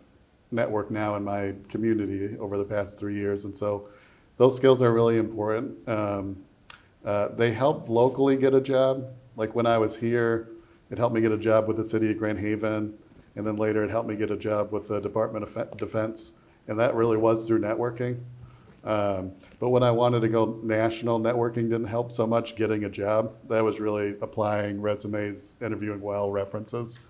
network 0.52 0.92
now 0.92 1.16
in 1.16 1.24
my 1.24 1.54
community 1.68 2.38
over 2.38 2.56
the 2.56 2.64
past 2.64 3.00
three 3.00 3.16
years. 3.16 3.44
And 3.44 3.56
so 3.56 3.88
those 4.36 4.54
skills 4.54 4.80
are 4.80 4.92
really 4.92 5.18
important. 5.18 5.76
Um, 5.88 6.44
uh, 7.04 7.28
they 7.28 7.52
help 7.52 7.88
locally 7.88 8.36
get 8.36 8.54
a 8.54 8.60
job. 8.60 9.08
Like 9.34 9.56
when 9.56 9.66
I 9.66 9.76
was 9.76 9.96
here, 9.96 10.50
it 10.88 10.98
helped 10.98 11.16
me 11.16 11.20
get 11.20 11.32
a 11.32 11.38
job 11.38 11.66
with 11.66 11.78
the 11.78 11.84
city 11.84 12.12
of 12.12 12.18
Grand 12.18 12.38
Haven. 12.38 12.94
And 13.34 13.44
then 13.44 13.56
later 13.56 13.82
it 13.82 13.90
helped 13.90 14.08
me 14.08 14.14
get 14.14 14.30
a 14.30 14.36
job 14.36 14.70
with 14.70 14.86
the 14.86 15.00
Department 15.00 15.42
of 15.42 15.76
Defense. 15.76 16.32
And 16.68 16.78
that 16.78 16.94
really 16.94 17.16
was 17.16 17.44
through 17.46 17.60
networking. 17.60 18.20
Um, 18.86 19.32
but 19.58 19.70
when 19.70 19.82
I 19.82 19.90
wanted 19.90 20.20
to 20.20 20.28
go 20.28 20.60
national, 20.62 21.18
networking 21.20 21.68
didn't 21.68 21.88
help 21.88 22.12
so 22.12 22.26
much 22.26 22.54
getting 22.54 22.84
a 22.84 22.88
job. 22.88 23.34
That 23.48 23.64
was 23.64 23.80
really 23.80 24.14
applying 24.22 24.80
resumes, 24.80 25.56
interviewing 25.60 26.00
well, 26.00 26.30
references. 26.30 27.00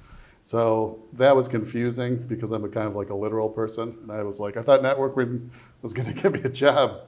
So 0.41 1.03
that 1.13 1.37
was 1.37 1.49
confusing 1.49 2.17
because 2.17 2.53
I'm 2.53 2.65
a 2.65 2.69
kind 2.69 2.87
of 2.87 2.97
like 2.97 3.11
a 3.11 3.15
literal 3.15 3.51
person. 3.51 3.99
And 4.03 4.11
I 4.11 4.23
was 4.23 4.41
like, 4.41 4.57
I 4.57 4.63
thought 4.63 4.81
networking 4.81 5.51
was 5.83 5.93
going 5.93 6.07
to 6.15 6.21
give 6.21 6.33
me 6.33 6.41
a 6.43 6.49
job. 6.49 7.03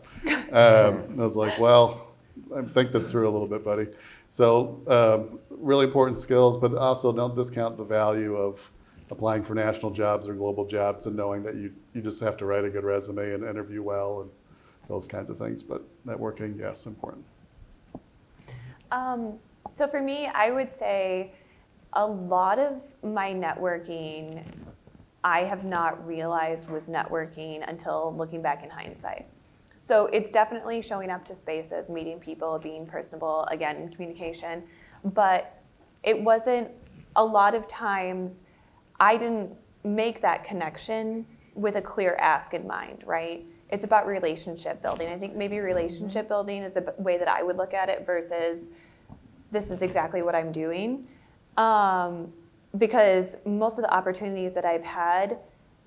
Um, 0.52 1.14
I 1.18 1.24
was 1.24 1.36
like, 1.36 1.58
well, 1.58 2.08
I 2.54 2.62
think 2.62 2.92
this 2.92 3.10
through 3.10 3.28
a 3.28 3.30
little 3.30 3.48
bit, 3.48 3.64
buddy. 3.64 3.86
So 4.28 4.82
um, 4.86 5.38
really 5.50 5.86
important 5.86 6.18
skills, 6.18 6.58
but 6.58 6.74
also 6.74 7.12
don't 7.12 7.34
discount 7.34 7.78
the 7.78 7.84
value 7.84 8.36
of 8.36 8.70
applying 9.10 9.42
for 9.42 9.54
national 9.54 9.92
jobs 9.92 10.28
or 10.28 10.34
global 10.34 10.66
jobs 10.66 11.06
and 11.06 11.16
knowing 11.16 11.42
that 11.42 11.54
you, 11.54 11.72
you 11.94 12.02
just 12.02 12.20
have 12.20 12.36
to 12.36 12.44
write 12.44 12.64
a 12.64 12.70
good 12.70 12.84
resume 12.84 13.32
and 13.32 13.42
interview 13.42 13.82
well 13.82 14.20
and 14.20 14.30
those 14.88 15.06
kinds 15.06 15.30
of 15.30 15.38
things. 15.38 15.62
But 15.62 15.82
networking, 16.06 16.58
yes, 16.58 16.86
important. 16.86 17.24
Um, 18.90 19.34
so 19.74 19.86
for 19.86 20.00
me, 20.00 20.26
I 20.26 20.50
would 20.50 20.72
say 20.72 21.32
a 21.92 22.06
lot 22.06 22.58
of 22.58 22.82
my 23.02 23.32
networking 23.32 24.42
I 25.24 25.40
have 25.40 25.64
not 25.64 26.06
realized 26.06 26.70
was 26.70 26.88
networking 26.88 27.68
until 27.68 28.14
looking 28.16 28.40
back 28.40 28.62
in 28.62 28.70
hindsight. 28.70 29.26
So 29.82 30.06
it's 30.06 30.30
definitely 30.30 30.82
showing 30.82 31.10
up 31.10 31.24
to 31.26 31.34
spaces, 31.34 31.90
meeting 31.90 32.18
people, 32.18 32.58
being 32.58 32.86
personable, 32.86 33.44
again, 33.50 33.76
in 33.76 33.88
communication. 33.88 34.62
But 35.04 35.62
it 36.02 36.20
wasn't 36.20 36.70
a 37.16 37.24
lot 37.24 37.54
of 37.54 37.66
times 37.66 38.42
I 39.00 39.16
didn't 39.16 39.50
make 39.84 40.20
that 40.20 40.44
connection 40.44 41.26
with 41.54 41.76
a 41.76 41.82
clear 41.82 42.16
ask 42.20 42.54
in 42.54 42.66
mind, 42.66 43.02
right? 43.06 43.46
It's 43.70 43.84
about 43.84 44.06
relationship 44.06 44.82
building. 44.82 45.08
I 45.08 45.14
think 45.14 45.34
maybe 45.34 45.60
relationship 45.60 46.28
building 46.28 46.62
is 46.62 46.76
a 46.76 46.94
way 46.98 47.18
that 47.18 47.28
I 47.28 47.42
would 47.42 47.56
look 47.56 47.74
at 47.74 47.88
it 47.88 48.06
versus 48.06 48.70
this 49.50 49.70
is 49.70 49.82
exactly 49.82 50.22
what 50.22 50.34
I'm 50.34 50.52
doing. 50.52 51.06
Um, 51.56 52.32
because 52.76 53.36
most 53.44 53.78
of 53.78 53.84
the 53.84 53.92
opportunities 53.92 54.54
that 54.54 54.64
I've 54.64 54.84
had 54.84 55.38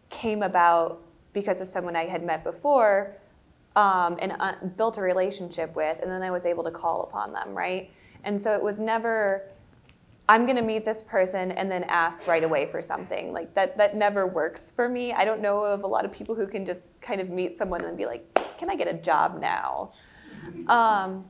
came 0.10 0.44
about 0.44 1.02
because 1.34 1.62
of 1.62 1.68
someone 1.68 1.96
I 1.96 2.06
had 2.06 2.24
met 2.24 2.44
before 2.44 3.16
um, 3.76 4.18
and 4.20 4.34
uh, 4.40 4.54
built 4.78 4.98
a 4.98 5.02
relationship 5.02 5.76
with, 5.76 6.02
and 6.02 6.12
then 6.12 6.22
I 6.24 6.32
was 6.32 6.46
able 6.46 6.64
to 6.66 6.72
call 6.72 7.04
upon 7.04 7.32
them, 7.32 7.56
right? 7.56 7.90
And 8.24 8.42
so 8.42 8.54
it 8.54 8.62
was 8.62 8.80
never, 8.80 9.50
I'm 10.30 10.46
going 10.46 10.56
to 10.56 10.62
meet 10.62 10.86
this 10.86 11.04
person 11.04 11.52
and 11.52 11.70
then 11.70 11.84
ask 11.86 12.28
right 12.28 12.44
away 12.44 12.66
for 12.66 12.82
something. 12.82 13.34
Like 13.34 13.54
that, 13.56 13.78
that 13.78 13.96
never 13.96 14.28
works 14.28 14.72
for 14.72 14.88
me. 14.88 15.12
I 15.12 15.26
don't 15.26 15.42
know 15.42 15.64
of 15.64 15.84
a 15.84 15.88
lot 15.88 16.06
of 16.06 16.12
people 16.12 16.36
who 16.36 16.48
can 16.48 16.66
just 16.66 16.84
kind 17.02 17.20
of 17.20 17.30
meet 17.30 17.58
someone 17.58 17.84
and 17.84 17.98
be 17.98 18.06
like, 18.06 18.26
can 18.58 18.70
I 18.70 18.76
get 18.76 18.88
a 18.88 18.94
job 18.94 19.42
now? 19.42 19.92
Um, 20.68 21.26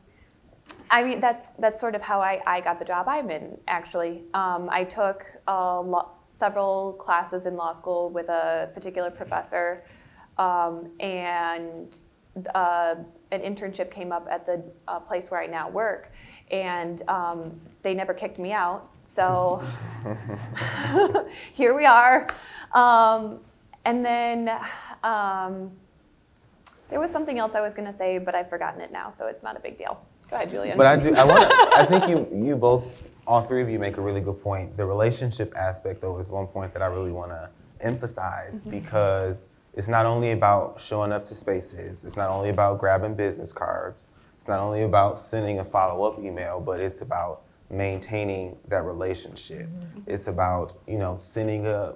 I 0.90 1.04
mean, 1.04 1.20
that's 1.20 1.52
that's 1.52 1.80
sort 1.80 1.96
of 1.96 2.02
how 2.02 2.22
I, 2.22 2.42
I 2.46 2.62
got 2.62 2.80
the 2.80 2.86
job 2.86 3.08
I'm 3.08 3.30
in. 3.30 3.58
Actually, 3.68 4.24
um, 4.34 4.70
I 4.70 4.84
took 4.84 5.26
lo- 5.48 6.12
several 6.30 6.94
classes 6.94 7.46
in 7.46 7.56
law 7.56 7.72
school 7.72 8.10
with 8.10 8.30
a 8.30 8.70
particular 8.74 9.10
professor, 9.10 9.86
um, 10.38 10.92
and 11.00 12.02
uh, 12.54 12.96
an 13.32 13.42
internship 13.42 13.92
came 13.92 14.12
up 14.12 14.28
at 14.30 14.46
the 14.46 14.62
uh, 14.88 15.00
place 15.00 15.32
where 15.32 15.42
I 15.42 15.48
now 15.48 15.70
work, 15.70 16.12
and 16.52 17.02
um, 17.08 17.60
they 17.82 17.94
never 17.94 18.14
kicked 18.14 18.40
me 18.40 18.52
out. 18.52 18.90
So 19.06 19.64
here 21.54 21.76
we 21.76 21.86
are. 21.86 22.28
Um, 22.74 23.40
and 23.86 24.06
then 24.06 24.50
um, 25.04 25.72
there 26.90 27.00
was 27.00 27.10
something 27.12 27.40
else 27.40 27.56
I 27.56 27.62
was 27.62 27.74
going 27.74 27.92
to 27.92 27.98
say, 27.98 28.18
but 28.18 28.36
I've 28.36 28.50
forgotten 28.50 28.82
it 28.82 28.92
now, 28.92 29.10
so 29.10 29.28
it's 29.28 29.44
not 29.44 29.58
a 29.58 29.60
big 29.60 29.78
deal. 29.78 30.00
Go 30.30 30.36
ahead, 30.36 30.50
Julian. 30.50 30.78
But 30.78 30.86
I 30.86 30.96
do. 30.96 31.16
I 31.16 31.24
want. 31.26 31.52
I 31.76 31.86
think 31.86 32.08
you. 32.10 32.28
You 32.48 32.56
both. 32.56 33.04
All 33.28 33.46
three 33.46 33.62
of 33.62 33.70
you 33.70 33.80
make 33.80 33.98
a 33.98 34.02
really 34.02 34.22
good 34.22 34.42
point. 34.42 34.76
The 34.76 34.86
relationship 34.86 35.54
aspect, 35.56 36.02
though, 36.02 36.18
is 36.20 36.30
one 36.30 36.48
point 36.48 36.74
that 36.74 36.82
I 36.82 36.88
really 36.88 37.12
want 37.12 37.32
to 37.32 37.50
emphasize 37.82 38.62
because 38.70 39.48
it's 39.74 39.88
not 39.88 40.06
only 40.06 40.32
about 40.32 40.80
showing 40.80 41.12
up 41.12 41.26
to 41.26 41.36
spaces. 41.36 42.04
It's 42.04 42.18
not 42.18 42.30
only 42.30 42.50
about 42.50 42.80
grabbing 42.80 43.16
business 43.16 43.54
cards. 43.54 44.06
It's 44.38 44.48
not 44.48 44.60
only 44.60 44.84
about 44.84 45.20
sending 45.20 45.60
a 45.60 45.66
follow-up 45.66 46.20
email, 46.20 46.60
but 46.60 46.80
it's 46.80 47.02
about 47.02 47.44
maintaining 47.70 48.58
that 48.68 48.84
relationship. 48.84 49.70
It's 50.08 50.28
about 50.28 50.74
you 50.88 50.98
know 50.98 51.16
sending 51.16 51.68
a 51.68 51.96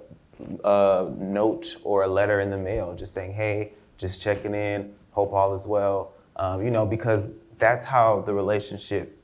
a 0.64 1.10
note 1.18 1.76
or 1.82 2.04
a 2.04 2.08
letter 2.08 2.40
in 2.40 2.50
the 2.50 2.58
mail 2.58 2.94
just 2.94 3.12
saying, 3.12 3.32
hey, 3.32 3.72
just 3.96 4.20
checking 4.20 4.54
in, 4.54 4.94
hope 5.12 5.32
all 5.32 5.54
is 5.54 5.66
well. 5.66 6.12
Um, 6.36 6.62
you 6.62 6.70
know, 6.70 6.84
because 6.84 7.32
that's 7.58 7.84
how 7.86 8.20
the 8.20 8.34
relationship 8.34 9.18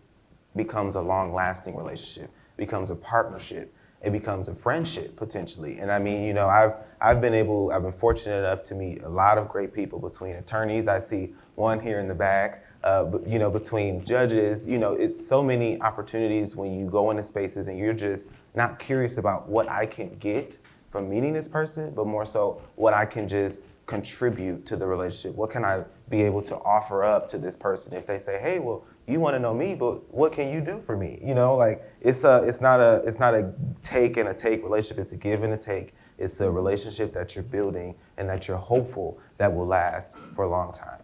becomes 0.57 0.95
a 0.95 1.01
long 1.01 1.33
lasting 1.33 1.77
relationship, 1.77 2.31
becomes 2.57 2.91
a 2.91 2.97
partnership, 2.97 3.75
it 4.03 4.11
becomes 4.11 4.49
a 4.49 4.55
friendship 4.55 5.17
potentially. 5.17 5.79
And 5.79 5.91
I 5.91 5.99
mean, 5.99 6.25
you 6.25 6.35
know, 6.35 6.49
I've, 6.49 6.75
I've 7.01 7.21
been 7.21 7.35
able, 7.35 7.71
I've 7.71 7.83
been 7.83 7.93
fortunate 7.93 8.39
enough 8.39 8.63
to 8.65 8.75
meet 8.75 9.03
a 9.03 9.09
lot 9.09 9.39
of 9.39 9.49
great 9.49 9.73
people 9.73 9.99
between 9.99 10.37
attorneys. 10.37 10.89
I 10.89 10.99
see 10.99 11.35
one 11.55 11.79
here 11.79 12.01
in 12.01 12.09
the 12.09 12.15
back, 12.15 12.65
uh, 12.83 13.07
you 13.27 13.39
know, 13.39 13.51
between 13.51 14.05
judges, 14.05 14.67
you 14.67 14.79
know, 14.79 14.93
it's 14.93 15.25
so 15.27 15.43
many 15.43 15.81
opportunities 15.81 16.57
when 16.57 16.73
you 16.79 16.87
go 16.87 17.11
into 17.11 17.23
spaces 17.23 17.69
and 17.69 17.79
you're 17.79 17.93
just 17.93 18.27
not 18.55 18.79
curious 18.79 19.19
about 19.19 19.49
what 19.49 19.69
I 19.69 19.87
can 19.87 20.17
get 20.17 20.59
from 20.91 21.09
meeting 21.09 21.33
this 21.33 21.49
person, 21.49 21.93
but 21.95 22.07
more 22.07 22.27
so 22.27 22.61
what 22.75 22.93
I 22.93 23.07
can 23.07 23.29
just 23.29 23.63
contribute 23.87 24.65
to 24.67 24.77
the 24.77 24.87
relationship. 24.87 25.37
What 25.37 25.51
can 25.51 25.65
I 25.65 25.85
be 26.09 26.23
able 26.23 26.43
to 26.43 26.57
offer 26.57 27.05
up 27.05 27.29
to 27.31 27.39
this 27.39 27.57
person 27.57 27.95
if 27.95 28.07
they 28.07 28.19
say, 28.19 28.41
"Hey, 28.41 28.59
well, 28.59 28.85
you 29.07 29.21
want 29.21 29.35
to 29.35 29.41
know 29.41 29.55
me, 29.55 29.75
but 29.75 30.13
what 30.13 30.33
can 30.33 30.53
you 30.53 30.61
do 30.61 30.81
for 30.87 30.97
me?" 30.97 31.19
You 31.23 31.35
know, 31.35 31.57
like 31.57 31.83
it's 32.01 32.25
a, 32.25 32.45
it's 32.45 32.61
not 32.61 32.81
a, 32.81 33.03
it's 33.05 33.19
not 33.19 33.35
a 33.35 33.53
take 33.83 34.17
and 34.17 34.29
a 34.29 34.35
take 34.35 34.63
relationship. 34.63 34.99
It's 35.05 35.13
a 35.13 35.17
give 35.17 35.43
and 35.43 35.53
a 35.53 35.59
take. 35.59 35.95
It's 36.19 36.41
a 36.41 36.51
relationship 36.51 37.13
that 37.15 37.35
you're 37.35 37.43
building 37.45 37.95
and 38.17 38.29
that 38.29 38.47
you're 38.47 38.57
hopeful 38.57 39.19
that 39.39 39.53
will 39.53 39.67
last 39.67 40.15
for 40.37 40.45
a 40.45 40.49
long 40.49 40.73
time. 40.73 41.01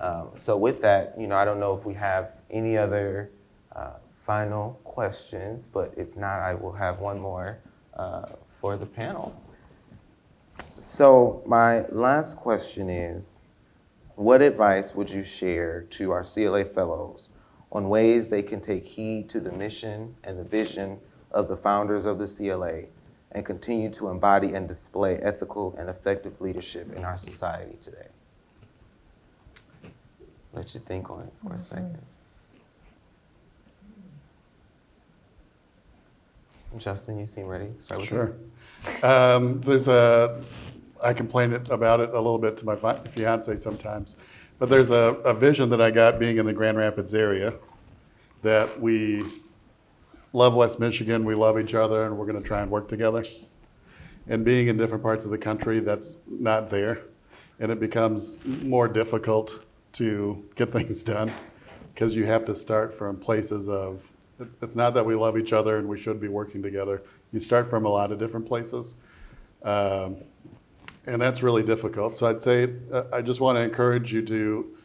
Um, 0.00 0.30
so 0.34 0.56
with 0.56 0.80
that, 0.82 1.14
you 1.18 1.26
know, 1.26 1.36
I 1.36 1.44
don't 1.44 1.60
know 1.60 1.76
if 1.76 1.84
we 1.84 1.94
have 1.94 2.32
any 2.50 2.78
other 2.78 3.30
uh, 3.76 3.94
final 4.24 4.80
questions, 4.84 5.66
but 5.70 5.92
if 5.96 6.16
not, 6.16 6.40
I 6.40 6.54
will 6.54 6.72
have 6.72 7.00
one 7.00 7.20
more 7.20 7.58
uh, 7.94 8.26
for 8.60 8.76
the 8.76 8.86
panel. 8.86 9.34
So 10.84 11.42
my 11.46 11.86
last 11.86 12.36
question 12.36 12.90
is, 12.90 13.40
what 14.16 14.42
advice 14.42 14.94
would 14.94 15.08
you 15.08 15.24
share 15.24 15.86
to 15.92 16.10
our 16.10 16.24
CLA 16.24 16.66
fellows 16.66 17.30
on 17.72 17.88
ways 17.88 18.28
they 18.28 18.42
can 18.42 18.60
take 18.60 18.84
heed 18.84 19.30
to 19.30 19.40
the 19.40 19.50
mission 19.50 20.14
and 20.24 20.38
the 20.38 20.44
vision 20.44 20.98
of 21.30 21.48
the 21.48 21.56
founders 21.56 22.04
of 22.04 22.18
the 22.18 22.26
CLA 22.26 22.82
and 23.32 23.46
continue 23.46 23.88
to 23.92 24.10
embody 24.10 24.52
and 24.52 24.68
display 24.68 25.16
ethical 25.22 25.74
and 25.78 25.88
effective 25.88 26.38
leadership 26.42 26.94
in 26.94 27.02
our 27.02 27.16
society 27.16 27.78
today? 27.80 28.08
Let 30.52 30.74
you 30.74 30.82
think 30.82 31.08
on 31.08 31.22
it 31.22 31.32
for 31.42 31.54
a 31.54 31.60
second. 31.60 31.98
Justin, 36.76 37.18
you 37.18 37.24
seem 37.24 37.46
ready. 37.46 37.70
Start 37.80 38.00
with 38.00 38.08
Sure. 38.10 38.34
Um, 39.02 39.62
there's 39.62 39.88
a, 39.88 40.44
I 41.04 41.12
complain 41.12 41.52
it- 41.52 41.68
about 41.70 42.00
it 42.00 42.10
a 42.10 42.16
little 42.16 42.38
bit 42.38 42.56
to 42.58 42.64
my 42.64 42.76
fi- 42.76 42.98
fiance 43.00 43.54
sometimes, 43.56 44.16
but 44.58 44.70
there's 44.70 44.90
a, 44.90 45.16
a 45.24 45.34
vision 45.34 45.68
that 45.70 45.80
I 45.80 45.90
got 45.90 46.18
being 46.18 46.38
in 46.38 46.46
the 46.46 46.52
Grand 46.52 46.78
Rapids 46.78 47.14
area 47.14 47.54
that 48.42 48.80
we 48.80 49.24
love 50.32 50.54
West 50.54 50.80
Michigan, 50.80 51.24
we 51.24 51.34
love 51.34 51.58
each 51.58 51.74
other, 51.74 52.04
and 52.06 52.16
we're 52.16 52.26
going 52.26 52.40
to 52.40 52.46
try 52.46 52.62
and 52.62 52.70
work 52.70 52.88
together. 52.88 53.24
And 54.26 54.44
being 54.44 54.68
in 54.68 54.76
different 54.78 55.02
parts 55.02 55.24
of 55.24 55.30
the 55.30 55.38
country, 55.38 55.80
that's 55.80 56.18
not 56.26 56.70
there. 56.70 57.02
And 57.60 57.70
it 57.70 57.78
becomes 57.78 58.36
more 58.44 58.88
difficult 58.88 59.62
to 59.92 60.44
get 60.56 60.72
things 60.78 61.02
done 61.02 61.30
because 61.92 62.16
you 62.16 62.24
have 62.24 62.44
to 62.46 62.54
start 62.54 62.92
from 62.92 63.16
places 63.18 63.68
of, 63.68 64.10
it's, 64.40 64.56
it's 64.62 64.76
not 64.76 64.94
that 64.94 65.04
we 65.04 65.14
love 65.14 65.38
each 65.38 65.52
other 65.52 65.78
and 65.78 65.88
we 65.88 65.98
should 65.98 66.20
be 66.20 66.28
working 66.28 66.62
together. 66.62 67.02
You 67.32 67.40
start 67.40 67.68
from 67.70 67.84
a 67.84 67.88
lot 67.88 68.10
of 68.10 68.18
different 68.18 68.46
places. 68.46 68.96
Um, 69.62 70.16
and 71.06 71.20
that's 71.20 71.42
really 71.42 71.62
difficult. 71.62 72.16
So 72.16 72.26
I'd 72.26 72.40
say, 72.40 72.68
uh, 72.92 73.04
I 73.12 73.20
just 73.22 73.40
want 73.40 73.56
to 73.56 73.62
encourage 73.62 74.12
you 74.12 74.22
to 74.22 74.76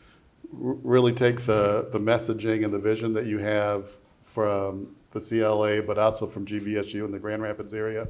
r- 0.53 0.73
really 0.83 1.13
take 1.13 1.45
the, 1.45 1.87
the 1.91 1.99
messaging 1.99 2.65
and 2.65 2.73
the 2.73 2.79
vision 2.79 3.13
that 3.13 3.25
you 3.25 3.37
have 3.39 3.89
from 4.21 4.95
the 5.11 5.19
CLA, 5.19 5.81
but 5.81 5.97
also 5.97 6.27
from 6.27 6.45
GVSU 6.45 7.05
in 7.05 7.11
the 7.11 7.19
Grand 7.19 7.41
Rapids 7.41 7.73
area, 7.73 8.07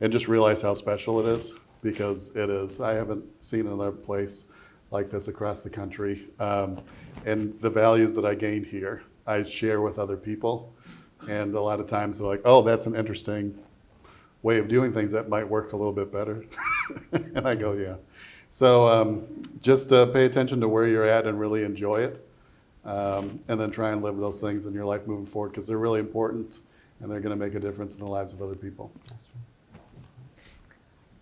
and 0.00 0.12
just 0.12 0.28
realize 0.28 0.62
how 0.62 0.74
special 0.74 1.20
it 1.20 1.26
is 1.32 1.54
because 1.82 2.34
it 2.36 2.50
is. 2.50 2.80
I 2.80 2.92
haven't 2.92 3.24
seen 3.40 3.66
another 3.66 3.92
place 3.92 4.46
like 4.90 5.10
this 5.10 5.28
across 5.28 5.62
the 5.62 5.70
country. 5.70 6.28
Um, 6.38 6.80
and 7.24 7.58
the 7.60 7.70
values 7.70 8.14
that 8.14 8.24
I 8.24 8.34
gained 8.34 8.66
here, 8.66 9.02
I 9.26 9.42
share 9.44 9.80
with 9.80 9.98
other 9.98 10.16
people. 10.16 10.74
And 11.28 11.54
a 11.54 11.60
lot 11.60 11.80
of 11.80 11.86
times 11.86 12.18
they're 12.18 12.26
like, 12.26 12.42
oh, 12.44 12.62
that's 12.62 12.86
an 12.86 12.96
interesting 12.96 13.58
way 14.42 14.58
of 14.58 14.68
doing 14.68 14.92
things 14.92 15.12
that 15.12 15.28
might 15.28 15.48
work 15.48 15.72
a 15.72 15.76
little 15.76 15.92
bit 15.92 16.12
better. 16.12 16.44
and 17.12 17.46
I 17.46 17.54
go, 17.54 17.72
yeah. 17.72 17.96
So 18.50 18.86
um, 18.88 19.42
just 19.62 19.92
uh, 19.92 20.06
pay 20.06 20.24
attention 20.24 20.60
to 20.60 20.68
where 20.68 20.86
you're 20.86 21.04
at 21.04 21.26
and 21.26 21.38
really 21.38 21.62
enjoy 21.64 22.00
it. 22.02 22.26
Um, 22.84 23.38
and 23.48 23.60
then 23.60 23.70
try 23.70 23.90
and 23.90 24.02
live 24.02 24.16
those 24.16 24.40
things 24.40 24.64
in 24.64 24.72
your 24.72 24.86
life 24.86 25.06
moving 25.06 25.26
forward 25.26 25.50
because 25.50 25.66
they're 25.66 25.76
really 25.76 26.00
important 26.00 26.60
and 27.00 27.10
they're 27.10 27.20
going 27.20 27.38
to 27.38 27.44
make 27.44 27.54
a 27.54 27.60
difference 27.60 27.92
in 27.94 28.00
the 28.00 28.06
lives 28.06 28.32
of 28.32 28.40
other 28.40 28.54
people. 28.54 28.90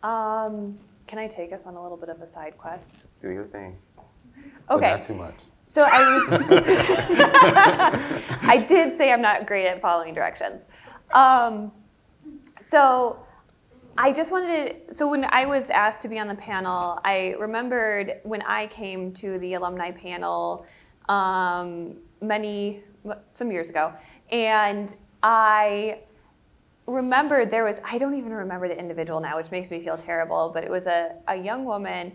Um, 0.05 0.79
can 1.09 1.19
I 1.19 1.27
take 1.27 1.53
us 1.53 1.67
on 1.67 1.75
a 1.75 1.83
little 1.83 1.97
bit 1.97 2.11
of 2.11 2.21
a 2.21 2.27
side 2.27 2.57
quest? 2.59 2.99
Do 3.21 3.31
your 3.31 3.45
thing. 3.45 3.77
But 4.69 4.77
Okay. 4.77 4.91
not 4.93 5.03
too 5.03 5.15
much. 5.15 5.35
So 5.67 5.85
I 5.87 6.15
was, 6.15 6.29
I 8.43 8.57
did 8.59 8.97
say 8.97 9.13
I'm 9.13 9.21
not 9.21 9.47
great 9.47 9.67
at 9.67 9.81
following 9.83 10.15
directions. 10.15 10.63
Um, 11.13 11.73
so 12.61 13.19
I 14.01 14.13
just 14.13 14.31
wanted 14.31 14.87
to, 14.87 14.95
so 14.95 15.09
when 15.09 15.27
I 15.31 15.45
was 15.45 15.71
asked 15.71 16.03
to 16.03 16.09
be 16.09 16.21
on 16.21 16.29
the 16.29 16.35
panel, 16.37 17.01
I 17.05 17.35
remembered 17.41 18.21
when 18.23 18.43
I 18.43 18.69
came 18.69 19.13
to 19.15 19.41
the 19.41 19.55
alumni 19.55 19.91
panel 19.91 20.65
um, 21.09 21.97
many, 22.23 22.85
some 23.33 23.51
years 23.51 23.71
ago, 23.71 23.93
and 24.31 24.95
I 25.25 25.99
remembered 26.87 27.51
there 27.51 27.65
was, 27.65 27.81
I 27.85 27.99
don't 27.99 28.15
even 28.15 28.33
remember 28.33 28.69
the 28.69 28.79
individual 28.79 29.19
now, 29.19 29.37
which 29.37 29.51
makes 29.51 29.69
me 29.69 29.81
feel 29.81 29.97
terrible, 29.97 30.53
but 30.55 30.63
it 30.63 30.71
was 30.71 30.87
a, 30.87 31.17
a 31.27 31.35
young 31.35 31.65
woman, 31.65 32.13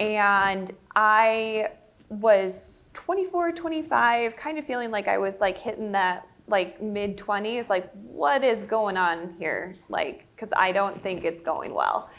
and 0.00 0.70
I 0.94 1.70
was 2.10 2.90
24, 2.92 3.52
25, 3.52 4.36
kind 4.36 4.58
of 4.58 4.66
feeling 4.66 4.90
like 4.90 5.08
I 5.08 5.16
was 5.16 5.40
like 5.40 5.56
hitting 5.56 5.92
that 5.92 6.28
like 6.48 6.82
mid 6.82 7.16
20s, 7.16 7.68
like 7.68 7.90
what 7.92 8.44
is 8.44 8.64
going 8.64 8.96
on 8.96 9.34
here? 9.38 9.74
Like, 9.88 10.26
because 10.34 10.52
I 10.56 10.72
don't 10.72 11.02
think 11.02 11.24
it's 11.24 11.42
going 11.42 11.74
well. 11.74 12.10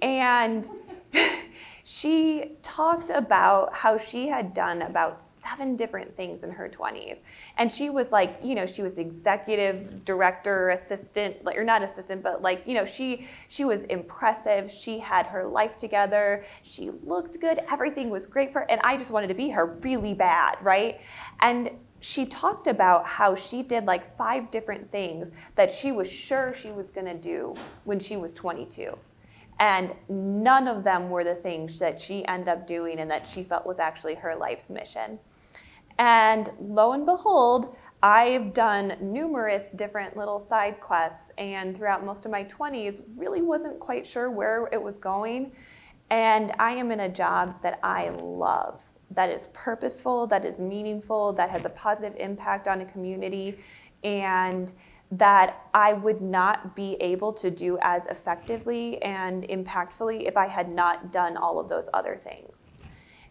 And 0.00 0.68
she 1.84 2.52
talked 2.62 3.10
about 3.10 3.74
how 3.74 3.98
she 3.98 4.28
had 4.28 4.54
done 4.54 4.82
about 4.82 5.22
seven 5.22 5.76
different 5.76 6.14
things 6.16 6.44
in 6.44 6.50
her 6.50 6.68
20s. 6.68 7.20
And 7.58 7.72
she 7.72 7.90
was 7.90 8.12
like, 8.12 8.38
you 8.42 8.54
know, 8.54 8.66
she 8.66 8.82
was 8.82 8.98
executive 8.98 10.04
director, 10.04 10.70
assistant, 10.70 11.44
like, 11.44 11.56
or 11.56 11.64
not 11.64 11.82
assistant, 11.82 12.22
but 12.22 12.42
like, 12.42 12.62
you 12.66 12.74
know, 12.74 12.84
she 12.84 13.26
she 13.48 13.64
was 13.64 13.84
impressive. 13.86 14.70
She 14.70 14.98
had 14.98 15.26
her 15.26 15.46
life 15.46 15.76
together. 15.76 16.44
She 16.62 16.90
looked 17.04 17.40
good. 17.40 17.60
Everything 17.70 18.10
was 18.10 18.26
great 18.26 18.52
for 18.52 18.60
her. 18.60 18.70
And 18.70 18.80
I 18.84 18.96
just 18.96 19.10
wanted 19.10 19.28
to 19.28 19.34
be 19.34 19.50
her 19.50 19.76
really 19.82 20.14
bad, 20.14 20.58
right? 20.62 21.00
And 21.40 21.70
she 22.02 22.26
talked 22.26 22.66
about 22.66 23.06
how 23.06 23.34
she 23.34 23.62
did 23.62 23.86
like 23.86 24.04
five 24.16 24.50
different 24.50 24.90
things 24.90 25.30
that 25.54 25.72
she 25.72 25.92
was 25.92 26.10
sure 26.10 26.52
she 26.52 26.72
was 26.72 26.90
going 26.90 27.06
to 27.06 27.14
do 27.14 27.54
when 27.84 28.00
she 28.00 28.16
was 28.16 28.34
22. 28.34 28.98
And 29.60 29.94
none 30.08 30.66
of 30.66 30.82
them 30.82 31.10
were 31.10 31.22
the 31.22 31.36
things 31.36 31.78
that 31.78 32.00
she 32.00 32.26
ended 32.26 32.48
up 32.48 32.66
doing 32.66 32.98
and 32.98 33.10
that 33.10 33.24
she 33.24 33.44
felt 33.44 33.64
was 33.64 33.78
actually 33.78 34.16
her 34.16 34.34
life's 34.34 34.68
mission. 34.68 35.20
And 35.98 36.50
lo 36.60 36.92
and 36.92 37.06
behold, 37.06 37.76
I've 38.02 38.52
done 38.52 38.96
numerous 39.00 39.70
different 39.70 40.16
little 40.16 40.40
side 40.40 40.80
quests, 40.80 41.30
and 41.38 41.76
throughout 41.76 42.04
most 42.04 42.24
of 42.24 42.32
my 42.32 42.42
20s, 42.44 43.02
really 43.14 43.42
wasn't 43.42 43.78
quite 43.78 44.04
sure 44.04 44.28
where 44.28 44.68
it 44.72 44.82
was 44.82 44.98
going. 44.98 45.52
And 46.10 46.52
I 46.58 46.72
am 46.72 46.90
in 46.90 47.00
a 47.00 47.08
job 47.08 47.62
that 47.62 47.78
I 47.84 48.08
love, 48.08 48.82
that 49.14 49.30
is 49.30 49.48
purposeful, 49.52 50.26
that 50.28 50.44
is 50.44 50.60
meaningful, 50.60 51.32
that 51.34 51.50
has 51.50 51.64
a 51.64 51.70
positive 51.70 52.14
impact 52.18 52.68
on 52.68 52.80
a 52.80 52.84
community, 52.84 53.58
and 54.04 54.72
that 55.10 55.66
I 55.74 55.92
would 55.92 56.22
not 56.22 56.74
be 56.74 56.94
able 56.94 57.32
to 57.34 57.50
do 57.50 57.78
as 57.82 58.06
effectively 58.06 59.00
and 59.02 59.44
impactfully 59.44 60.26
if 60.26 60.36
I 60.36 60.46
had 60.46 60.70
not 60.70 61.12
done 61.12 61.36
all 61.36 61.60
of 61.60 61.68
those 61.68 61.90
other 61.92 62.16
things. 62.16 62.74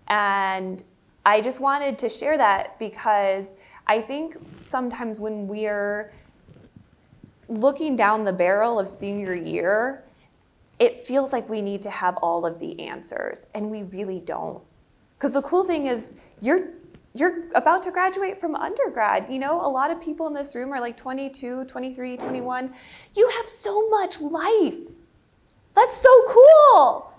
And 0.08 0.84
I 1.26 1.42
just 1.42 1.60
wanted 1.60 1.98
to 2.00 2.10
share 2.10 2.38
that 2.38 2.78
because 2.78 3.56
I 3.88 4.02
think 4.02 4.38
sometimes 4.60 5.20
when 5.20 5.48
we're 5.48 6.14
looking 7.48 7.96
down 7.96 8.24
the 8.24 8.34
barrel 8.34 8.80
of 8.80 8.88
senior 8.88 9.34
year, 9.34 10.04
it 10.80 10.98
feels 10.98 11.34
like 11.34 11.50
we 11.50 11.62
need 11.62 11.82
to 11.84 11.90
have 11.90 12.18
all 12.18 12.46
of 12.46 12.60
the 12.60 12.80
answers, 12.80 13.46
and 13.54 13.70
we 13.70 13.84
really 13.84 14.20
don't. 14.20 14.64
Because 15.22 15.34
the 15.34 15.44
cool 15.44 15.64
thing 15.64 15.86
is, 15.86 16.16
you're 16.42 16.70
you're 17.14 17.44
about 17.54 17.84
to 17.84 17.92
graduate 17.92 18.42
from 18.42 18.56
undergrad. 18.56 19.28
You 19.30 19.38
know, 19.38 19.62
a 19.62 19.70
lot 19.70 19.92
of 19.92 20.02
people 20.02 20.26
in 20.26 20.34
this 20.34 20.56
room 20.56 20.74
are 20.74 20.82
like 20.82 20.98
22, 20.98 21.66
23, 21.66 22.18
21. 22.18 22.74
You 23.16 23.30
have 23.38 23.48
so 23.48 23.88
much 23.90 24.20
life 24.20 24.80
That's 25.76 25.96
so 25.96 26.10
cool. 26.28 27.14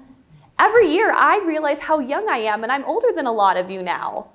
Every 0.59 0.93
year 0.93 1.13
I 1.15 1.45
realize 1.47 1.79
how 1.79 2.01
young 2.01 2.29
I 2.29 2.39
am, 2.39 2.65
and 2.65 2.73
I'm 2.73 2.85
older 2.87 3.13
than 3.15 3.27
a 3.27 3.33
lot 3.33 3.57
of 3.57 3.71
you 3.71 3.83
now. 3.83 4.31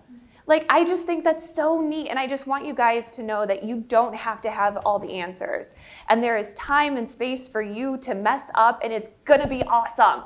Like, 0.45 0.65
I 0.69 0.85
just 0.85 1.05
think 1.05 1.25
that's 1.25 1.53
so 1.53 1.81
neat. 1.81 2.07
And 2.07 2.17
I 2.17 2.25
just 2.25 2.47
want 2.47 2.65
you 2.65 2.73
guys 2.73 3.11
to 3.17 3.23
know 3.23 3.45
that 3.45 3.63
you 3.65 3.81
don't 3.81 4.15
have 4.15 4.39
to 4.41 4.49
have 4.49 4.77
all 4.85 4.97
the 4.97 5.11
answers. 5.11 5.75
And 6.07 6.23
there 6.23 6.37
is 6.37 6.53
time 6.53 6.95
and 6.95 7.09
space 7.09 7.49
for 7.49 7.61
you 7.61 7.97
to 7.97 8.15
mess 8.15 8.49
up, 8.55 8.79
and 8.81 8.93
it's 8.93 9.09
gonna 9.25 9.47
be 9.47 9.61
awesome. 9.63 10.23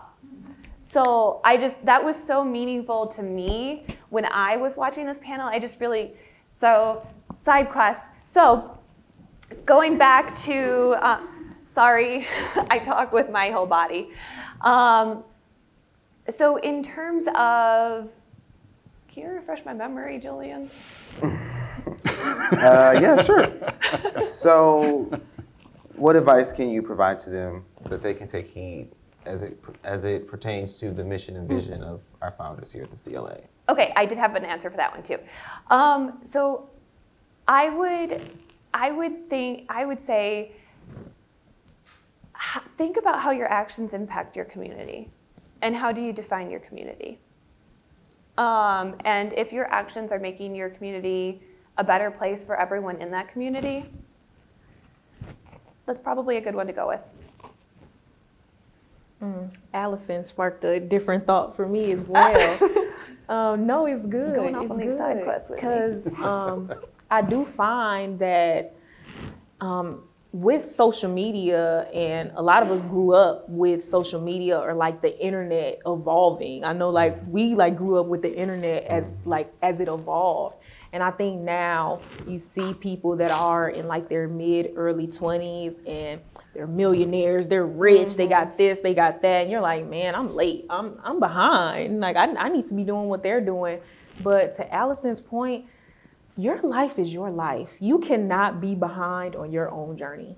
So 0.91 1.39
I 1.45 1.55
just, 1.55 1.85
that 1.85 2.03
was 2.03 2.21
so 2.21 2.43
meaningful 2.43 3.07
to 3.07 3.23
me 3.23 3.85
when 4.09 4.25
I 4.25 4.57
was 4.57 4.75
watching 4.75 5.05
this 5.05 5.19
panel. 5.19 5.47
I 5.47 5.57
just 5.57 5.79
really, 5.79 6.11
so 6.51 7.07
side 7.37 7.69
quest. 7.69 8.07
So 8.25 8.77
going 9.65 9.97
back 9.97 10.35
to, 10.39 10.97
uh, 10.99 11.21
sorry, 11.63 12.27
I 12.69 12.77
talk 12.79 13.13
with 13.13 13.29
my 13.29 13.51
whole 13.51 13.65
body. 13.65 14.09
Um, 14.59 15.23
so 16.29 16.57
in 16.57 16.83
terms 16.83 17.27
of, 17.35 18.09
can 19.07 19.23
you 19.23 19.29
refresh 19.29 19.63
my 19.63 19.73
memory, 19.73 20.19
Julian? 20.19 20.69
Uh, 22.51 22.97
yeah, 23.01 23.19
sure. 23.21 23.47
So, 24.21 25.09
what 25.95 26.15
advice 26.15 26.51
can 26.51 26.69
you 26.69 26.81
provide 26.81 27.17
to 27.21 27.29
them 27.29 27.63
that 27.89 28.03
they 28.03 28.13
can 28.13 28.27
take 28.27 28.47
heed 28.47 28.89
as 29.25 29.41
it 29.41 29.63
as 29.83 30.03
it 30.03 30.27
pertains 30.27 30.75
to 30.75 30.91
the 30.91 31.03
mission 31.03 31.35
and 31.37 31.47
vision 31.47 31.83
of 31.83 32.01
our 32.21 32.31
founders 32.31 32.71
here 32.71 32.83
at 32.83 32.91
the 32.91 32.97
CLA? 32.97 33.39
Okay, 33.69 33.93
I 33.95 34.05
did 34.05 34.17
have 34.17 34.35
an 34.35 34.45
answer 34.45 34.69
for 34.69 34.77
that 34.77 34.91
one 34.91 35.03
too. 35.03 35.17
Um, 35.69 36.19
so 36.23 36.69
I 37.47 37.69
would, 37.69 38.29
I 38.73 38.91
would 38.91 39.29
think, 39.29 39.65
I 39.69 39.85
would 39.85 40.01
say, 40.01 40.53
think 42.77 42.97
about 42.97 43.19
how 43.19 43.31
your 43.31 43.51
actions 43.51 43.93
impact 43.93 44.35
your 44.35 44.45
community, 44.45 45.09
and 45.61 45.75
how 45.75 45.91
do 45.91 46.01
you 46.01 46.11
define 46.13 46.49
your 46.49 46.59
community? 46.59 47.19
Um, 48.37 48.95
and 49.05 49.33
if 49.33 49.53
your 49.53 49.71
actions 49.71 50.11
are 50.11 50.19
making 50.19 50.55
your 50.55 50.69
community 50.69 51.41
a 51.77 51.83
better 51.83 52.09
place 52.09 52.43
for 52.43 52.59
everyone 52.59 52.97
in 53.01 53.11
that 53.11 53.31
community, 53.31 53.85
that's 55.85 56.01
probably 56.01 56.37
a 56.37 56.41
good 56.41 56.55
one 56.55 56.67
to 56.67 56.73
go 56.73 56.87
with. 56.87 57.11
Allyson 59.73 60.23
sparked 60.23 60.63
a 60.65 60.79
different 60.79 61.25
thought 61.25 61.55
for 61.55 61.67
me 61.67 61.91
as 61.91 62.07
well. 62.07 62.59
um, 63.29 63.65
no, 63.65 63.85
it's 63.85 64.05
good. 64.05 64.35
Going 64.35 64.55
off 64.55 64.63
it's 64.63 64.71
on 64.71 64.77
these 64.77 64.97
side 64.97 65.23
quests 65.23 65.51
because 65.51 66.07
um, 66.23 66.71
I 67.09 67.21
do 67.21 67.45
find 67.45 68.17
that 68.19 68.75
um, 69.59 70.03
with 70.33 70.69
social 70.69 71.09
media, 71.11 71.81
and 71.93 72.31
a 72.35 72.41
lot 72.41 72.63
of 72.63 72.71
us 72.71 72.83
grew 72.85 73.13
up 73.13 73.47
with 73.49 73.83
social 73.83 74.21
media 74.21 74.57
or 74.57 74.73
like 74.73 75.01
the 75.01 75.19
internet 75.23 75.81
evolving. 75.85 76.63
I 76.63 76.73
know, 76.73 76.89
like 76.89 77.19
we 77.27 77.53
like 77.53 77.75
grew 77.75 77.99
up 77.99 78.07
with 78.07 78.21
the 78.21 78.33
internet 78.33 78.85
as 78.85 79.17
like 79.25 79.53
as 79.61 79.79
it 79.79 79.87
evolved. 79.87 80.55
And 80.93 81.01
I 81.01 81.11
think 81.11 81.41
now 81.41 82.01
you 82.27 82.37
see 82.37 82.73
people 82.73 83.15
that 83.15 83.31
are 83.31 83.69
in 83.69 83.87
like 83.87 84.09
their 84.09 84.27
mid 84.27 84.73
early 84.75 85.07
20s 85.07 85.87
and 85.87 86.19
they're 86.53 86.67
millionaires, 86.67 87.47
they're 87.47 87.65
rich, 87.65 88.15
they 88.15 88.27
got 88.27 88.49
mm-hmm. 88.49 88.57
this, 88.57 88.79
they 88.81 88.93
got 88.93 89.21
that. 89.21 89.43
And 89.43 89.51
you're 89.51 89.61
like, 89.61 89.87
man, 89.87 90.15
I'm 90.15 90.35
late. 90.35 90.65
I'm 90.69 90.99
I'm 91.03 91.19
behind. 91.19 92.01
Like 92.01 92.17
I, 92.17 92.33
I 92.35 92.49
need 92.49 92.67
to 92.67 92.73
be 92.73 92.83
doing 92.83 93.07
what 93.07 93.23
they're 93.23 93.41
doing. 93.41 93.79
But 94.21 94.53
to 94.55 94.73
Allyson's 94.73 95.21
point, 95.21 95.65
your 96.35 96.59
life 96.61 96.99
is 96.99 97.13
your 97.13 97.29
life. 97.29 97.77
You 97.79 97.99
cannot 97.99 98.59
be 98.59 98.75
behind 98.75 99.35
on 99.35 99.51
your 99.51 99.69
own 99.69 99.97
journey. 99.97 100.35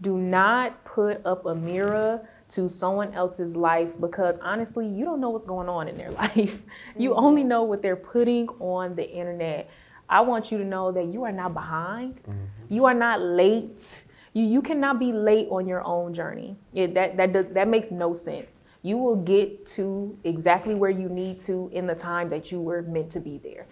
Do 0.00 0.16
not 0.16 0.84
put 0.84 1.24
up 1.24 1.46
a 1.46 1.54
mirror 1.54 2.28
to 2.52 2.68
someone 2.68 3.14
else's 3.14 3.56
life 3.56 3.98
because 3.98 4.38
honestly, 4.38 4.86
you 4.86 5.04
don't 5.04 5.20
know 5.20 5.30
what's 5.30 5.46
going 5.46 5.68
on 5.68 5.88
in 5.88 5.96
their 5.96 6.10
life. 6.24 6.62
You 6.96 7.10
mm-hmm. 7.10 7.24
only 7.24 7.44
know 7.44 7.62
what 7.64 7.82
they're 7.82 7.96
putting 7.96 8.48
on 8.60 8.94
the 8.94 9.10
internet. 9.10 9.70
I 10.08 10.20
want 10.20 10.52
you 10.52 10.58
to 10.58 10.64
know 10.64 10.92
that 10.92 11.06
you 11.06 11.24
are 11.24 11.32
not 11.32 11.54
behind. 11.54 12.16
Mm-hmm. 12.16 12.34
You 12.68 12.84
are 12.84 12.94
not 12.94 13.22
late. 13.22 14.04
You, 14.34 14.44
you 14.44 14.60
cannot 14.60 14.98
be 14.98 15.12
late 15.12 15.48
on 15.50 15.66
your 15.66 15.82
own 15.84 16.12
journey. 16.12 16.56
It, 16.74 16.92
that, 16.94 17.16
that, 17.16 17.32
does, 17.32 17.46
that 17.52 17.68
makes 17.68 17.90
no 17.90 18.12
sense. 18.12 18.60
You 18.82 18.98
will 18.98 19.16
get 19.16 19.64
to 19.66 20.18
exactly 20.24 20.74
where 20.74 20.90
you 20.90 21.08
need 21.08 21.40
to 21.40 21.70
in 21.72 21.86
the 21.86 21.94
time 21.94 22.28
that 22.30 22.52
you 22.52 22.60
were 22.60 22.82
meant 22.82 23.10
to 23.12 23.20
be 23.20 23.38
there. 23.38 23.66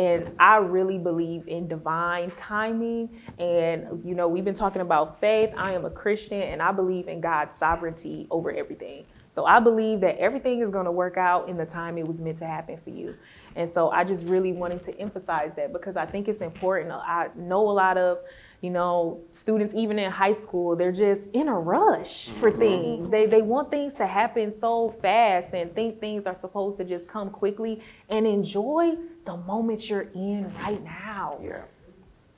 And 0.00 0.34
I 0.38 0.56
really 0.56 0.96
believe 0.96 1.46
in 1.46 1.68
divine 1.68 2.30
timing. 2.30 3.20
And, 3.38 4.02
you 4.02 4.14
know, 4.14 4.28
we've 4.28 4.46
been 4.46 4.54
talking 4.54 4.80
about 4.80 5.20
faith. 5.20 5.52
I 5.58 5.74
am 5.74 5.84
a 5.84 5.90
Christian 5.90 6.40
and 6.40 6.62
I 6.62 6.72
believe 6.72 7.06
in 7.06 7.20
God's 7.20 7.52
sovereignty 7.52 8.26
over 8.30 8.50
everything. 8.50 9.04
So 9.30 9.44
I 9.44 9.60
believe 9.60 10.00
that 10.00 10.16
everything 10.16 10.60
is 10.60 10.70
going 10.70 10.86
to 10.86 10.90
work 10.90 11.18
out 11.18 11.50
in 11.50 11.58
the 11.58 11.66
time 11.66 11.98
it 11.98 12.06
was 12.06 12.22
meant 12.22 12.38
to 12.38 12.46
happen 12.46 12.78
for 12.78 12.88
you. 12.88 13.14
And 13.56 13.68
so 13.68 13.90
I 13.90 14.02
just 14.04 14.24
really 14.26 14.52
wanted 14.52 14.82
to 14.84 14.98
emphasize 14.98 15.54
that 15.56 15.70
because 15.72 15.98
I 15.98 16.06
think 16.06 16.28
it's 16.28 16.40
important. 16.40 16.92
I 16.92 17.28
know 17.36 17.68
a 17.68 17.70
lot 17.70 17.98
of, 17.98 18.20
you 18.60 18.68
know, 18.68 19.22
students 19.32 19.72
even 19.74 19.98
in 19.98 20.10
high 20.10 20.32
school, 20.32 20.76
they're 20.76 20.92
just 20.92 21.28
in 21.32 21.48
a 21.48 21.58
rush 21.58 22.28
for 22.28 22.50
mm-hmm. 22.50 22.60
things. 22.60 23.10
They 23.10 23.26
they 23.26 23.42
want 23.42 23.70
things 23.70 23.94
to 23.94 24.06
happen 24.06 24.52
so 24.52 24.90
fast 25.00 25.54
and 25.54 25.74
think 25.74 25.98
things 26.00 26.26
are 26.26 26.34
supposed 26.34 26.76
to 26.78 26.84
just 26.84 27.08
come 27.08 27.30
quickly 27.30 27.82
and 28.08 28.26
enjoy 28.26 28.96
the 29.24 29.36
moment 29.36 29.88
you're 29.88 30.08
in 30.14 30.52
right 30.62 30.82
now 30.82 31.38
Yeah. 31.42 31.62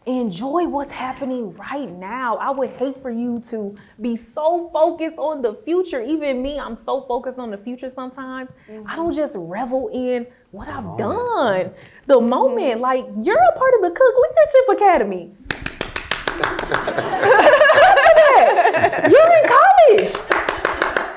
enjoy 0.04 0.66
what's 0.66 0.92
happening 0.92 1.54
right 1.54 1.90
now. 1.90 2.36
I 2.36 2.50
would 2.50 2.70
hate 2.70 3.00
for 3.00 3.10
you 3.10 3.40
to 3.50 3.76
be 4.00 4.16
so 4.16 4.68
focused 4.72 5.16
on 5.16 5.42
the 5.42 5.54
future. 5.64 6.02
Even 6.02 6.42
me, 6.42 6.58
I'm 6.58 6.74
so 6.74 7.00
focused 7.02 7.38
on 7.38 7.50
the 7.50 7.58
future 7.58 7.88
sometimes. 7.88 8.50
I 8.68 8.96
don't 8.96 9.10
mm-hmm. 9.10 9.16
just 9.16 9.34
revel 9.38 9.88
in 9.92 10.26
what 10.50 10.68
I've 10.68 10.98
done. 10.98 11.72
The 12.06 12.18
mm-hmm. 12.18 12.28
moment, 12.28 12.80
like 12.80 13.06
you're 13.18 13.42
a 13.42 13.58
part 13.58 13.74
of 13.74 13.82
the 13.82 13.90
Cook 13.90 14.14
Leadership 14.24 14.82
Academy. 14.82 15.34
you're 19.10 19.32
in 19.38 19.44
college 19.48 20.32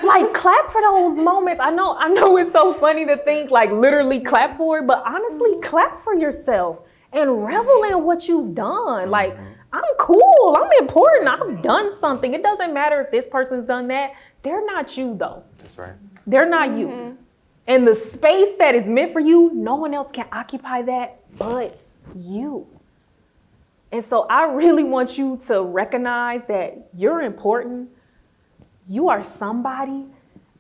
like 0.05 0.33
clap 0.33 0.71
for 0.71 0.81
those 0.81 1.17
moments. 1.17 1.59
I 1.59 1.71
know, 1.71 1.97
I 1.97 2.07
know 2.07 2.37
it's 2.37 2.51
so 2.51 2.73
funny 2.73 3.05
to 3.05 3.17
think 3.17 3.51
like 3.51 3.71
literally 3.71 4.19
clap 4.19 4.55
for 4.55 4.79
it, 4.79 4.87
but 4.87 5.03
honestly, 5.05 5.59
clap 5.61 6.01
for 6.01 6.15
yourself 6.15 6.79
and 7.11 7.45
revel 7.45 7.83
in 7.83 8.03
what 8.03 8.27
you've 8.27 8.55
done. 8.55 9.09
Like, 9.09 9.33
mm-hmm. 9.33 9.51
I'm 9.73 9.83
cool, 9.99 10.57
I'm 10.57 10.69
important, 10.79 11.27
I've 11.27 11.61
done 11.61 11.93
something. 11.93 12.33
It 12.33 12.43
doesn't 12.43 12.73
matter 12.73 13.01
if 13.01 13.11
this 13.11 13.27
person's 13.27 13.65
done 13.65 13.87
that. 13.89 14.13
They're 14.41 14.65
not 14.65 14.95
you 14.95 15.15
though. 15.17 15.43
That's 15.57 15.77
right. 15.77 15.93
They're 16.27 16.49
not 16.49 16.77
you. 16.77 16.87
Mm-hmm. 16.87 17.15
And 17.67 17.87
the 17.87 17.95
space 17.95 18.55
that 18.59 18.75
is 18.75 18.85
meant 18.85 19.11
for 19.11 19.19
you, 19.19 19.51
no 19.53 19.75
one 19.75 19.93
else 19.93 20.11
can 20.11 20.27
occupy 20.31 20.83
that 20.83 21.19
but 21.37 21.79
you. 22.15 22.67
And 23.95 24.03
so 24.03 24.23
I 24.29 24.51
really 24.51 24.83
want 24.83 25.17
you 25.17 25.39
to 25.47 25.61
recognize 25.61 26.43
that 26.47 26.89
you're 26.93 27.21
important 27.21 27.91
you 28.89 29.07
are 29.07 29.23
somebody 29.23 30.05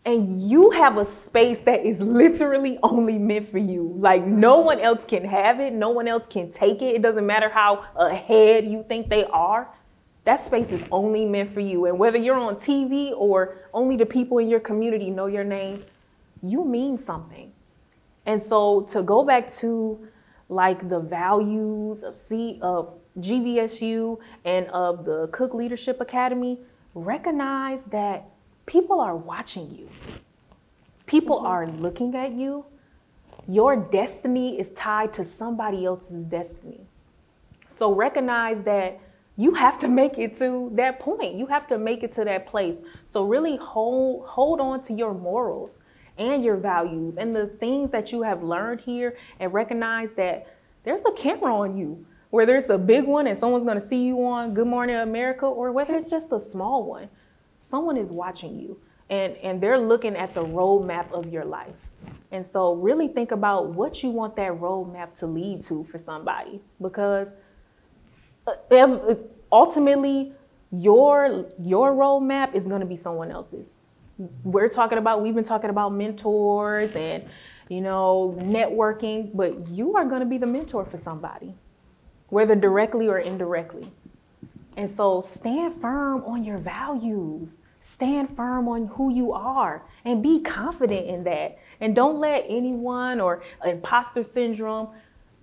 and 0.05 0.49
you 0.49 0.69
have 0.71 0.97
a 0.97 1.05
space 1.05 1.59
that 1.59 1.85
is 1.85 1.99
literally 1.99 2.79
only 2.81 3.17
meant 3.17 3.51
for 3.51 3.57
you. 3.57 3.93
Like 3.97 4.25
no 4.25 4.59
one 4.59 4.79
else 4.79 5.03
can 5.03 5.25
have 5.25 5.59
it, 5.59 5.73
no 5.73 5.89
one 5.89 6.07
else 6.07 6.27
can 6.27 6.49
take 6.49 6.81
it. 6.81 6.95
It 6.95 7.01
doesn't 7.01 7.27
matter 7.27 7.49
how 7.49 7.83
ahead 7.97 8.63
you 8.63 8.85
think 8.87 9.09
they 9.09 9.25
are. 9.25 9.67
That 10.23 10.39
space 10.39 10.71
is 10.71 10.81
only 10.89 11.25
meant 11.25 11.51
for 11.51 11.59
you. 11.59 11.87
And 11.87 11.99
whether 11.99 12.17
you're 12.17 12.39
on 12.39 12.55
TV 12.55 13.11
or 13.17 13.57
only 13.73 13.97
the 13.97 14.05
people 14.05 14.37
in 14.37 14.47
your 14.47 14.61
community 14.61 15.09
know 15.09 15.25
your 15.25 15.43
name, 15.43 15.83
you 16.41 16.63
mean 16.63 16.97
something. 16.97 17.51
And 18.25 18.41
so 18.41 18.83
to 18.83 19.03
go 19.03 19.25
back 19.25 19.53
to 19.55 20.07
like 20.47 20.87
the 20.87 21.01
values 21.01 22.01
of 22.01 22.15
C 22.15 22.59
of 22.61 22.93
GVSU 23.19 24.19
and 24.43 24.67
of 24.67 25.05
the 25.05 25.27
Cook 25.31 25.53
Leadership 25.53 26.01
Academy, 26.01 26.59
recognize 26.93 27.85
that 27.85 28.29
people 28.65 28.99
are 28.99 29.15
watching 29.15 29.73
you. 29.75 29.89
People 31.05 31.37
mm-hmm. 31.37 31.47
are 31.47 31.67
looking 31.67 32.15
at 32.15 32.31
you. 32.31 32.65
Your 33.47 33.75
destiny 33.75 34.59
is 34.59 34.71
tied 34.71 35.13
to 35.13 35.25
somebody 35.25 35.85
else's 35.85 36.23
destiny. 36.23 36.81
So 37.69 37.93
recognize 37.93 38.63
that 38.63 38.99
you 39.37 39.53
have 39.53 39.79
to 39.79 39.87
make 39.87 40.17
it 40.17 40.37
to 40.37 40.71
that 40.75 40.99
point. 40.99 41.35
You 41.35 41.45
have 41.47 41.67
to 41.67 41.77
make 41.77 42.03
it 42.03 42.13
to 42.13 42.23
that 42.23 42.47
place. 42.47 42.77
So 43.03 43.25
really 43.25 43.57
hold 43.57 44.25
hold 44.27 44.61
on 44.61 44.81
to 44.85 44.93
your 44.93 45.13
morals 45.13 45.79
and 46.17 46.43
your 46.43 46.55
values 46.55 47.17
and 47.17 47.35
the 47.35 47.47
things 47.47 47.91
that 47.91 48.11
you 48.11 48.21
have 48.23 48.41
learned 48.43 48.79
here 48.79 49.17
and 49.39 49.53
recognize 49.53 50.13
that 50.13 50.47
there's 50.83 51.01
a 51.05 51.11
camera 51.11 51.53
on 51.53 51.77
you. 51.77 52.05
Whether 52.35 52.57
it's 52.57 52.67
a 52.67 52.77
big 52.77 53.05
one 53.05 53.27
and 53.27 53.37
someone's 53.37 53.63
going 53.63 53.79
to 53.79 53.85
see 53.85 54.03
you 54.03 54.25
on 54.25 54.53
Good 54.53 54.67
Morning 54.67 54.97
America 54.97 55.45
or 55.45 55.71
whether 55.71 55.95
it's 55.95 56.09
just 56.09 56.33
a 56.33 56.39
small 56.41 56.83
one. 56.83 57.07
Someone 57.61 57.95
is 57.95 58.11
watching 58.11 58.59
you 58.59 58.77
and 59.09 59.37
and 59.37 59.61
they're 59.61 59.79
looking 59.79 60.17
at 60.17 60.33
the 60.33 60.43
roadmap 60.43 61.09
of 61.13 61.31
your 61.31 61.45
life. 61.45 61.77
And 62.33 62.45
so 62.45 62.73
really 62.73 63.07
think 63.07 63.31
about 63.31 63.69
what 63.69 64.03
you 64.03 64.09
want 64.09 64.35
that 64.35 64.51
roadmap 64.51 65.17
to 65.19 65.27
lead 65.27 65.63
to 65.67 65.85
for 65.85 65.97
somebody 65.97 66.59
because 66.81 67.29
uh, 68.45 69.15
ultimately 69.49 70.33
your 70.73 71.45
your 71.57 71.93
roadmap 71.93 72.53
is 72.53 72.67
going 72.67 72.81
to 72.81 72.85
be 72.85 72.97
someone 72.97 73.31
else's 73.31 73.77
we're 74.43 74.69
talking 74.69 74.97
about, 74.97 75.21
we've 75.21 75.35
been 75.35 75.43
talking 75.43 75.69
about 75.69 75.93
mentors 75.93 76.95
and, 76.95 77.25
you 77.69 77.81
know, 77.81 78.37
networking, 78.39 79.31
but 79.33 79.67
you 79.69 79.95
are 79.95 80.05
going 80.05 80.21
to 80.21 80.25
be 80.25 80.37
the 80.37 80.47
mentor 80.47 80.85
for 80.85 80.97
somebody, 80.97 81.53
whether 82.29 82.55
directly 82.55 83.07
or 83.07 83.19
indirectly. 83.19 83.91
And 84.77 84.89
so 84.89 85.21
stand 85.21 85.79
firm 85.79 86.23
on 86.25 86.43
your 86.43 86.57
values, 86.57 87.57
stand 87.79 88.35
firm 88.35 88.67
on 88.67 88.87
who 88.87 89.13
you 89.13 89.31
are, 89.31 89.83
and 90.03 90.21
be 90.21 90.41
confident 90.41 91.07
in 91.07 91.23
that. 91.23 91.57
And 91.79 91.95
don't 91.95 92.19
let 92.19 92.45
anyone 92.47 93.21
or 93.21 93.43
imposter 93.63 94.23
syndrome 94.23 94.89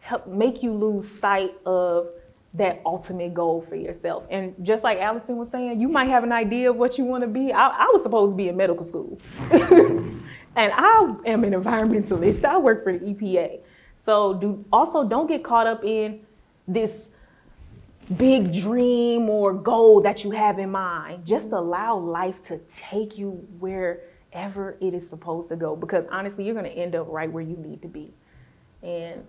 help 0.01 0.27
make 0.27 0.63
you 0.63 0.73
lose 0.73 1.09
sight 1.09 1.55
of 1.65 2.09
that 2.55 2.83
ultimate 2.85 3.33
goal 3.33 3.65
for 3.67 3.77
yourself. 3.77 4.27
And 4.31 4.55
just 4.63 4.85
like 4.85 4.99
Allyson 4.99 5.37
was 5.37 5.51
saying, 5.51 5.81
you 5.81 5.89
might 5.89 6.07
have 6.07 6.23
an 6.23 6.33
idea 6.33 6.71
of 6.71 6.77
what 6.77 6.99
you 6.99 7.05
want 7.05 7.23
to 7.23 7.29
be. 7.29 7.53
I, 7.53 7.69
I 7.69 7.91
was 7.93 8.03
supposed 8.03 8.33
to 8.33 8.37
be 8.37 8.49
in 8.49 8.57
medical 8.57 8.85
school. 8.85 9.19
and 9.51 10.23
I 10.57 11.15
am 11.25 11.45
an 11.45 11.53
environmentalist. 11.53 12.45
I 12.45 12.59
work 12.59 12.85
for 12.85 12.93
the 12.93 13.15
EPA. 13.15 13.61
So 13.97 14.35
do 14.35 14.65
also 14.71 15.09
don't 15.09 15.29
get 15.29 15.43
caught 15.43 15.67
up 15.67 15.83
in 15.85 16.21
this 16.67 17.11
big 18.17 18.53
dream 18.53 19.29
or 19.29 19.53
goal 19.55 20.01
that 20.03 20.25
you 20.25 20.31
have 20.31 20.59
in 20.59 20.71
mind. 20.71 21.25
Just 21.25 21.53
allow 21.53 21.97
life 21.97 22.43
to 22.45 22.59
take 22.69 23.17
you 23.17 23.31
wherever 23.59 24.77
it 24.81 24.95
is 24.95 25.09
supposed 25.09 25.49
to 25.51 25.57
go 25.57 25.77
because 25.77 26.05
honestly, 26.11 26.45
you're 26.45 26.55
going 26.55 26.67
to 26.67 26.73
end 26.73 26.95
up 26.95 27.07
right 27.09 27.31
where 27.31 27.43
you 27.43 27.57
need 27.57 27.83
to 27.83 27.89
be. 27.89 28.13
And 28.83 29.25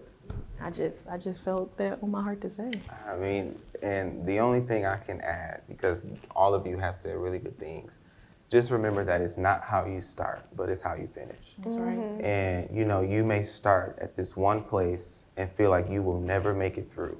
I 0.62 0.70
just 0.70 1.08
I 1.08 1.18
just 1.18 1.42
felt 1.42 1.76
that 1.78 2.00
on 2.02 2.12
my 2.12 2.24
heart 2.24 2.42
to 2.42 2.50
say. 2.50 2.72
I 3.08 3.18
mean, 3.18 3.60
and 3.82 4.26
the 4.26 4.40
only 4.40 4.62
thing 4.62 4.86
I 4.86 4.98
can 4.98 5.20
add, 5.22 5.62
because 5.68 6.08
all 6.36 6.54
of 6.54 6.66
you 6.66 6.78
have 6.78 6.98
said 6.98 7.16
really 7.18 7.40
good 7.40 7.60
things, 7.60 8.00
just 8.54 8.70
remember 8.70 9.04
that 9.04 9.20
it's 9.20 9.36
not 9.36 9.64
how 9.64 9.84
you 9.84 10.00
start, 10.00 10.46
but 10.56 10.70
it's 10.70 10.82
how 10.82 10.94
you 10.94 11.10
finish. 11.16 11.56
That's 11.58 11.76
right. 11.76 11.98
Mm-hmm. 11.98 12.24
And 12.24 12.70
you 12.72 12.86
know, 12.86 13.02
you 13.02 13.24
may 13.24 13.44
start 13.44 13.98
at 14.00 14.16
this 14.16 14.38
one 14.38 14.62
place 14.62 15.26
and 15.38 15.52
feel 15.54 15.72
like 15.72 15.90
you 15.90 16.04
will 16.04 16.20
never 16.20 16.54
make 16.54 16.78
it 16.78 16.88
through. 16.94 17.18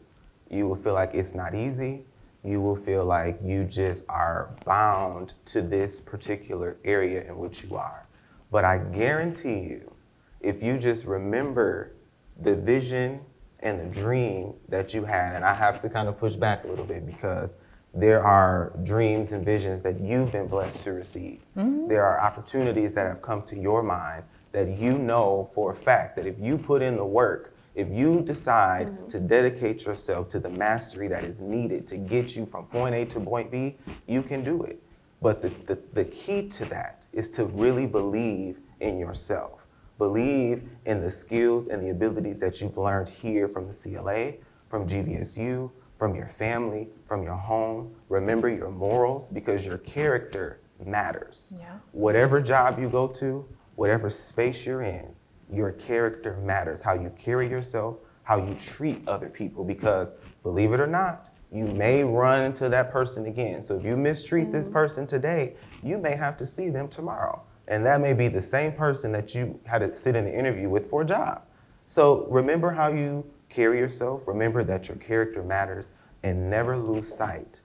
You 0.52 0.68
will 0.68 0.76
feel 0.76 0.94
like 0.94 1.16
it's 1.16 1.34
not 1.34 1.56
easy. 1.56 2.06
You 2.44 2.62
will 2.62 2.76
feel 2.76 3.04
like 3.04 3.40
you 3.44 3.64
just 3.64 4.06
are 4.10 4.56
bound 4.64 5.34
to 5.46 5.64
this 5.64 6.00
particular 6.00 6.78
area 6.86 7.24
in 7.28 7.40
which 7.40 7.64
you 7.64 7.78
are. 7.78 8.06
But 8.52 8.64
I 8.64 8.78
guarantee 8.78 9.62
you, 9.62 9.92
if 10.40 10.62
you 10.62 10.78
just 10.78 11.06
remember 11.06 11.94
the 12.42 12.56
vision 12.56 13.22
and 13.62 13.80
the 13.80 13.86
dream 13.86 14.54
that 14.70 14.94
you 14.94 15.04
had, 15.04 15.36
and 15.36 15.44
I 15.44 15.56
have 15.56 15.82
to 15.82 15.90
kind 15.90 16.08
of 16.08 16.20
push 16.20 16.36
back 16.36 16.64
a 16.64 16.68
little 16.68 16.86
bit 16.86 17.08
because 17.08 17.56
there 17.94 18.24
are 18.24 18.74
dreams 18.84 19.32
and 19.32 19.46
visions 19.46 19.82
that 19.84 20.00
you've 20.00 20.32
been 20.32 20.48
blessed 20.48 20.84
to 20.84 20.94
receive. 20.94 21.40
Mm-hmm. 21.56 21.88
There 21.88 22.04
are 22.04 22.20
opportunities 22.20 22.94
that 22.96 23.06
have 23.06 23.22
come 23.22 23.44
to 23.44 23.58
your 23.58 23.84
mind 23.84 24.24
that 24.52 24.78
you 24.80 24.98
know 24.98 25.52
for 25.54 25.72
a 25.72 25.76
fact 25.76 26.16
that 26.16 26.26
if 26.26 26.36
you 26.40 26.58
put 26.58 26.82
in 26.82 26.96
the 26.96 27.06
work, 27.06 27.56
if 27.76 27.90
you 27.90 28.22
decide 28.22 28.88
mm-hmm. 28.88 29.08
to 29.08 29.20
dedicate 29.20 29.86
yourself 29.86 30.30
to 30.30 30.40
the 30.40 30.50
mastery 30.50 31.08
that 31.08 31.24
is 31.24 31.40
needed 31.40 31.88
to 31.88 31.98
get 31.98 32.36
you 32.36 32.46
from 32.46 32.66
point 32.66 32.96
A 32.96 33.06
to 33.06 33.20
point 33.20 33.52
B, 33.52 33.78
you 34.08 34.24
can 34.24 34.44
do 34.44 34.64
it. 34.64 34.82
But 35.22 35.42
the, 35.42 35.52
the, 35.68 35.80
the 35.94 36.06
key 36.06 36.50
to 36.50 36.66
that 36.66 37.04
is 37.14 37.30
to 37.30 37.46
really 37.46 37.86
believe 37.86 38.60
in 38.80 38.98
yourself. 38.98 39.66
Believe 40.00 40.68
in 40.86 41.02
the 41.02 41.12
skills 41.12 41.68
and 41.68 41.82
the 41.82 41.92
abilities 41.92 42.40
that 42.40 42.60
you've 42.60 42.78
learned 42.78 43.08
here 43.08 43.48
from 43.48 43.68
the 43.68 43.74
CLA, 43.74 44.34
from 44.70 44.88
GVSU, 44.88 45.72
from 45.98 46.16
your 46.16 46.28
family, 46.28 46.90
from 47.08 47.24
your 47.24 47.36
home. 47.36 47.94
Remember 48.10 48.50
your 48.50 48.70
morals 48.72 49.30
because 49.30 49.66
your 49.66 49.78
character 49.80 50.60
matters. 50.86 51.56
Yeah. 51.58 51.78
Whatever 51.92 52.42
job 52.42 52.80
you 52.80 52.90
go 52.90 53.08
to, 53.08 53.46
whatever 53.76 54.10
space 54.10 54.66
you're 54.66 54.84
in, 54.84 55.06
your 55.52 55.72
character 55.72 56.38
matters. 56.38 56.82
How 56.82 56.94
you 56.94 57.12
carry 57.18 57.50
yourself, 57.50 57.98
how 58.24 58.38
you 58.38 58.56
treat 58.56 59.08
other 59.08 59.30
people. 59.30 59.64
Because 59.64 60.14
believe 60.42 60.74
it 60.74 60.80
or 60.80 60.88
not, 60.88 61.30
you 61.52 61.66
may 61.66 62.04
run 62.04 62.42
into 62.44 62.68
that 62.70 62.92
person 62.92 63.28
again. 63.28 63.62
So 63.62 63.78
if 63.78 63.86
you 63.86 63.96
mistreat 63.96 64.52
this 64.52 64.66
mm-hmm. 64.66 64.74
person 64.74 65.08
today, 65.08 65.56
you 65.84 65.98
may 65.98 66.16
have 66.16 66.36
to 66.38 66.46
see 66.46 66.70
them 66.70 66.88
tomorrow. 66.88 67.42
And 67.68 67.86
that 67.86 68.02
may 68.02 68.14
be 68.14 68.28
the 68.28 68.42
same 68.42 68.74
person 68.74 69.12
that 69.14 69.34
you 69.34 69.60
had 69.66 69.80
to 69.80 69.96
sit 69.96 70.16
in 70.16 70.28
an 70.28 70.34
interview 70.34 70.68
with 70.68 70.90
for 70.90 71.04
a 71.04 71.06
job. 71.06 71.44
So 71.88 72.26
remember 72.30 72.72
how 72.72 72.88
you 72.88 73.24
carry 73.54 73.80
yourself, 73.80 74.24
remember 74.26 74.64
that 74.64 74.88
your 74.88 74.98
character 74.98 75.44
matters, 75.44 75.92
and 76.24 76.50
never 76.50 76.78
lose 76.78 77.14
sight 77.14 77.62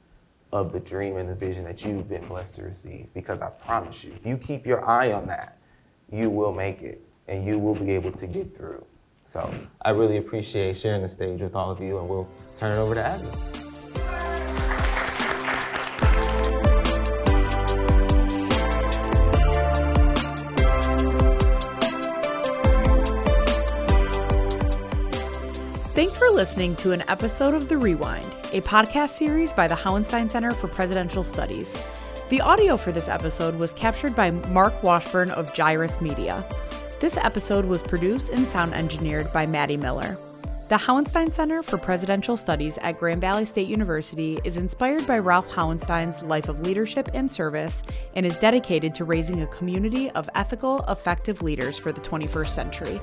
of 0.52 0.72
the 0.72 0.80
dream 0.80 1.16
and 1.16 1.28
the 1.28 1.34
vision 1.34 1.64
that 1.64 1.84
you've 1.84 2.08
been 2.08 2.26
blessed 2.26 2.54
to 2.56 2.62
receive. 2.62 3.06
Because 3.14 3.40
I 3.40 3.50
promise 3.50 4.04
you, 4.04 4.12
if 4.12 4.26
you 4.26 4.36
keep 4.36 4.66
your 4.66 4.88
eye 4.88 5.12
on 5.12 5.26
that, 5.26 5.58
you 6.10 6.30
will 6.30 6.52
make 6.52 6.82
it 6.82 7.02
and 7.28 7.44
you 7.44 7.58
will 7.58 7.74
be 7.74 7.90
able 7.90 8.12
to 8.12 8.26
get 8.26 8.56
through. 8.56 8.84
So 9.26 9.52
I 9.82 9.90
really 9.90 10.16
appreciate 10.16 10.76
sharing 10.76 11.02
the 11.02 11.08
stage 11.08 11.40
with 11.40 11.54
all 11.54 11.70
of 11.70 11.80
you, 11.80 11.98
and 11.98 12.08
we'll 12.08 12.28
turn 12.56 12.72
it 12.72 12.80
over 12.80 12.94
to 12.94 13.04
Abby. 13.04 13.67
Listening 26.38 26.76
to 26.76 26.92
an 26.92 27.02
episode 27.08 27.52
of 27.52 27.68
The 27.68 27.76
Rewind, 27.76 28.24
a 28.52 28.60
podcast 28.60 29.08
series 29.08 29.52
by 29.52 29.66
the 29.66 29.74
Hauenstein 29.74 30.30
Center 30.30 30.52
for 30.52 30.68
Presidential 30.68 31.24
Studies. 31.24 31.76
The 32.28 32.40
audio 32.40 32.76
for 32.76 32.92
this 32.92 33.08
episode 33.08 33.56
was 33.56 33.72
captured 33.72 34.14
by 34.14 34.30
Mark 34.30 34.80
Washburn 34.84 35.32
of 35.32 35.52
Gyrus 35.52 36.00
Media. 36.00 36.48
This 37.00 37.16
episode 37.16 37.64
was 37.64 37.82
produced 37.82 38.30
and 38.30 38.46
sound 38.46 38.72
engineered 38.72 39.32
by 39.32 39.46
Maddie 39.46 39.76
Miller. 39.76 40.16
The 40.68 40.76
Hauenstein 40.76 41.32
Center 41.32 41.60
for 41.60 41.76
Presidential 41.76 42.36
Studies 42.36 42.78
at 42.82 43.00
Grand 43.00 43.20
Valley 43.20 43.44
State 43.44 43.66
University 43.66 44.38
is 44.44 44.56
inspired 44.56 45.08
by 45.08 45.18
Ralph 45.18 45.48
Hauenstein's 45.48 46.22
life 46.22 46.48
of 46.48 46.60
leadership 46.60 47.08
and 47.14 47.32
service 47.32 47.82
and 48.14 48.24
is 48.24 48.38
dedicated 48.38 48.94
to 48.94 49.04
raising 49.04 49.42
a 49.42 49.46
community 49.48 50.08
of 50.10 50.30
ethical, 50.36 50.84
effective 50.88 51.42
leaders 51.42 51.78
for 51.78 51.90
the 51.90 52.00
21st 52.00 52.48
century. 52.50 53.00